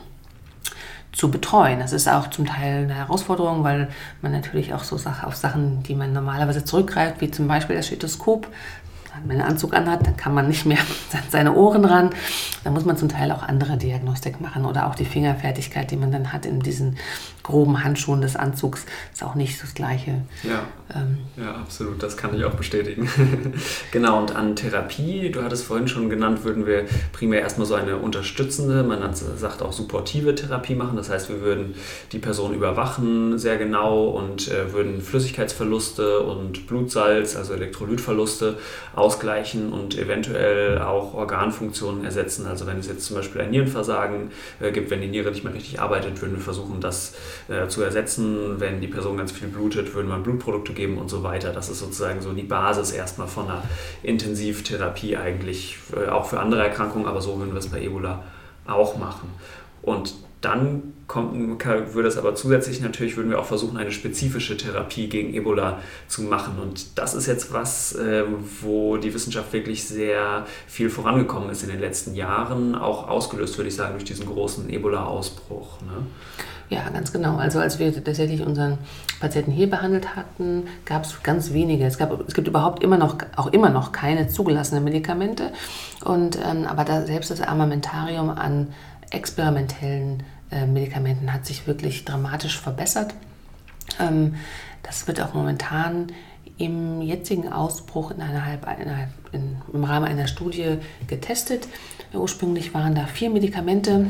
zu 1.12 1.30
betreuen. 1.30 1.78
Das 1.78 1.92
ist 1.92 2.08
auch 2.08 2.30
zum 2.30 2.46
Teil 2.46 2.84
eine 2.84 2.94
Herausforderung, 2.94 3.64
weil 3.64 3.88
man 4.20 4.32
natürlich 4.32 4.74
auch 4.74 4.84
so 4.84 4.96
auf 4.96 5.36
Sachen, 5.36 5.82
die 5.84 5.94
man 5.94 6.12
normalerweise 6.12 6.64
zurückgreift, 6.64 7.20
wie 7.20 7.30
zum 7.30 7.48
Beispiel 7.48 7.76
das 7.76 7.86
Stethoskop, 7.86 8.48
wenn 9.20 9.28
man 9.28 9.40
einen 9.40 9.52
Anzug 9.52 9.74
anhat, 9.74 10.06
dann 10.06 10.16
kann 10.16 10.34
man 10.34 10.48
nicht 10.48 10.66
mehr 10.66 10.78
seine 11.30 11.54
Ohren 11.54 11.84
ran. 11.84 12.10
Da 12.64 12.70
muss 12.70 12.84
man 12.84 12.96
zum 12.96 13.08
Teil 13.08 13.30
auch 13.32 13.42
andere 13.42 13.76
Diagnostik 13.76 14.40
machen 14.40 14.64
oder 14.64 14.86
auch 14.86 14.94
die 14.94 15.04
Fingerfertigkeit, 15.04 15.90
die 15.90 15.96
man 15.96 16.12
dann 16.12 16.32
hat 16.32 16.46
in 16.46 16.60
diesen 16.60 16.96
groben 17.44 17.84
Handschuhen 17.84 18.22
des 18.22 18.36
Anzugs, 18.36 18.86
ist 19.12 19.22
auch 19.22 19.34
nicht 19.34 19.62
das 19.62 19.74
Gleiche. 19.74 20.22
Ja, 20.42 20.64
ähm, 20.94 21.18
ja 21.36 21.54
absolut, 21.54 22.02
das 22.02 22.16
kann 22.16 22.34
ich 22.34 22.44
auch 22.44 22.54
bestätigen. 22.54 23.08
genau, 23.92 24.18
und 24.18 24.34
an 24.34 24.56
Therapie, 24.56 25.30
du 25.30 25.42
hattest 25.42 25.64
vorhin 25.64 25.86
schon 25.86 26.08
genannt, 26.08 26.42
würden 26.42 26.66
wir 26.66 26.86
primär 27.12 27.42
erstmal 27.42 27.66
so 27.66 27.74
eine 27.74 27.98
unterstützende, 27.98 28.82
man 28.82 29.14
sagt 29.14 29.62
auch 29.62 29.72
supportive 29.72 30.34
Therapie 30.34 30.74
machen. 30.74 30.96
Das 30.96 31.10
heißt, 31.10 31.28
wir 31.28 31.42
würden 31.42 31.74
die 32.12 32.18
Person 32.18 32.54
überwachen 32.54 33.38
sehr 33.38 33.58
genau 33.58 34.08
und 34.08 34.48
äh, 34.48 34.72
würden 34.72 35.02
Flüssigkeitsverluste 35.02 36.20
und 36.20 36.66
Blutsalz, 36.66 37.36
also 37.36 37.52
Elektrolytverluste, 37.52 38.56
ausgleichen 39.04 39.70
und 39.70 39.98
eventuell 39.98 40.78
auch 40.78 41.12
Organfunktionen 41.12 42.06
ersetzen. 42.06 42.46
Also 42.46 42.66
wenn 42.66 42.78
es 42.78 42.88
jetzt 42.88 43.04
zum 43.04 43.16
Beispiel 43.16 43.42
ein 43.42 43.50
Nierenversagen 43.50 44.30
äh, 44.60 44.72
gibt, 44.72 44.90
wenn 44.90 45.02
die 45.02 45.08
Niere 45.08 45.30
nicht 45.30 45.44
mehr 45.44 45.52
richtig 45.52 45.78
arbeitet, 45.78 46.22
würden 46.22 46.36
wir 46.36 46.42
versuchen, 46.42 46.80
das 46.80 47.14
äh, 47.48 47.68
zu 47.68 47.82
ersetzen. 47.82 48.58
Wenn 48.58 48.80
die 48.80 48.88
Person 48.88 49.18
ganz 49.18 49.30
viel 49.30 49.48
blutet, 49.48 49.94
würden 49.94 50.08
wir 50.08 50.16
Blutprodukte 50.18 50.72
geben 50.72 50.96
und 50.96 51.10
so 51.10 51.22
weiter. 51.22 51.52
Das 51.52 51.68
ist 51.68 51.80
sozusagen 51.80 52.22
so 52.22 52.32
die 52.32 52.44
Basis 52.44 52.92
erstmal 52.92 53.28
von 53.28 53.44
einer 53.44 53.62
Intensivtherapie 54.02 55.18
eigentlich, 55.18 55.76
äh, 55.94 56.08
auch 56.08 56.24
für 56.26 56.40
andere 56.40 56.62
Erkrankungen, 56.62 57.06
aber 57.06 57.20
so 57.20 57.38
würden 57.38 57.52
wir 57.52 57.58
es 57.58 57.68
bei 57.68 57.82
Ebola 57.82 58.22
auch 58.66 58.96
machen. 58.96 59.28
Und 59.82 60.14
dann 60.44 60.94
kommt, 61.06 61.34
würde 61.94 62.08
es 62.08 62.16
aber 62.16 62.34
zusätzlich 62.34 62.80
natürlich, 62.80 63.16
würden 63.16 63.30
wir 63.30 63.38
auch 63.38 63.44
versuchen, 63.44 63.76
eine 63.76 63.92
spezifische 63.92 64.56
Therapie 64.56 65.08
gegen 65.08 65.34
Ebola 65.34 65.78
zu 66.08 66.22
machen. 66.22 66.58
Und 66.60 66.98
das 66.98 67.14
ist 67.14 67.26
jetzt 67.26 67.52
was, 67.52 67.94
äh, 67.94 68.24
wo 68.62 68.96
die 68.96 69.12
Wissenschaft 69.12 69.52
wirklich 69.52 69.84
sehr 69.84 70.46
viel 70.66 70.90
vorangekommen 70.90 71.50
ist 71.50 71.62
in 71.62 71.68
den 71.68 71.80
letzten 71.80 72.14
Jahren, 72.14 72.74
auch 72.74 73.08
ausgelöst, 73.08 73.56
würde 73.58 73.68
ich 73.68 73.76
sagen, 73.76 73.92
durch 73.94 74.04
diesen 74.04 74.26
großen 74.26 74.68
Ebola-Ausbruch. 74.70 75.82
Ne? 75.82 76.06
Ja, 76.70 76.88
ganz 76.88 77.12
genau. 77.12 77.36
Also 77.36 77.60
als 77.60 77.78
wir 77.78 77.92
tatsächlich 77.92 78.40
unseren 78.40 78.78
Patienten 79.20 79.52
hier 79.52 79.68
behandelt 79.68 80.16
hatten, 80.16 80.64
gab 80.86 81.04
es 81.04 81.22
ganz 81.22 81.52
wenige. 81.52 81.84
Es, 81.84 81.98
gab, 81.98 82.26
es 82.26 82.34
gibt 82.34 82.48
überhaupt 82.48 82.82
immer 82.82 82.96
noch, 82.96 83.18
auch 83.36 83.48
immer 83.48 83.68
noch 83.68 83.92
keine 83.92 84.28
zugelassenen 84.28 84.82
Medikamente. 84.82 85.52
Und, 86.04 86.38
ähm, 86.38 86.66
aber 86.66 86.84
da 86.84 87.02
selbst 87.02 87.30
das 87.30 87.42
Armamentarium 87.42 88.30
an 88.30 88.68
experimentellen 89.10 90.20
äh, 90.20 90.33
Medikamenten 90.66 91.32
hat 91.32 91.46
sich 91.46 91.66
wirklich 91.66 92.04
dramatisch 92.04 92.58
verbessert. 92.58 93.14
Ähm, 94.00 94.36
das 94.82 95.06
wird 95.06 95.20
auch 95.20 95.34
momentan 95.34 96.08
im 96.56 97.02
jetzigen 97.02 97.52
Ausbruch 97.52 98.12
innerhalb, 98.12 98.62
innerhalb 98.80 99.10
in, 99.32 99.56
im 99.72 99.84
Rahmen 99.84 100.06
einer 100.06 100.28
Studie 100.28 100.78
getestet. 101.06 101.66
Ursprünglich 102.12 102.74
waren 102.74 102.94
da 102.94 103.06
vier 103.06 103.30
Medikamente, 103.30 104.06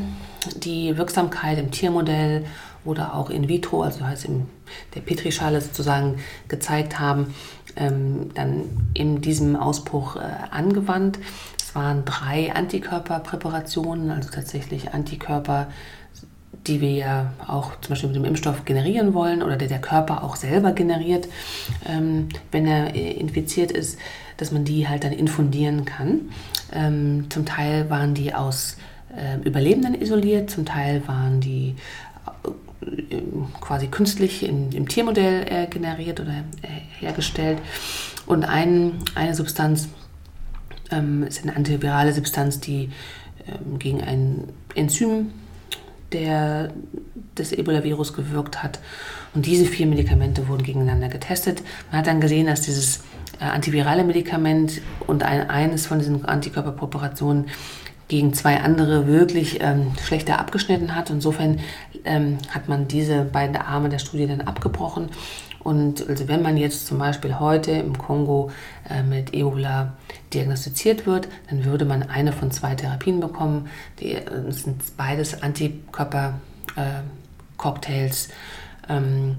die 0.57 0.95
Wirksamkeit 0.97 1.57
im 1.57 1.71
Tiermodell 1.71 2.45
oder 2.83 3.15
auch 3.15 3.31
in 3.31 3.49
vitro, 3.49 3.81
also 3.81 4.05
heißt 4.05 4.25
in 4.25 4.45
der 4.93 5.01
Petrischale 5.01 5.59
sozusagen 5.59 6.19
gezeigt 6.47 6.99
haben, 6.99 7.33
ähm, 7.75 8.29
dann 8.35 8.89
in 8.93 9.21
diesem 9.21 9.55
Ausbruch 9.55 10.17
äh, 10.17 10.19
angewandt. 10.51 11.17
Es 11.59 11.73
waren 11.73 12.05
drei 12.05 12.53
Antikörperpräparationen, 12.53 14.11
also 14.11 14.29
tatsächlich 14.29 14.93
Antikörper, 14.93 15.67
die 16.67 16.81
wir 16.81 16.91
ja 16.91 17.33
auch 17.47 17.79
zum 17.81 17.89
Beispiel 17.89 18.09
mit 18.09 18.15
dem 18.17 18.25
Impfstoff 18.25 18.65
generieren 18.65 19.13
wollen 19.13 19.43
oder 19.43 19.57
der 19.57 19.67
der 19.67 19.81
Körper 19.81 20.23
auch 20.23 20.35
selber 20.35 20.71
generiert, 20.71 21.27
ähm, 21.87 22.29
wenn 22.51 22.65
er 22.65 22.95
äh, 22.95 23.11
infiziert 23.11 23.71
ist, 23.71 23.99
dass 24.37 24.51
man 24.51 24.65
die 24.65 24.87
halt 24.87 25.03
dann 25.03 25.11
infundieren 25.11 25.85
kann. 25.85 26.29
Ähm, 26.73 27.25
zum 27.29 27.45
Teil 27.45 27.89
waren 27.89 28.13
die 28.13 28.33
aus 28.33 28.77
äh, 29.15 29.39
Überlebenden 29.47 29.99
isoliert, 29.99 30.49
zum 30.49 30.65
Teil 30.65 31.07
waren 31.07 31.39
die 31.39 31.75
äh, 32.85 33.21
quasi 33.61 33.87
künstlich 33.87 34.43
in, 34.43 34.71
im 34.71 34.87
Tiermodell 34.87 35.45
äh, 35.47 35.67
generiert 35.67 36.19
oder 36.19 36.43
äh, 36.61 36.99
hergestellt. 36.99 37.59
Und 38.25 38.43
ein, 38.43 38.93
eine 39.13 39.35
Substanz 39.35 39.87
ähm, 40.91 41.23
ist 41.23 41.43
eine 41.43 41.55
antivirale 41.55 42.13
Substanz, 42.13 42.59
die 42.59 42.89
ähm, 43.47 43.79
gegen 43.79 44.01
ein 44.01 44.49
Enzym 44.73 45.31
der 46.11 46.71
das 47.35 47.51
Ebola-Virus 47.51 48.13
gewirkt 48.13 48.63
hat. 48.63 48.79
Und 49.33 49.45
diese 49.45 49.65
vier 49.65 49.87
Medikamente 49.87 50.47
wurden 50.47 50.63
gegeneinander 50.63 51.09
getestet. 51.09 51.61
Man 51.91 51.99
hat 51.99 52.07
dann 52.07 52.21
gesehen, 52.21 52.47
dass 52.47 52.61
dieses 52.61 53.01
äh, 53.39 53.45
antivirale 53.45 54.03
Medikament 54.03 54.81
und 55.07 55.23
ein, 55.23 55.49
eines 55.49 55.87
von 55.87 55.99
diesen 55.99 56.23
Antikörperproperationen 56.25 57.45
gegen 58.07 58.33
zwei 58.33 58.59
andere 58.61 59.07
wirklich 59.07 59.59
ähm, 59.61 59.91
schlechter 60.01 60.39
abgeschnitten 60.39 60.95
hat. 60.95 61.09
Insofern 61.09 61.59
ähm, 62.05 62.37
hat 62.49 62.69
man 62.69 62.87
diese 62.87 63.23
beiden 63.23 63.55
Arme 63.57 63.89
der 63.89 63.99
Studie 63.99 64.27
dann 64.27 64.41
abgebrochen 64.41 65.09
und 65.65 66.07
also 66.07 66.27
wenn 66.27 66.43
man 66.43 66.57
jetzt 66.57 66.85
zum 66.85 66.99
Beispiel 66.99 67.39
heute 67.39 67.71
im 67.71 67.97
Kongo 67.97 68.51
äh, 68.87 69.01
mit 69.01 69.33
Ebola 69.33 69.93
diagnostiziert 70.31 71.07
wird, 71.07 71.27
dann 71.49 71.65
würde 71.65 71.85
man 71.85 72.03
eine 72.03 72.33
von 72.33 72.51
zwei 72.51 72.75
Therapien 72.75 73.19
bekommen. 73.19 73.67
Die, 73.99 74.11
äh, 74.11 74.21
das 74.45 74.61
sind 74.61 74.95
beides 74.95 75.41
Antikörper-Cocktails. 75.41 78.29
Äh, 78.87 78.95
ähm, 78.95 79.37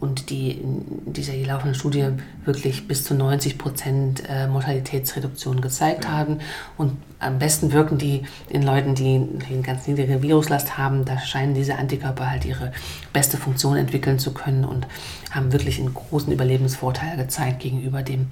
und 0.00 0.30
die 0.30 0.52
in 0.52 1.12
dieser 1.12 1.34
hier 1.34 1.46
laufenden 1.46 1.74
Studie 1.74 2.08
wirklich 2.44 2.88
bis 2.88 3.04
zu 3.04 3.14
90 3.14 3.58
Prozent 3.58 4.22
äh, 4.28 4.46
Mortalitätsreduktion 4.48 5.60
gezeigt 5.60 6.04
ja. 6.04 6.12
haben. 6.12 6.38
Und 6.78 6.96
am 7.18 7.38
besten 7.38 7.72
wirken 7.72 7.98
die 7.98 8.22
in 8.48 8.62
Leuten, 8.62 8.94
die 8.94 9.16
eine 9.48 9.62
ganz 9.62 9.86
niedrige 9.86 10.22
Viruslast 10.22 10.78
haben. 10.78 11.04
Da 11.04 11.18
scheinen 11.18 11.52
diese 11.52 11.76
Antikörper 11.76 12.30
halt 12.30 12.46
ihre 12.46 12.72
beste 13.12 13.36
Funktion 13.36 13.76
entwickeln 13.76 14.18
zu 14.18 14.32
können 14.32 14.64
und 14.64 14.86
haben 15.30 15.52
wirklich 15.52 15.78
einen 15.78 15.92
großen 15.92 16.32
Überlebensvorteil 16.32 17.18
gezeigt 17.18 17.60
gegenüber 17.60 18.02
dem 18.02 18.28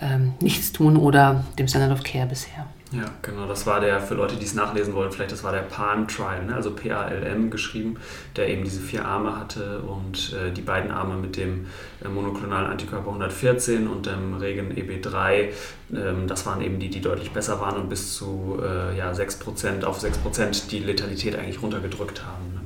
ähm, 0.00 0.34
Nichtstun 0.40 0.98
oder 0.98 1.44
dem 1.58 1.66
Standard 1.66 1.92
of 1.92 2.04
Care 2.04 2.26
bisher. 2.26 2.66
Ja, 2.96 3.04
genau, 3.20 3.46
das 3.46 3.66
war 3.66 3.80
der, 3.80 4.00
für 4.00 4.14
Leute, 4.14 4.36
die 4.36 4.44
es 4.44 4.54
nachlesen 4.54 4.94
wollen, 4.94 5.12
vielleicht 5.12 5.32
das 5.32 5.44
war 5.44 5.52
der 5.52 5.60
Palm 5.60 6.08
Trial, 6.08 6.46
ne? 6.46 6.54
also 6.54 6.70
P-A-L-M 6.70 7.50
geschrieben, 7.50 7.98
der 8.36 8.48
eben 8.48 8.64
diese 8.64 8.80
vier 8.80 9.04
Arme 9.04 9.36
hatte 9.36 9.80
und 9.80 10.32
äh, 10.32 10.50
die 10.50 10.62
beiden 10.62 10.90
Arme 10.90 11.16
mit 11.16 11.36
dem 11.36 11.66
äh, 12.02 12.08
monoklonalen 12.08 12.70
Antikörper 12.70 13.08
114 13.08 13.86
und 13.86 14.06
dem 14.06 14.34
Regen 14.34 14.72
EB3, 14.72 15.48
ähm, 15.94 16.26
das 16.26 16.46
waren 16.46 16.62
eben 16.62 16.78
die, 16.78 16.88
die 16.88 17.02
deutlich 17.02 17.32
besser 17.32 17.60
waren 17.60 17.76
und 17.76 17.90
bis 17.90 18.14
zu 18.14 18.58
äh, 18.62 18.96
ja, 18.96 19.12
6% 19.12 19.84
auf 19.84 20.02
6% 20.02 20.68
die 20.68 20.78
Letalität 20.78 21.36
eigentlich 21.36 21.60
runtergedrückt 21.60 22.24
haben. 22.24 22.54
Ne? 22.54 22.60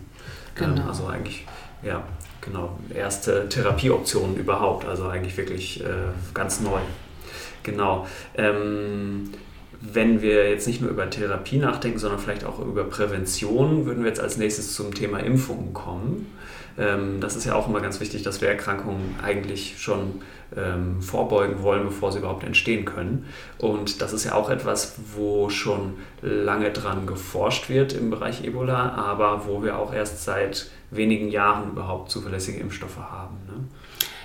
Genau. 0.55 0.83
Ähm, 0.83 0.89
also 0.89 1.07
eigentlich, 1.07 1.45
ja, 1.83 2.05
genau, 2.41 2.79
erste 2.95 3.49
Therapieoptionen 3.49 4.37
überhaupt, 4.37 4.87
also 4.87 5.09
eigentlich 5.09 5.37
wirklich 5.37 5.83
äh, 5.83 5.87
ganz 6.35 6.61
neu. 6.61 6.81
Genau. 7.63 8.07
Ähm, 8.37 9.33
wenn 9.81 10.21
wir 10.21 10.49
jetzt 10.51 10.67
nicht 10.67 10.81
nur 10.81 10.91
über 10.91 11.09
Therapie 11.09 11.59
nachdenken, 11.59 11.99
sondern 11.99 12.21
vielleicht 12.21 12.45
auch 12.45 12.59
über 12.61 12.85
Prävention, 12.85 13.87
würden 13.87 14.03
wir 14.03 14.09
jetzt 14.09 14.21
als 14.21 14.37
nächstes 14.37 14.75
zum 14.75 14.95
Thema 14.95 15.19
Impfungen 15.21 15.73
kommen. 15.73 16.27
Ähm, 16.79 17.21
das 17.21 17.37
ist 17.37 17.47
ja 17.47 17.55
auch 17.55 17.69
immer 17.69 17.81
ganz 17.81 18.01
wichtig, 18.01 18.23
dass 18.23 18.41
wir 18.41 18.49
Erkrankungen 18.49 19.17
eigentlich 19.23 19.77
schon 19.79 20.23
ähm, 20.57 21.01
vorbeugen 21.01 21.63
wollen, 21.63 21.85
bevor 21.85 22.13
sie 22.13 22.19
überhaupt 22.19 22.45
entstehen 22.45 22.85
können. 22.85 23.27
Und 23.59 24.03
das 24.03 24.13
ist 24.13 24.25
ja 24.25 24.35
auch 24.35 24.51
etwas, 24.51 24.97
wo 25.15 25.49
schon 25.49 25.95
lange 26.21 26.71
dran 26.71 27.07
geforscht 27.07 27.69
wird 27.69 27.93
im 27.93 28.11
Bereich 28.11 28.45
Ebola, 28.45 28.93
aber 28.95 29.47
wo 29.47 29.63
wir 29.63 29.79
auch 29.79 29.95
erst 29.95 30.25
seit 30.25 30.71
wenigen 30.91 31.29
Jahren 31.29 31.71
überhaupt 31.71 32.11
zuverlässige 32.11 32.59
Impfstoffe 32.59 32.99
haben. 32.99 33.37
Ne? 33.47 33.65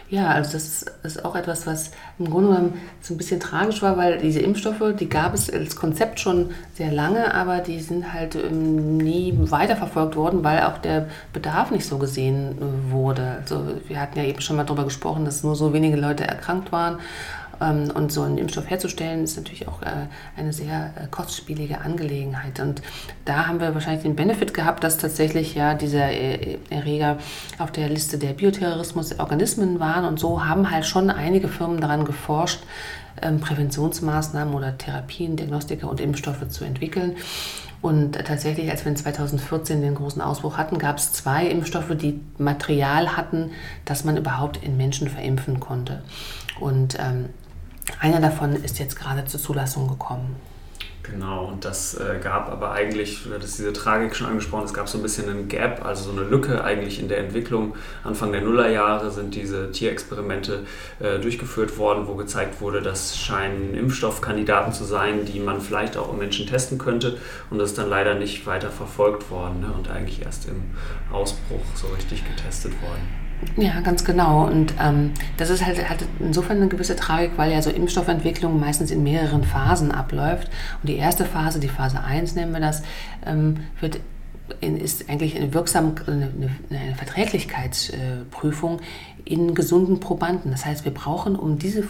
Ja, 0.07 0.27
also 0.27 0.51
das 0.51 0.85
ist 1.03 1.25
auch 1.25 1.35
etwas, 1.35 1.65
was 1.65 1.89
im 2.19 2.29
Grunde 2.29 2.49
genommen 2.49 2.81
so 3.01 3.15
ein 3.15 3.17
bisschen 3.17 3.39
tragisch 3.39 3.81
war, 3.81 3.97
weil 3.97 4.19
diese 4.19 4.39
Impfstoffe, 4.39 4.93
die 4.99 5.09
gab 5.09 5.33
es 5.33 5.49
als 5.49 5.75
Konzept 5.75 6.19
schon 6.19 6.51
sehr 6.75 6.91
lange, 6.91 7.33
aber 7.33 7.57
die 7.57 7.79
sind 7.79 8.13
halt 8.13 8.35
ähm, 8.35 8.97
nie 8.97 9.33
weiterverfolgt 9.35 10.15
worden, 10.15 10.43
weil 10.43 10.61
auch 10.61 10.77
der 10.77 11.07
Bedarf 11.33 11.71
nicht 11.71 11.87
so 11.87 11.97
gesehen 11.97 12.55
wurde. 12.91 13.37
Also 13.41 13.65
wir 13.87 13.99
hatten 13.99 14.19
ja 14.19 14.25
eben 14.25 14.41
schon 14.41 14.57
mal 14.57 14.63
darüber 14.63 14.83
gesprochen, 14.83 15.25
dass 15.25 15.43
nur 15.43 15.55
so 15.55 15.73
wenige 15.73 15.95
Leute 15.97 16.27
erkrankt 16.27 16.71
waren 16.71 16.99
und 17.59 18.11
so 18.11 18.21
einen 18.21 18.37
Impfstoff 18.37 18.69
herzustellen, 18.69 19.23
ist 19.23 19.37
natürlich 19.37 19.67
auch 19.67 19.81
äh, 19.81 20.07
eine 20.37 20.53
sehr 20.53 20.93
äh, 20.95 21.07
kostspielige 21.07 21.81
Angelegenheit. 21.81 22.59
Und 22.59 22.81
da 23.25 23.47
haben 23.47 23.59
wir 23.59 23.73
wahrscheinlich 23.73 24.03
den 24.03 24.15
Benefit 24.15 24.53
gehabt, 24.53 24.83
dass 24.83 24.97
tatsächlich 24.97 25.55
ja 25.55 25.73
dieser 25.73 26.11
äh, 26.11 26.57
Erreger 26.69 27.17
auf 27.57 27.71
der 27.71 27.89
Liste 27.89 28.17
der 28.17 28.33
Bioterrorismus-Organismen 28.33 29.79
waren. 29.79 30.05
Und 30.05 30.19
so 30.19 30.45
haben 30.45 30.71
halt 30.71 30.85
schon 30.85 31.09
einige 31.09 31.47
Firmen 31.47 31.81
daran 31.81 32.05
geforscht, 32.05 32.59
ähm, 33.21 33.39
Präventionsmaßnahmen 33.39 34.53
oder 34.53 34.77
Therapien, 34.77 35.35
Diagnostika 35.35 35.87
und 35.87 35.99
Impfstoffe 36.01 36.47
zu 36.49 36.65
entwickeln. 36.65 37.15
Und 37.85 38.13
tatsächlich, 38.13 38.71
als 38.71 38.83
wir 38.83 38.89
in 38.89 38.97
2014 38.97 39.81
den 39.81 39.93
großen 39.93 40.19
Ausbruch 40.19 40.57
hatten, 40.57 40.79
gab 40.79 40.97
es 40.97 41.13
zwei 41.13 41.45
Impfstoffe, 41.45 41.95
die 41.95 42.19
Material 42.39 43.15
hatten, 43.15 43.51
das 43.85 44.03
man 44.03 44.17
überhaupt 44.17 44.57
in 44.63 44.75
Menschen 44.75 45.07
verimpfen 45.07 45.59
konnte. 45.59 46.01
Und 46.59 46.97
ähm, 46.99 47.29
einer 47.99 48.19
davon 48.19 48.55
ist 48.55 48.79
jetzt 48.79 48.95
gerade 48.95 49.25
zur 49.25 49.39
Zulassung 49.39 49.87
gekommen. 49.87 50.35
Genau, 51.11 51.45
und 51.45 51.65
das 51.65 51.93
äh, 51.95 52.19
gab 52.21 52.49
aber 52.49 52.71
eigentlich, 52.71 53.23
du 53.23 53.33
hattest 53.33 53.59
diese 53.59 53.73
Tragik 53.73 54.15
schon 54.15 54.27
angesprochen, 54.27 54.65
es 54.65 54.73
gab 54.73 54.89
so 54.89 54.97
ein 54.97 55.03
bisschen 55.03 55.29
einen 55.29 55.47
Gap, 55.47 55.85
also 55.85 56.11
so 56.11 56.19
eine 56.19 56.27
Lücke 56.27 56.63
eigentlich 56.63 56.99
in 56.99 57.09
der 57.09 57.19
Entwicklung. 57.19 57.75
Anfang 58.03 58.31
der 58.31 58.41
Nullerjahre 58.41 59.11
sind 59.11 59.35
diese 59.35 59.71
Tierexperimente 59.71 60.65
äh, 60.99 61.19
durchgeführt 61.19 61.77
worden, 61.77 62.07
wo 62.07 62.15
gezeigt 62.15 62.59
wurde, 62.59 62.81
das 62.81 63.17
scheinen 63.17 63.75
Impfstoffkandidaten 63.75 64.73
zu 64.73 64.83
sein, 64.83 65.25
die 65.25 65.39
man 65.39 65.61
vielleicht 65.61 65.95
auch 65.95 66.11
im 66.11 66.17
Menschen 66.17 66.47
testen 66.47 66.79
könnte. 66.79 67.17
Und 67.51 67.59
das 67.59 67.71
ist 67.71 67.77
dann 67.77 67.89
leider 67.89 68.15
nicht 68.15 68.47
weiter 68.47 68.71
verfolgt 68.71 69.29
worden 69.29 69.61
ne? 69.61 69.71
und 69.77 69.89
eigentlich 69.91 70.23
erst 70.23 70.47
im 70.47 70.63
Ausbruch 71.11 71.61
so 71.75 71.87
richtig 71.87 72.23
getestet 72.25 72.73
worden. 72.81 73.24
Ja, 73.57 73.79
ganz 73.81 74.03
genau. 74.03 74.45
Und 74.47 74.73
ähm, 74.81 75.11
das 75.37 75.49
ist 75.49 75.65
halt, 75.65 75.89
hat 75.89 75.99
insofern 76.19 76.57
eine 76.57 76.67
gewisse 76.67 76.95
Tragik, 76.95 77.31
weil 77.37 77.51
ja 77.51 77.61
so 77.61 77.69
Impfstoffentwicklung 77.69 78.59
meistens 78.59 78.91
in 78.91 79.03
mehreren 79.03 79.43
Phasen 79.43 79.91
abläuft. 79.91 80.49
Und 80.81 80.89
die 80.89 80.97
erste 80.97 81.25
Phase, 81.25 81.59
die 81.59 81.67
Phase 81.67 82.01
1 82.01 82.35
nennen 82.35 82.53
wir 82.53 82.59
das, 82.59 82.83
ähm, 83.25 83.57
wird 83.79 83.99
ist 84.61 85.09
eigentlich 85.09 85.35
eine, 85.35 85.55
wirksam, 85.55 85.95
eine, 86.05 86.31
eine 86.69 86.95
Verträglichkeitsprüfung 86.95 88.79
in 89.23 89.55
gesunden 89.55 89.99
Probanden. 89.99 90.51
Das 90.51 90.65
heißt, 90.65 90.85
wir 90.85 90.93
brauchen, 90.93 91.35
um 91.35 91.57
diese 91.57 91.83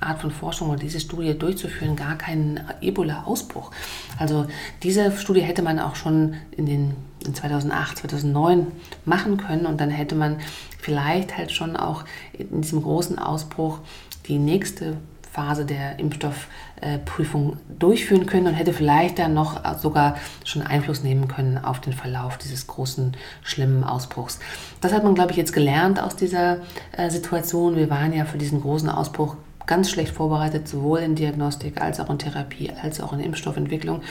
Art 0.00 0.20
von 0.20 0.32
Forschung 0.32 0.70
oder 0.70 0.80
diese 0.80 0.98
Studie 0.98 1.38
durchzuführen, 1.38 1.94
gar 1.94 2.16
keinen 2.16 2.60
Ebola-Ausbruch. 2.80 3.70
Also 4.18 4.46
diese 4.82 5.12
Studie 5.12 5.42
hätte 5.42 5.62
man 5.62 5.78
auch 5.78 5.94
schon 5.94 6.34
in 6.56 6.66
den 6.66 6.94
in 7.24 7.34
2008, 7.34 7.98
2009 7.98 8.66
machen 9.04 9.36
können 9.36 9.66
und 9.66 9.80
dann 9.80 9.90
hätte 9.90 10.14
man 10.14 10.38
vielleicht 10.82 11.38
halt 11.38 11.52
schon 11.52 11.76
auch 11.76 12.04
in 12.32 12.60
diesem 12.60 12.82
großen 12.82 13.18
Ausbruch 13.18 13.78
die 14.26 14.38
nächste 14.38 14.98
Phase 15.32 15.64
der 15.64 15.98
Impfstoffprüfung 15.98 17.56
durchführen 17.78 18.26
können 18.26 18.48
und 18.48 18.54
hätte 18.54 18.74
vielleicht 18.74 19.18
dann 19.18 19.32
noch 19.32 19.62
sogar 19.78 20.18
schon 20.44 20.60
Einfluss 20.60 21.02
nehmen 21.02 21.26
können 21.26 21.56
auf 21.56 21.80
den 21.80 21.94
Verlauf 21.94 22.36
dieses 22.36 22.66
großen, 22.66 23.16
schlimmen 23.42 23.82
Ausbruchs. 23.82 24.40
Das 24.82 24.92
hat 24.92 25.04
man, 25.04 25.14
glaube 25.14 25.30
ich, 25.30 25.38
jetzt 25.38 25.54
gelernt 25.54 26.02
aus 26.02 26.16
dieser 26.16 26.58
äh, 26.92 27.08
Situation. 27.08 27.76
Wir 27.76 27.88
waren 27.88 28.12
ja 28.12 28.26
für 28.26 28.36
diesen 28.36 28.60
großen 28.60 28.90
Ausbruch 28.90 29.36
ganz 29.72 29.90
schlecht 29.90 30.14
vorbereitet, 30.14 30.68
sowohl 30.68 30.98
in 30.98 31.14
Diagnostik 31.14 31.80
als 31.80 31.98
auch 31.98 32.10
in 32.10 32.18
Therapie, 32.18 32.70
als 32.82 33.00
auch 33.00 33.14
in 33.14 33.20
Impfstoffentwicklung, 33.20 34.02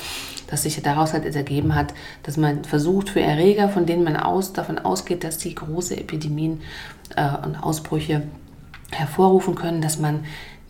dass 0.47 0.63
sich 0.63 0.81
daraus 0.81 1.13
halt 1.13 1.23
ergeben 1.35 1.75
hat, 1.75 1.93
dass 2.23 2.35
man 2.35 2.63
versucht 2.63 3.09
für 3.09 3.21
Erreger, 3.21 3.69
von 3.69 3.85
denen 3.85 4.03
man 4.03 4.17
aus, 4.17 4.53
davon 4.53 4.79
ausgeht, 4.79 5.23
dass 5.23 5.39
sie 5.39 5.53
große 5.53 5.95
Epidemien 5.95 6.61
äh, 7.15 7.29
und 7.45 7.57
Ausbrüche 7.57 8.23
hervorrufen 8.89 9.53
können, 9.53 9.81
dass 9.81 9.99
man 9.99 10.25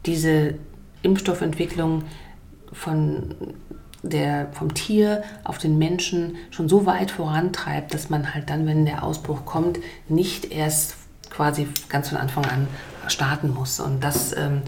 diese 0.05 0.55
Impfstoffentwicklung 1.03 2.03
von 2.73 3.33
der, 4.03 4.49
vom 4.51 4.73
Tier 4.73 5.23
auf 5.45 5.57
den 5.57 5.77
Menschen 5.77 6.35
schon 6.49 6.67
so 6.67 6.85
weit 6.85 7.11
vorantreibt, 7.11 7.93
dass 7.93 8.09
man 8.09 8.33
halt 8.33 8.49
dann, 8.49 8.67
wenn 8.67 8.83
der 8.83 9.05
Ausbruch 9.05 9.45
kommt, 9.45 9.79
nicht 10.09 10.51
erst 10.51 10.97
quasi 11.29 11.69
ganz 11.87 12.09
von 12.09 12.17
Anfang 12.17 12.43
an 12.43 12.67
starten 13.07 13.53
muss. 13.53 13.79
Und 13.79 14.03
das 14.03 14.35
ähm, 14.35 14.61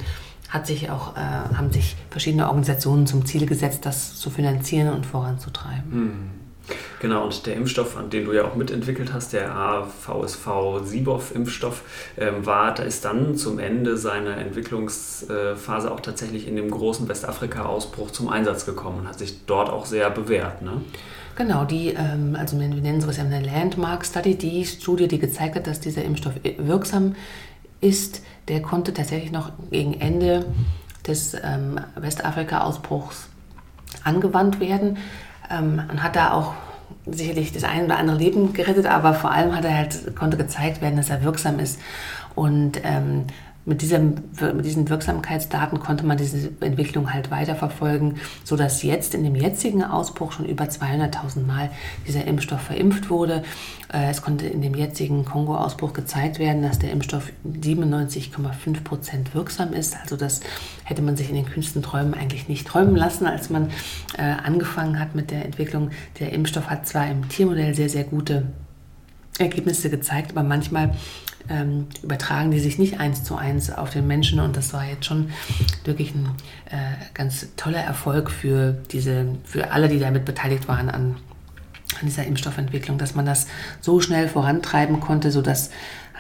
hat 0.49 0.67
sich 0.67 0.89
auch, 0.89 1.15
äh, 1.15 1.19
haben 1.19 1.71
sich 1.71 1.95
verschiedene 2.09 2.47
Organisationen 2.47 3.07
zum 3.07 3.25
Ziel 3.25 3.45
gesetzt, 3.45 3.85
das 3.85 4.15
zu 4.15 4.29
finanzieren 4.29 4.93
und 4.93 5.05
voranzutreiben. 5.05 5.91
Hm. 5.91 6.29
Genau, 6.99 7.25
und 7.25 7.45
der 7.45 7.55
Impfstoff, 7.55 7.97
an 7.97 8.09
den 8.09 8.23
du 8.23 8.31
ja 8.31 8.45
auch 8.45 8.55
mitentwickelt 8.55 9.11
hast, 9.11 9.33
der 9.33 9.53
AVSV-Sibov-Impfstoff, 9.53 11.81
ähm, 12.17 12.45
war, 12.45 12.73
da 12.73 12.83
ist 12.83 13.03
dann 13.03 13.35
zum 13.35 13.59
Ende 13.59 13.97
seiner 13.97 14.37
Entwicklungsphase 14.37 15.91
auch 15.91 15.99
tatsächlich 15.99 16.47
in 16.47 16.55
dem 16.55 16.71
großen 16.71 17.09
Westafrika-Ausbruch 17.09 18.11
zum 18.11 18.29
Einsatz 18.29 18.65
gekommen 18.65 18.99
und 18.99 19.09
hat 19.09 19.19
sich 19.19 19.45
dort 19.45 19.69
auch 19.69 19.85
sehr 19.85 20.09
bewährt. 20.09 20.61
Ne? 20.61 20.79
Genau, 21.35 21.65
die, 21.65 21.89
ähm, 21.89 22.37
also 22.39 22.57
wir 22.57 22.69
nennen 22.69 23.01
sowas 23.01 23.17
ja 23.17 23.25
eine 23.25 23.41
Landmark 23.41 24.05
Study, 24.05 24.35
die 24.35 24.63
Studie, 24.65 25.09
die 25.09 25.19
gezeigt 25.19 25.55
hat, 25.55 25.67
dass 25.67 25.81
dieser 25.81 26.05
Impfstoff 26.05 26.35
wirksam 26.57 27.09
ist, 27.09 27.17
der 28.47 28.61
konnte 28.61 28.93
tatsächlich 28.93 29.31
noch 29.31 29.51
gegen 29.69 29.93
Ende 29.93 30.45
des 31.07 31.33
ähm, 31.33 31.79
Westafrika-Ausbruchs 31.95 33.29
angewandt 34.03 34.59
werden 34.59 34.97
ähm, 35.51 35.81
und 35.91 36.01
hat 36.01 36.15
da 36.15 36.31
auch 36.31 36.53
sicherlich 37.05 37.51
das 37.51 37.63
ein 37.63 37.85
oder 37.85 37.97
andere 37.97 38.17
Leben 38.17 38.53
gerettet, 38.53 38.85
aber 38.85 39.13
vor 39.13 39.31
allem 39.31 39.55
hat 39.55 39.65
er 39.65 39.75
halt, 39.75 40.15
konnte 40.15 40.37
gezeigt 40.37 40.81
werden, 40.81 40.95
dass 40.95 41.09
er 41.09 41.23
wirksam 41.23 41.59
ist. 41.59 41.79
Und 42.35 42.79
ähm, 42.83 43.25
mit, 43.65 43.81
diesem, 43.81 44.15
mit 44.55 44.65
diesen 44.65 44.89
Wirksamkeitsdaten 44.89 45.79
konnte 45.79 46.05
man 46.05 46.17
diese 46.17 46.49
Entwicklung 46.59 47.13
halt 47.13 47.31
weiterverfolgen, 47.31 48.17
sodass 48.43 48.83
jetzt 48.83 49.15
in 49.15 49.23
dem 49.23 49.35
jetzigen 49.35 49.83
Ausbruch 49.83 50.33
schon 50.33 50.45
über 50.45 50.65
200.000 50.65 51.45
Mal 51.45 51.69
dieser 52.05 52.25
Impfstoff 52.25 52.61
verimpft 52.61 53.09
wurde. 53.09 53.43
Äh, 53.91 54.09
es 54.09 54.21
konnte 54.21 54.47
in 54.47 54.61
dem 54.61 54.75
jetzigen 54.75 55.23
Kongo-Ausbruch 55.23 55.93
gezeigt 55.93 56.39
werden, 56.39 56.61
dass 56.61 56.79
der 56.79 56.91
Impfstoff 56.91 57.31
97,5 57.47 58.83
Prozent 58.83 59.33
wirksam 59.33 59.71
ist. 59.71 59.95
Also 60.01 60.17
das 60.17 60.41
hätte 60.83 61.01
man 61.01 61.15
sich 61.15 61.29
in 61.29 61.35
den 61.35 61.45
kühnsten 61.45 61.81
Träumen 61.81 62.13
eigentlich 62.13 62.49
nicht 62.49 62.67
träumen 62.67 62.95
lassen, 62.95 63.27
als 63.27 63.49
man 63.49 63.69
äh, 64.17 64.23
angefangen 64.23 64.99
hat 64.99 65.15
mit 65.15 65.31
der 65.31 65.45
Entwicklung. 65.45 65.91
Der 66.19 66.33
Impfstoff 66.33 66.69
hat 66.69 66.85
zwar 66.85 67.09
im 67.09 67.29
Tiermodell 67.29 67.73
sehr, 67.73 67.89
sehr 67.89 68.03
gute 68.03 68.43
Ergebnisse 69.39 69.89
gezeigt, 69.89 70.31
aber 70.31 70.43
manchmal 70.43 70.91
ähm, 71.49 71.87
übertragen 72.01 72.51
die 72.51 72.59
sich 72.59 72.77
nicht 72.77 72.99
eins 72.99 73.23
zu 73.23 73.35
eins 73.35 73.71
auf 73.71 73.89
den 73.89 74.07
Menschen. 74.07 74.39
Und 74.39 74.55
das 74.55 74.73
war 74.73 74.85
jetzt 74.85 75.05
schon 75.05 75.31
wirklich 75.83 76.13
ein 76.13 76.29
äh, 76.69 76.95
ganz 77.13 77.47
toller 77.57 77.79
Erfolg 77.79 78.31
für 78.31 78.77
diese, 78.91 79.25
für 79.43 79.71
alle, 79.71 79.89
die 79.89 79.99
damit 79.99 80.25
beteiligt 80.25 80.67
waren 80.67 80.89
an, 80.89 81.15
an 81.99 82.05
dieser 82.05 82.25
Impfstoffentwicklung, 82.25 82.97
dass 82.97 83.15
man 83.15 83.25
das 83.25 83.47
so 83.81 83.99
schnell 83.99 84.27
vorantreiben 84.27 84.99
konnte, 84.99 85.31
sodass 85.31 85.69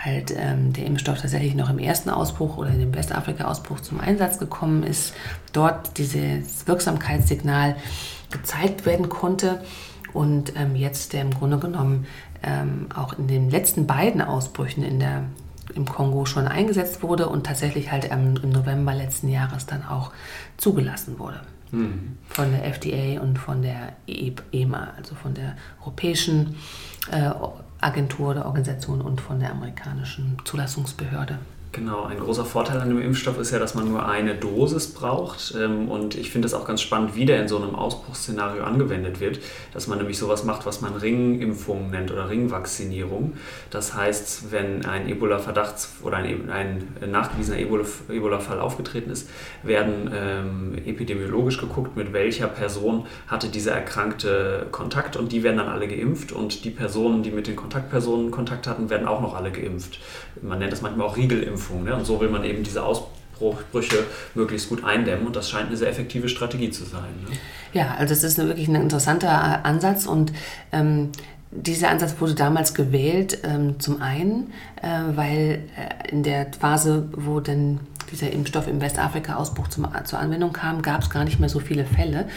halt 0.03 0.33
ähm, 0.35 0.73
der 0.73 0.85
Impfstoff 0.85 1.21
tatsächlich 1.21 1.55
noch 1.55 1.69
im 1.69 1.79
ersten 1.79 2.09
Ausbruch 2.09 2.57
oder 2.57 2.71
im 2.71 2.93
Westafrika-Ausbruch 2.93 3.79
zum 3.79 4.01
Einsatz 4.01 4.37
gekommen 4.37 4.83
ist, 4.83 5.13
dort 5.53 5.97
dieses 5.97 6.67
Wirksamkeitssignal 6.67 7.77
gezeigt 8.29 8.85
werden 8.85 9.07
konnte. 9.07 9.63
Und 10.11 10.53
ähm, 10.57 10.75
jetzt 10.75 11.13
der 11.13 11.21
im 11.21 11.31
Grunde 11.31 11.57
genommen 11.57 12.05
ähm, 12.43 12.87
auch 12.93 13.17
in 13.17 13.27
den 13.27 13.49
letzten 13.49 13.87
beiden 13.87 14.21
Ausbrüchen 14.21 14.83
in 14.83 14.99
der, 14.99 15.23
im 15.75 15.85
Kongo 15.85 16.25
schon 16.25 16.47
eingesetzt 16.47 17.01
wurde 17.01 17.29
und 17.29 17.45
tatsächlich 17.45 17.91
halt 17.91 18.09
ähm, 18.11 18.35
im 18.41 18.49
November 18.49 18.93
letzten 18.93 19.29
Jahres 19.29 19.65
dann 19.65 19.85
auch 19.85 20.11
zugelassen 20.57 21.19
wurde. 21.19 21.41
Mhm. 21.71 22.17
Von 22.27 22.51
der 22.51 22.65
FDA 22.65 23.21
und 23.21 23.39
von 23.39 23.61
der 23.61 23.93
EMA, 24.07 24.93
also 24.97 25.15
von 25.15 25.33
der 25.33 25.55
Europäischen 25.81 26.55
äh, 27.11 27.31
Agentur 27.81 28.29
oder 28.29 28.45
Organisation 28.45 29.01
und 29.01 29.19
von 29.19 29.39
der 29.39 29.51
amerikanischen 29.51 30.37
Zulassungsbehörde. 30.45 31.39
Genau, 31.75 32.03
ein 32.03 32.19
großer 32.19 32.45
Vorteil 32.45 32.79
an 32.79 32.89
dem 32.89 33.01
Impfstoff 33.01 33.39
ist 33.39 33.49
ja, 33.49 33.57
dass 33.57 33.73
man 33.73 33.89
nur 33.89 34.07
eine 34.07 34.35
Dosis 34.35 34.93
braucht. 34.93 35.55
Ähm, 35.59 35.89
und 35.89 36.13
ich 36.13 36.29
finde 36.29 36.45
es 36.45 36.53
auch 36.53 36.67
ganz 36.67 36.83
spannend, 36.83 37.15
wie 37.15 37.25
der 37.25 37.41
in 37.41 37.47
so 37.47 37.57
einem 37.57 37.73
Ausbruchsszenario 37.73 38.63
angewendet 38.63 39.19
wird, 39.19 39.39
dass 39.73 39.87
man 39.87 39.97
nämlich 39.97 40.19
sowas 40.19 40.43
macht, 40.43 40.67
was 40.67 40.81
man 40.81 40.93
Ringimpfung 40.93 41.89
nennt 41.89 42.11
oder 42.11 42.29
Ringvakzinierung. 42.29 43.33
Das 43.71 43.95
heißt, 43.95 44.51
wenn 44.51 44.85
ein 44.85 45.09
Ebola-Verdacht 45.09 45.73
oder 46.03 46.17
ein, 46.17 46.47
ein 46.51 47.09
nachgewiesener 47.09 47.57
Ebola-Fall 47.57 48.59
aufgetreten 48.59 49.09
ist, 49.09 49.27
werden 49.63 50.11
ähm, 50.13 50.75
epidemiologisch 50.85 51.57
geguckt, 51.57 51.97
mit 51.97 52.13
welcher 52.13 52.49
Person 52.49 53.07
hatte 53.25 53.49
dieser 53.49 53.71
Erkrankte 53.71 54.67
Kontakt 54.69 55.15
und 55.17 55.31
die 55.31 55.41
werden 55.41 55.57
dann 55.57 55.69
alle 55.69 55.87
geimpft 55.87 56.33
und 56.33 56.65
die 56.65 56.69
Personen, 56.69 57.23
die 57.23 57.31
mit 57.31 57.47
den 57.47 57.55
Kontaktpersonen 57.55 58.29
Kontakt 58.29 58.67
hatten, 58.67 58.91
werden 58.91 59.07
auch 59.07 59.21
noch 59.21 59.33
alle 59.33 59.51
geimpft. 59.51 59.97
Man 60.43 60.59
nennt 60.59 60.71
das 60.71 60.83
manchmal 60.83 61.07
auch 61.07 61.17
Riegelimpfung. 61.17 61.62
Impfung. 61.63 61.83
Ne? 61.83 61.95
Und 61.95 62.05
so 62.05 62.19
will 62.19 62.29
man 62.29 62.43
eben 62.43 62.63
diese 62.63 62.83
Ausbrüche 62.83 64.03
möglichst 64.35 64.69
gut 64.69 64.83
eindämmen 64.83 65.25
und 65.25 65.35
das 65.35 65.49
scheint 65.49 65.67
eine 65.67 65.77
sehr 65.77 65.89
effektive 65.89 66.29
Strategie 66.29 66.71
zu 66.71 66.83
sein. 66.83 67.09
Ne? 67.27 67.35
Ja, 67.73 67.95
also 67.97 68.13
es 68.13 68.23
ist 68.23 68.37
wirklich 68.37 68.67
ein 68.67 68.75
interessanter 68.75 69.65
Ansatz 69.65 70.05
und 70.05 70.33
ähm, 70.71 71.09
dieser 71.51 71.89
Ansatz 71.89 72.15
wurde 72.19 72.33
damals 72.33 72.73
gewählt, 72.73 73.39
ähm, 73.43 73.79
zum 73.79 74.01
einen, 74.01 74.51
äh, 74.81 74.87
weil 75.15 75.63
äh, 75.77 76.11
in 76.11 76.23
der 76.23 76.47
Phase, 76.59 77.07
wo 77.15 77.39
dann 77.39 77.79
dieser 78.11 78.31
Impfstoff 78.31 78.67
im 78.67 78.81
Westafrika-Ausbruch 78.81 79.69
zur 79.69 80.19
Anwendung 80.19 80.53
kam, 80.53 80.81
gab 80.81 81.01
es 81.01 81.09
gar 81.09 81.23
nicht 81.23 81.39
mehr 81.39 81.49
so 81.49 81.59
viele 81.59 81.85
Fälle. 81.85 82.27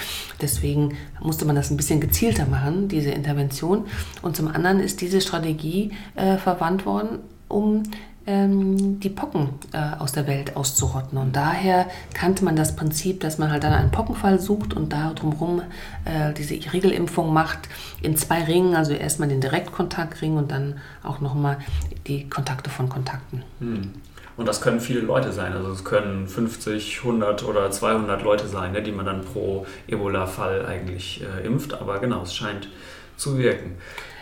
Deswegen 0.41 0.97
musste 1.21 1.45
man 1.45 1.57
das 1.57 1.71
ein 1.71 1.77
bisschen 1.77 2.01
gezielter 2.01 2.47
machen, 2.47 2.89
diese 2.89 3.11
Intervention. 3.11 3.87
Und 4.23 4.37
zum 4.37 4.49
anderen 4.49 4.81
ist 4.81 5.01
diese 5.03 5.21
Strategie 5.21 5.93
äh, 6.15 6.39
verwandt 6.39 6.87
worden, 6.87 7.19
um 7.49 7.83
ähm, 8.27 9.01
die 9.01 9.09
Pocken 9.09 9.51
äh, 9.73 9.99
aus 9.99 10.13
der 10.13 10.27
Welt 10.27 10.57
auszurotten. 10.57 11.19
Und 11.19 11.35
daher 11.35 11.87
kannte 12.15 12.45
man 12.45 12.57
das 12.57 12.75
Prinzip, 12.77 13.21
dass 13.21 13.39
man 13.39 13.51
halt 13.51 13.65
dann 13.65 13.73
einen 13.73 13.91
Pockenfall 13.91 14.41
sucht 14.41 14.75
und 14.75 14.93
da 14.93 15.13
drumherum 15.13 15.63
äh, 16.05 16.33
diese 16.33 16.55
Riegelimpfung 16.73 17.33
macht 17.33 17.69
in 18.03 18.17
zwei 18.17 18.45
Ringen, 18.45 18.75
also 18.75 18.93
erstmal 18.93 19.29
den 19.29 19.41
Direktkontaktring 19.41 20.37
und 20.37 20.51
dann 20.51 20.81
auch 21.03 21.21
nochmal 21.21 21.59
die 22.07 22.29
Kontakte 22.29 22.71
von 22.71 22.89
Kontakten. 22.89 23.43
Hm. 23.61 23.93
Und 24.37 24.47
das 24.47 24.61
können 24.61 24.81
viele 24.81 25.01
Leute 25.01 25.33
sein. 25.33 25.53
Also 25.55 25.71
es 25.71 25.85
können 25.85 26.29
50, 26.29 26.99
100 26.99 27.43
oder 27.45 27.71
200 27.71 28.23
Leute 28.23 28.47
sein, 28.49 28.73
ne, 28.73 28.83
die 28.83 28.93
man 28.93 29.07
dann 29.07 29.25
pro 29.25 29.67
Ebola-Fall 29.87 30.67
eigentlich 30.67 31.23
äh, 31.23 31.47
impft. 31.47 31.73
Aber 31.75 31.99
genau, 32.01 32.23
es 32.23 32.35
scheint 32.35 32.69
zu 33.17 33.39
wirken. 33.39 33.77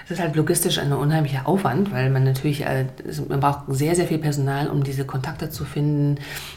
Das 0.06 0.18
ist 0.18 0.22
halt 0.22 0.36
logistisch 0.36 0.78
ein 0.78 0.92
unheimlicher 0.92 1.48
Aufwand, 1.48 1.90
weil 1.90 2.10
man 2.10 2.24
natürlich, 2.24 2.62
äh, 2.62 2.84
man 3.28 3.40
braucht 3.40 3.60
sehr, 3.68 3.96
sehr 3.96 4.06
viel 4.06 4.18
Personal, 4.18 4.68
um 4.68 4.84
diese 4.84 5.06
Kontakte 5.06 5.48
zu 5.48 5.64
finden. 5.64 6.16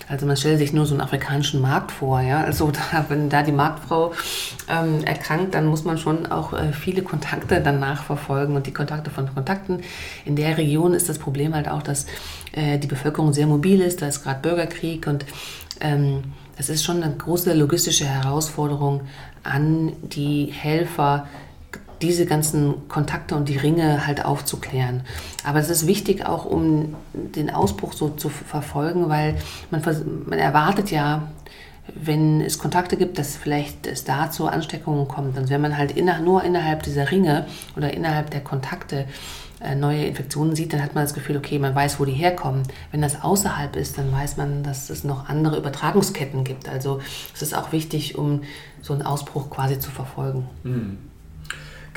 Also 0.10 0.26
man 0.26 0.36
stellt 0.36 0.58
sich 0.58 0.74
nur 0.74 0.86
so 0.86 0.94
einen 0.94 1.02
afrikanischen 1.02 1.62
Markt 1.62 1.92
vor. 1.92 2.20
Ja? 2.20 2.44
Also 2.44 2.72
da, 2.92 3.06
wenn 3.08 3.30
da 3.30 3.44
die 3.44 3.54
Marktfrau 3.54 4.12
ähm, 4.70 5.02
erkrankt, 5.06 5.56
dann 5.56 5.66
muss 5.68 5.86
man 5.86 5.98
schon 5.98 6.26
auch 6.26 6.52
äh, 6.52 6.74
viele 6.74 7.04
Kontakte 7.04 7.62
danach 7.62 8.04
verfolgen 8.04 8.58
und 8.58 8.68
die 8.68 8.74
Kontakte 8.74 9.12
von 9.12 9.34
Kontakten. 9.34 9.82
In 10.26 10.36
der 10.36 10.58
Region 10.58 10.94
ist 10.94 11.08
das 11.08 11.18
Problem 11.18 11.56
halt 11.56 11.70
auch, 11.70 11.84
dass 11.84 12.06
äh, 12.52 12.78
die 12.78 12.88
Bevölkerung 12.88 13.32
sehr 13.32 13.48
mobil 13.48 13.80
ist. 13.80 14.02
Da 14.02 14.08
ist 14.08 14.24
gerade 14.24 14.42
Bürgerkrieg 14.42 15.08
und 15.08 15.26
ähm, 15.80 16.24
das 16.58 16.68
ist 16.68 16.84
schon 16.84 17.02
eine 17.02 17.16
große 17.16 17.54
logistische 17.54 18.06
Herausforderung 18.06 19.02
an 19.44 19.94
die 20.02 20.46
Helfer, 20.52 21.28
diese 22.02 22.26
ganzen 22.26 22.88
Kontakte 22.88 23.36
und 23.36 23.50
die 23.50 23.58
Ringe 23.58 24.06
halt 24.06 24.24
aufzuklären. 24.24 25.02
Aber 25.44 25.60
es 25.60 25.70
ist 25.70 25.88
wichtig 25.88 26.26
auch, 26.26 26.46
um 26.46 26.96
den 27.14 27.50
Ausbruch 27.50 27.94
so 27.94 28.10
zu 28.10 28.30
verfolgen, 28.30 29.10
weil 29.10 29.36
man, 29.72 29.82
man 30.26 30.40
erwartet 30.40 30.92
ja, 30.92 31.30
wenn 31.96 32.42
es 32.42 32.60
Kontakte 32.60 32.98
gibt, 32.98 33.18
dass 33.18 33.36
vielleicht 33.36 33.88
es 33.88 34.04
da 34.04 34.30
zu 34.30 34.48
Ansteckungen 34.48 35.08
kommt. 35.08 35.38
Und 35.38 35.50
wenn 35.50 35.62
man 35.62 35.78
halt 35.78 35.92
inner, 35.92 36.20
nur 36.20 36.44
innerhalb 36.44 36.84
dieser 36.84 37.12
Ringe 37.12 37.48
oder 37.76 37.94
innerhalb 37.94 38.30
der 38.30 38.42
Kontakte 38.42 39.06
äh, 39.62 39.76
neue 39.76 40.06
Infektionen 40.06 40.56
sieht, 40.56 40.74
dann 40.74 40.84
hat 40.84 40.96
man 40.96 41.04
das 41.04 41.14
Gefühl, 41.14 41.38
okay, 41.38 41.60
man 41.60 41.74
weiß, 41.74 42.00
wo 42.00 42.06
die 42.06 42.14
herkommen. 42.14 42.64
Wenn 42.92 43.02
das 43.02 43.24
außerhalb 43.24 43.76
ist, 43.76 43.98
dann 43.98 44.12
weiß 44.12 44.38
man, 44.38 44.64
dass 44.64 44.90
es 44.90 45.04
noch 45.04 45.30
andere 45.30 45.58
Übertragungsketten 45.58 46.44
gibt. 46.44 46.70
Also 46.70 47.00
es 47.34 47.42
ist 47.42 47.56
auch 47.56 47.72
wichtig, 47.72 48.18
um 48.18 48.42
so 48.82 48.94
einen 48.94 49.02
Ausbruch 49.02 49.50
quasi 49.50 49.80
zu 49.80 49.90
verfolgen. 49.90 50.48
Mhm. 50.64 50.98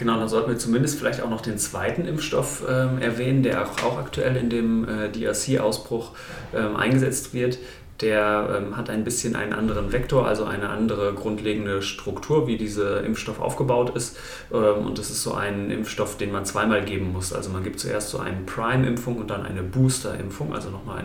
Genau, 0.01 0.18
dann 0.18 0.30
sollten 0.30 0.48
wir 0.48 0.57
zumindest 0.57 0.98
vielleicht 0.98 1.20
auch 1.20 1.28
noch 1.28 1.42
den 1.42 1.59
zweiten 1.59 2.07
Impfstoff 2.07 2.62
ähm, 2.66 3.03
erwähnen, 3.03 3.42
der 3.42 3.62
auch, 3.62 3.82
auch, 3.84 3.98
aktuell 3.98 4.34
in 4.34 4.48
dem 4.48 4.88
äh, 4.88 5.11
DRC-Ausbruch 5.11 6.12
ähm, 6.57 6.74
eingesetzt 6.74 7.34
wird. 7.34 7.59
Der 8.01 8.48
ähm, 8.57 8.78
hat 8.78 8.88
ein 8.88 9.05
bisschen 9.05 9.36
einen 9.36 9.53
anderen 9.53 9.92
Vektor, 9.92 10.26
also 10.26 10.46
eine 10.46 10.70
andere 10.70 11.12
grundlegende 11.12 11.82
Struktur, 11.82 12.46
wie 12.46 12.57
dieser 12.57 13.05
Impfstoff 13.05 13.40
aufgebaut 13.40 13.94
ist. 13.94 14.16
Ähm, 14.51 14.86
und 14.86 14.98
das 14.98 15.11
ist 15.11 15.22
so 15.22 15.34
ein 15.34 15.70
Impfstoff, 15.70 16.16
den 16.16 16.32
man 16.32 16.46
zweimal 16.46 16.82
geben 16.82 17.12
muss. 17.12 17.34
Also 17.34 17.51
man 17.51 17.62
gibt 17.62 17.78
zuerst 17.78 18.09
so 18.09 18.20
eine 18.20 18.38
Prime-Impfung 18.46 19.18
und 19.18 19.28
dann 19.28 19.44
eine 19.44 19.62
Booster-Impfung, 19.62 20.55
also 20.55 20.70
nochmal 20.70 21.05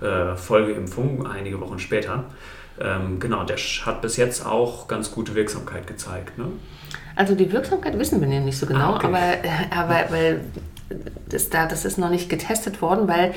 eine 0.00 0.30
äh, 0.32 0.34
Folgeimpfung 0.34 1.26
einige 1.26 1.60
Wochen 1.60 1.78
später. 1.78 2.24
Ähm, 2.80 3.20
genau, 3.20 3.44
der 3.44 3.58
hat 3.58 4.00
bis 4.00 4.16
jetzt 4.16 4.46
auch 4.46 4.88
ganz 4.88 5.10
gute 5.10 5.34
Wirksamkeit 5.34 5.86
gezeigt. 5.86 6.38
Ne? 6.38 6.46
Also 7.20 7.34
die 7.34 7.52
Wirksamkeit 7.52 7.98
wissen 7.98 8.18
wir 8.22 8.40
nicht 8.40 8.56
so 8.56 8.64
genau, 8.64 8.94
ah, 8.94 8.96
okay. 8.96 9.06
aber, 9.06 9.76
aber 9.78 10.10
weil 10.10 10.40
das, 11.28 11.50
da, 11.50 11.66
das 11.66 11.84
ist 11.84 11.98
noch 11.98 12.08
nicht 12.08 12.30
getestet 12.30 12.80
worden, 12.80 13.08
weil 13.08 13.34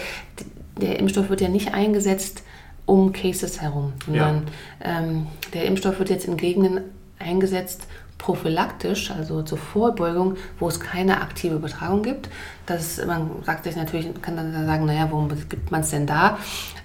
der 0.79 0.99
Impfstoff 0.99 1.29
wird 1.29 1.41
ja 1.41 1.49
nicht 1.49 1.73
eingesetzt 1.73 2.43
um 2.85 3.11
Cases 3.11 3.59
herum, 3.59 3.91
sondern 4.05 4.47
ja. 4.81 4.99
ähm, 4.99 5.27
der 5.53 5.65
Impfstoff 5.65 5.99
wird 5.99 6.09
jetzt 6.09 6.29
in 6.29 6.37
Gegenden 6.37 6.79
eingesetzt, 7.19 7.87
prophylaktisch, 8.23 9.11
also 9.11 9.41
zur 9.41 9.57
Vorbeugung, 9.57 10.37
wo 10.57 10.69
es 10.69 10.79
keine 10.79 11.19
aktive 11.19 11.55
Übertragung 11.55 12.03
gibt. 12.03 12.29
Das, 12.65 13.05
man 13.05 13.29
sagt 13.45 13.65
sich 13.65 13.75
natürlich, 13.75 14.09
kann 14.21 14.37
dann 14.37 14.65
sagen, 14.65 14.85
naja, 14.85 15.09
warum 15.11 15.27
gibt 15.49 15.71
man 15.71 15.81
es 15.81 15.89
denn 15.89 16.07
da? 16.07 16.37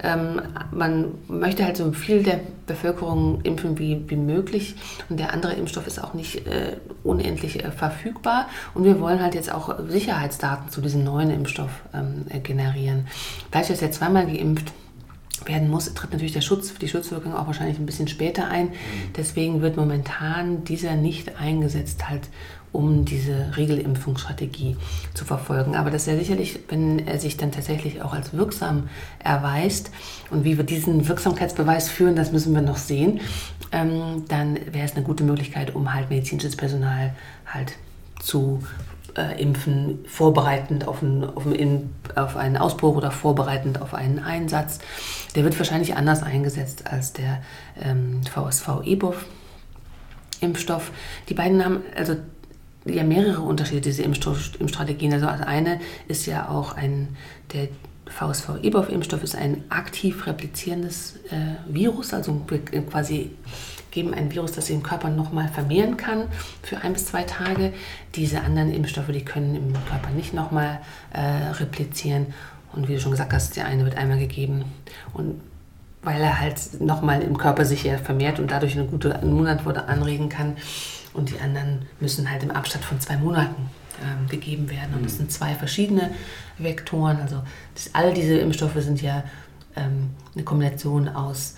Ähm, 0.02 0.42
man 0.72 1.14
möchte 1.28 1.64
halt 1.64 1.76
so 1.76 1.92
viel 1.92 2.24
der 2.24 2.40
Bevölkerung 2.66 3.40
impfen 3.42 3.78
wie, 3.78 4.02
wie 4.08 4.16
möglich 4.16 4.74
und 5.08 5.20
der 5.20 5.32
andere 5.32 5.52
Impfstoff 5.52 5.86
ist 5.86 6.02
auch 6.02 6.12
nicht 6.12 6.44
äh, 6.48 6.76
unendlich 7.04 7.64
äh, 7.64 7.70
verfügbar 7.70 8.48
und 8.74 8.82
wir 8.82 8.98
wollen 8.98 9.22
halt 9.22 9.36
jetzt 9.36 9.54
auch 9.54 9.78
Sicherheitsdaten 9.88 10.70
zu 10.70 10.80
diesem 10.80 11.04
neuen 11.04 11.30
Impfstoff 11.30 11.70
ähm, 11.94 12.26
generieren. 12.42 13.06
Da 13.52 13.60
ich 13.60 13.68
jetzt 13.68 13.82
ja 13.82 13.92
zweimal 13.92 14.26
geimpft 14.26 14.72
werden 15.46 15.68
muss, 15.68 15.92
tritt 15.94 16.12
natürlich 16.12 16.32
der 16.32 16.40
Schutz, 16.40 16.74
die 16.74 16.88
Schutzwirkung 16.88 17.34
auch 17.34 17.46
wahrscheinlich 17.46 17.78
ein 17.78 17.86
bisschen 17.86 18.08
später 18.08 18.48
ein. 18.48 18.66
Mhm. 18.66 18.72
Deswegen 19.16 19.62
wird 19.62 19.76
momentan 19.76 20.64
dieser 20.64 20.96
nicht 20.96 21.40
eingesetzt, 21.40 22.08
halt 22.08 22.28
um 22.72 23.04
diese 23.04 23.56
Regelimpfungsstrategie 23.56 24.76
zu 25.14 25.24
verfolgen. 25.24 25.74
Aber 25.74 25.90
das 25.90 26.02
ist 26.02 26.08
ja 26.08 26.18
sicherlich, 26.18 26.60
wenn 26.68 27.06
er 27.06 27.18
sich 27.18 27.36
dann 27.36 27.50
tatsächlich 27.50 28.02
auch 28.02 28.12
als 28.12 28.34
wirksam 28.34 28.88
erweist 29.18 29.90
und 30.30 30.44
wie 30.44 30.56
wir 30.56 30.64
diesen 30.64 31.08
Wirksamkeitsbeweis 31.08 31.88
führen, 31.88 32.14
das 32.14 32.32
müssen 32.32 32.54
wir 32.54 32.62
noch 32.62 32.76
sehen, 32.76 33.20
ähm, 33.72 34.24
dann 34.28 34.56
wäre 34.72 34.84
es 34.84 34.94
eine 34.94 35.04
gute 35.04 35.24
Möglichkeit, 35.24 35.74
um 35.74 35.94
halt 35.94 36.10
medizinisches 36.10 36.56
Personal 36.56 37.14
halt 37.46 37.74
zu 38.20 38.62
äh, 39.18 39.40
impfen, 39.40 40.00
vorbereitend 40.06 40.86
auf 40.86 41.02
einen, 41.02 41.24
auf, 41.24 41.46
einen, 41.46 41.94
auf 42.14 42.36
einen 42.36 42.56
Ausbruch 42.56 42.94
oder 42.96 43.10
vorbereitend 43.10 43.82
auf 43.82 43.92
einen 43.94 44.20
Einsatz. 44.20 44.78
Der 45.34 45.42
wird 45.44 45.58
wahrscheinlich 45.58 45.96
anders 45.96 46.22
eingesetzt 46.22 46.84
als 46.90 47.12
der 47.12 47.42
ähm, 47.82 48.22
VSV-EBOV-Impfstoff. 48.24 50.92
Die 51.28 51.34
beiden 51.34 51.62
haben 51.64 51.80
also 51.96 52.14
ja 52.84 53.02
mehrere 53.02 53.42
Unterschiede, 53.42 53.80
diese 53.80 54.02
Impfstrategien. 54.02 55.12
Also 55.12 55.26
eine 55.26 55.80
ist 56.06 56.26
ja 56.26 56.48
auch 56.48 56.76
ein, 56.76 57.16
der 57.52 57.66
VSV-EBOV-Impfstoff 58.06 59.24
ist 59.24 59.34
ein 59.34 59.64
aktiv 59.68 60.24
replizierendes 60.26 61.16
äh, 61.30 61.56
Virus, 61.68 62.14
also 62.14 62.40
quasi 62.88 63.32
geben 63.90 64.14
ein 64.14 64.32
Virus, 64.32 64.52
das 64.52 64.66
sich 64.66 64.76
im 64.76 64.82
Körper 64.82 65.10
nochmal 65.10 65.48
vermehren 65.48 65.96
kann 65.96 66.24
für 66.62 66.78
ein 66.78 66.92
bis 66.92 67.06
zwei 67.06 67.24
Tage. 67.24 67.72
Diese 68.14 68.42
anderen 68.42 68.72
Impfstoffe, 68.72 69.10
die 69.12 69.24
können 69.24 69.54
im 69.54 69.72
Körper 69.72 70.10
nicht 70.10 70.34
nochmal 70.34 70.80
äh, 71.12 71.20
replizieren. 71.52 72.26
Und 72.72 72.88
wie 72.88 72.94
du 72.94 73.00
schon 73.00 73.12
gesagt 73.12 73.32
hast, 73.32 73.56
der 73.56 73.66
eine 73.66 73.84
wird 73.84 73.96
einmal 73.96 74.18
gegeben. 74.18 74.64
Und 75.14 75.40
weil 76.02 76.20
er 76.20 76.40
halt 76.40 76.80
nochmal 76.80 77.22
im 77.22 77.36
Körper 77.36 77.64
sich 77.64 77.84
ja 77.84 77.98
vermehrt 77.98 78.38
und 78.38 78.50
dadurch 78.50 78.74
eine 78.78 78.86
gute 78.86 79.08
Immunantwort 79.22 79.78
anregen 79.78 80.28
kann. 80.28 80.56
Und 81.14 81.30
die 81.30 81.40
anderen 81.40 81.86
müssen 82.00 82.30
halt 82.30 82.42
im 82.42 82.50
Abstand 82.50 82.84
von 82.84 83.00
zwei 83.00 83.16
Monaten 83.16 83.70
ähm, 84.02 84.28
gegeben 84.28 84.70
werden. 84.70 84.94
Und 84.94 85.04
das 85.04 85.14
mhm. 85.14 85.18
sind 85.18 85.32
zwei 85.32 85.54
verschiedene 85.54 86.10
Vektoren. 86.58 87.20
Also 87.20 87.42
das, 87.74 87.90
all 87.94 88.14
diese 88.14 88.38
Impfstoffe 88.38 88.76
sind 88.76 89.02
ja 89.02 89.24
ähm, 89.76 90.10
eine 90.34 90.44
Kombination 90.44 91.08
aus 91.08 91.54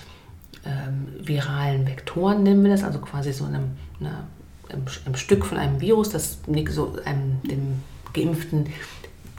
ähm, 0.65 1.09
viralen 1.21 1.87
Vektoren, 1.87 2.43
nennen 2.43 2.63
wir 2.63 2.71
das, 2.71 2.85
also 2.85 2.99
quasi 2.99 3.33
so 3.33 3.45
einem, 3.45 3.73
einer, 4.01 4.25
einem, 4.69 4.85
einem, 5.05 5.17
Stück 5.17 5.47
von 5.47 5.59
einem 5.59 5.81
Virus, 5.81 6.11
das 6.11 6.39
so 6.69 6.97
einem, 7.05 7.43
dem 7.43 7.83
Geimpften 8.13 8.67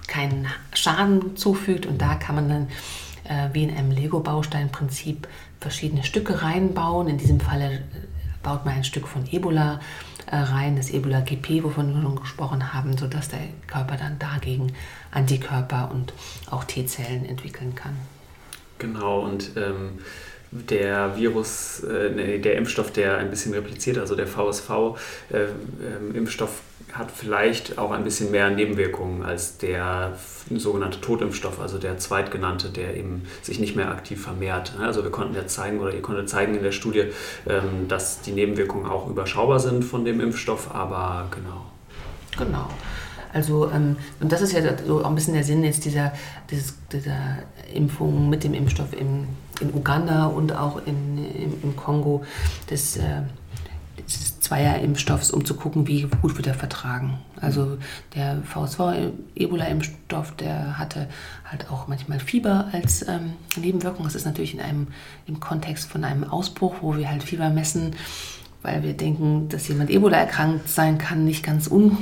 keinen 0.07 0.47
Schaden 0.73 1.37
zufügt. 1.37 1.85
Und 1.85 2.01
da 2.01 2.15
kann 2.15 2.35
man 2.35 2.49
dann 2.49 2.67
äh, 3.23 3.49
wie 3.53 3.63
in 3.63 3.75
einem 3.75 3.91
Lego-Bausteinprinzip 3.91 5.27
verschiedene 5.59 6.03
Stücke 6.03 6.41
reinbauen. 6.41 7.07
In 7.07 7.17
diesem 7.17 7.39
Falle 7.39 7.73
äh, 7.73 7.79
baut 8.43 8.65
man 8.65 8.75
ein 8.75 8.83
Stück 8.83 9.07
von 9.07 9.25
Ebola 9.31 9.79
äh, 10.25 10.35
rein, 10.35 10.75
das 10.75 10.89
Ebola-GP, 10.89 11.63
wovon 11.63 11.93
wir 11.93 12.01
schon 12.01 12.15
gesprochen 12.15 12.73
haben, 12.73 12.97
sodass 12.97 13.29
der 13.29 13.39
Körper 13.67 13.97
dann 13.97 14.17
dagegen 14.19 14.73
Antikörper 15.11 15.91
und 15.91 16.13
auch 16.49 16.63
T-Zellen 16.63 17.25
entwickeln 17.25 17.75
kann. 17.75 17.95
Genau, 18.79 19.21
und 19.21 19.51
ähm, 19.57 19.99
der 20.51 21.15
Virus, 21.15 21.81
äh, 21.83 22.39
der 22.39 22.57
Impfstoff, 22.57 22.91
der 22.91 23.17
ein 23.17 23.29
bisschen 23.29 23.53
repliziert, 23.53 23.97
also 23.97 24.15
der 24.15 24.27
VSV-Impfstoff, 24.27 26.49
äh, 26.49 26.53
hat 26.93 27.09
vielleicht 27.09 27.77
auch 27.77 27.91
ein 27.91 28.03
bisschen 28.03 28.31
mehr 28.31 28.49
Nebenwirkungen 28.49 29.23
als 29.23 29.57
der 29.57 30.17
sogenannte 30.53 30.99
Totimpfstoff, 30.99 31.61
also 31.61 31.77
der 31.77 31.97
zweitgenannte, 31.99 32.67
der 32.69 32.97
eben 32.97 33.23
sich 33.41 33.61
nicht 33.61 33.77
mehr 33.77 33.91
aktiv 33.91 34.21
vermehrt. 34.21 34.73
Also 34.79 35.01
wir 35.03 35.11
konnten 35.11 35.35
ja 35.35 35.47
zeigen 35.47 35.79
oder 35.79 35.93
ihr 35.93 36.01
konntet 36.01 36.27
zeigen 36.29 36.53
in 36.55 36.63
der 36.63 36.73
Studie, 36.73 37.05
ähm, 37.47 37.87
dass 37.87 38.19
die 38.21 38.33
Nebenwirkungen 38.33 38.87
auch 38.87 39.09
überschaubar 39.09 39.61
sind 39.61 39.85
von 39.85 40.03
dem 40.03 40.19
Impfstoff, 40.19 40.75
aber 40.75 41.29
genau. 41.31 41.71
Genau. 42.37 42.69
Also, 43.33 43.69
ähm, 43.71 43.95
und 44.19 44.31
das 44.31 44.41
ist 44.41 44.53
ja 44.53 44.61
so 44.85 45.03
auch 45.03 45.09
ein 45.09 45.15
bisschen 45.15 45.33
der 45.33 45.43
Sinn 45.43 45.63
jetzt 45.63 45.85
dieser, 45.85 46.13
dieses, 46.49 46.75
dieser 46.91 47.37
Impfung 47.73 48.29
mit 48.29 48.43
dem 48.43 48.53
Impfstoff 48.53 48.93
in, 48.93 49.27
in 49.61 49.73
Uganda 49.73 50.25
und 50.25 50.55
auch 50.55 50.81
in, 50.85 51.17
im, 51.17 51.53
im 51.63 51.75
Kongo, 51.75 52.23
des, 52.69 52.97
äh, 52.97 53.21
des 53.97 54.39
Zweier-Impfstoffs, 54.39 55.31
um 55.31 55.45
zu 55.45 55.55
gucken, 55.55 55.87
wie 55.87 56.03
gut 56.21 56.35
wird 56.35 56.47
er 56.47 56.53
vertragen. 56.53 57.19
Also 57.39 57.77
der 58.15 58.41
VSV-Ebola-Impfstoff, 58.43 60.35
der 60.35 60.77
hatte 60.77 61.07
halt 61.45 61.71
auch 61.71 61.87
manchmal 61.87 62.19
Fieber 62.19 62.67
als 62.71 63.07
ähm, 63.07 63.33
Nebenwirkung. 63.57 64.03
Das 64.03 64.15
ist 64.15 64.25
natürlich 64.25 64.53
in 64.53 64.61
einem, 64.61 64.87
im 65.25 65.39
Kontext 65.39 65.89
von 65.89 66.03
einem 66.03 66.25
Ausbruch, 66.25 66.75
wo 66.81 66.97
wir 66.97 67.09
halt 67.09 67.23
Fieber 67.23 67.49
messen, 67.49 67.95
weil 68.61 68.83
wir 68.83 68.93
denken, 68.93 69.47
dass 69.49 69.67
jemand 69.67 69.89
Ebola 69.89 70.17
erkrankt 70.17 70.67
sein 70.69 70.97
kann, 70.97 71.23
nicht 71.23 71.43
ganz 71.43 71.67
un 71.67 71.97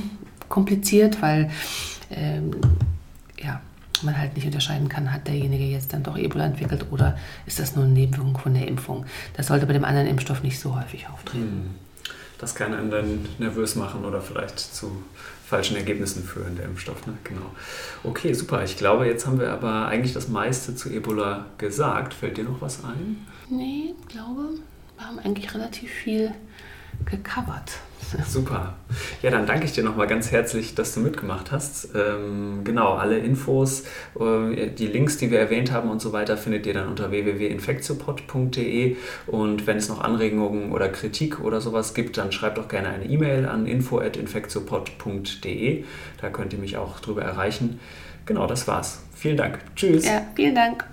kompliziert, 0.49 1.21
weil 1.21 1.49
ähm, 2.11 2.51
ja, 3.41 3.61
man 4.01 4.17
halt 4.17 4.35
nicht 4.35 4.45
unterscheiden 4.45 4.89
kann, 4.89 5.11
hat 5.11 5.27
derjenige 5.27 5.65
jetzt 5.65 5.93
dann 5.93 6.03
doch 6.03 6.17
Ebola 6.17 6.45
entwickelt 6.45 6.85
oder 6.91 7.17
ist 7.45 7.59
das 7.59 7.75
nur 7.75 7.85
eine 7.85 7.93
Nebenwirkung 7.93 8.37
von 8.37 8.53
der 8.53 8.67
Impfung. 8.67 9.05
Das 9.35 9.47
sollte 9.47 9.65
bei 9.65 9.73
dem 9.73 9.85
anderen 9.85 10.07
Impfstoff 10.07 10.43
nicht 10.43 10.59
so 10.59 10.75
häufig 10.75 11.07
auftreten. 11.07 11.43
Hm. 11.43 11.89
Das 12.37 12.55
kann 12.55 12.73
einen 12.73 12.89
dann 12.89 13.25
nervös 13.37 13.75
machen 13.75 14.05
oder 14.05 14.21
vielleicht 14.21 14.59
zu 14.59 15.03
falschen 15.45 15.75
Ergebnissen 15.75 16.23
führen, 16.23 16.55
der 16.55 16.65
Impfstoff. 16.65 17.05
Ne? 17.05 17.13
Genau. 17.25 17.51
Okay, 18.03 18.33
super. 18.33 18.63
Ich 18.63 18.77
glaube, 18.77 19.07
jetzt 19.07 19.27
haben 19.27 19.39
wir 19.39 19.51
aber 19.51 19.87
eigentlich 19.87 20.13
das 20.13 20.29
meiste 20.29 20.73
zu 20.75 20.89
Ebola 20.89 21.47
gesagt. 21.57 22.13
Fällt 22.13 22.37
dir 22.37 22.45
noch 22.45 22.61
was 22.61 22.83
ein? 22.85 23.25
Nee, 23.49 23.93
ich 23.99 24.07
glaube, 24.07 24.43
wir 24.97 25.05
haben 25.05 25.19
eigentlich 25.19 25.53
relativ 25.53 25.91
viel 25.91 26.31
gecovert. 27.05 27.79
Super. 28.27 28.73
Ja, 29.21 29.29
dann 29.29 29.45
danke 29.45 29.65
ich 29.65 29.73
dir 29.73 29.83
nochmal 29.83 30.07
ganz 30.07 30.31
herzlich, 30.31 30.73
dass 30.75 30.93
du 30.93 31.01
mitgemacht 31.01 31.51
hast. 31.51 31.89
Ähm, 31.95 32.61
genau, 32.63 32.93
alle 32.93 33.19
Infos, 33.19 33.83
äh, 34.19 34.69
die 34.69 34.87
Links, 34.87 35.17
die 35.17 35.29
wir 35.31 35.39
erwähnt 35.39 35.71
haben 35.71 35.89
und 35.89 36.01
so 36.01 36.11
weiter, 36.13 36.37
findet 36.37 36.65
ihr 36.65 36.73
dann 36.73 36.87
unter 36.87 37.11
www.infektiopod.de. 37.11 38.95
Und 39.27 39.67
wenn 39.67 39.77
es 39.77 39.89
noch 39.89 40.01
Anregungen 40.01 40.71
oder 40.71 40.89
Kritik 40.89 41.39
oder 41.39 41.61
sowas 41.61 41.93
gibt, 41.93 42.17
dann 42.17 42.31
schreibt 42.31 42.57
doch 42.57 42.67
gerne 42.67 42.89
eine 42.89 43.05
E-Mail 43.05 43.45
an 43.45 43.67
info.infektiopod.de. 43.67 45.83
Da 46.21 46.29
könnt 46.29 46.53
ihr 46.53 46.59
mich 46.59 46.77
auch 46.77 46.99
drüber 46.99 47.21
erreichen. 47.21 47.79
Genau, 48.25 48.47
das 48.47 48.67
war's. 48.67 49.03
Vielen 49.15 49.37
Dank. 49.37 49.59
Tschüss. 49.75 50.05
Ja, 50.05 50.25
vielen 50.35 50.55
Dank. 50.55 50.83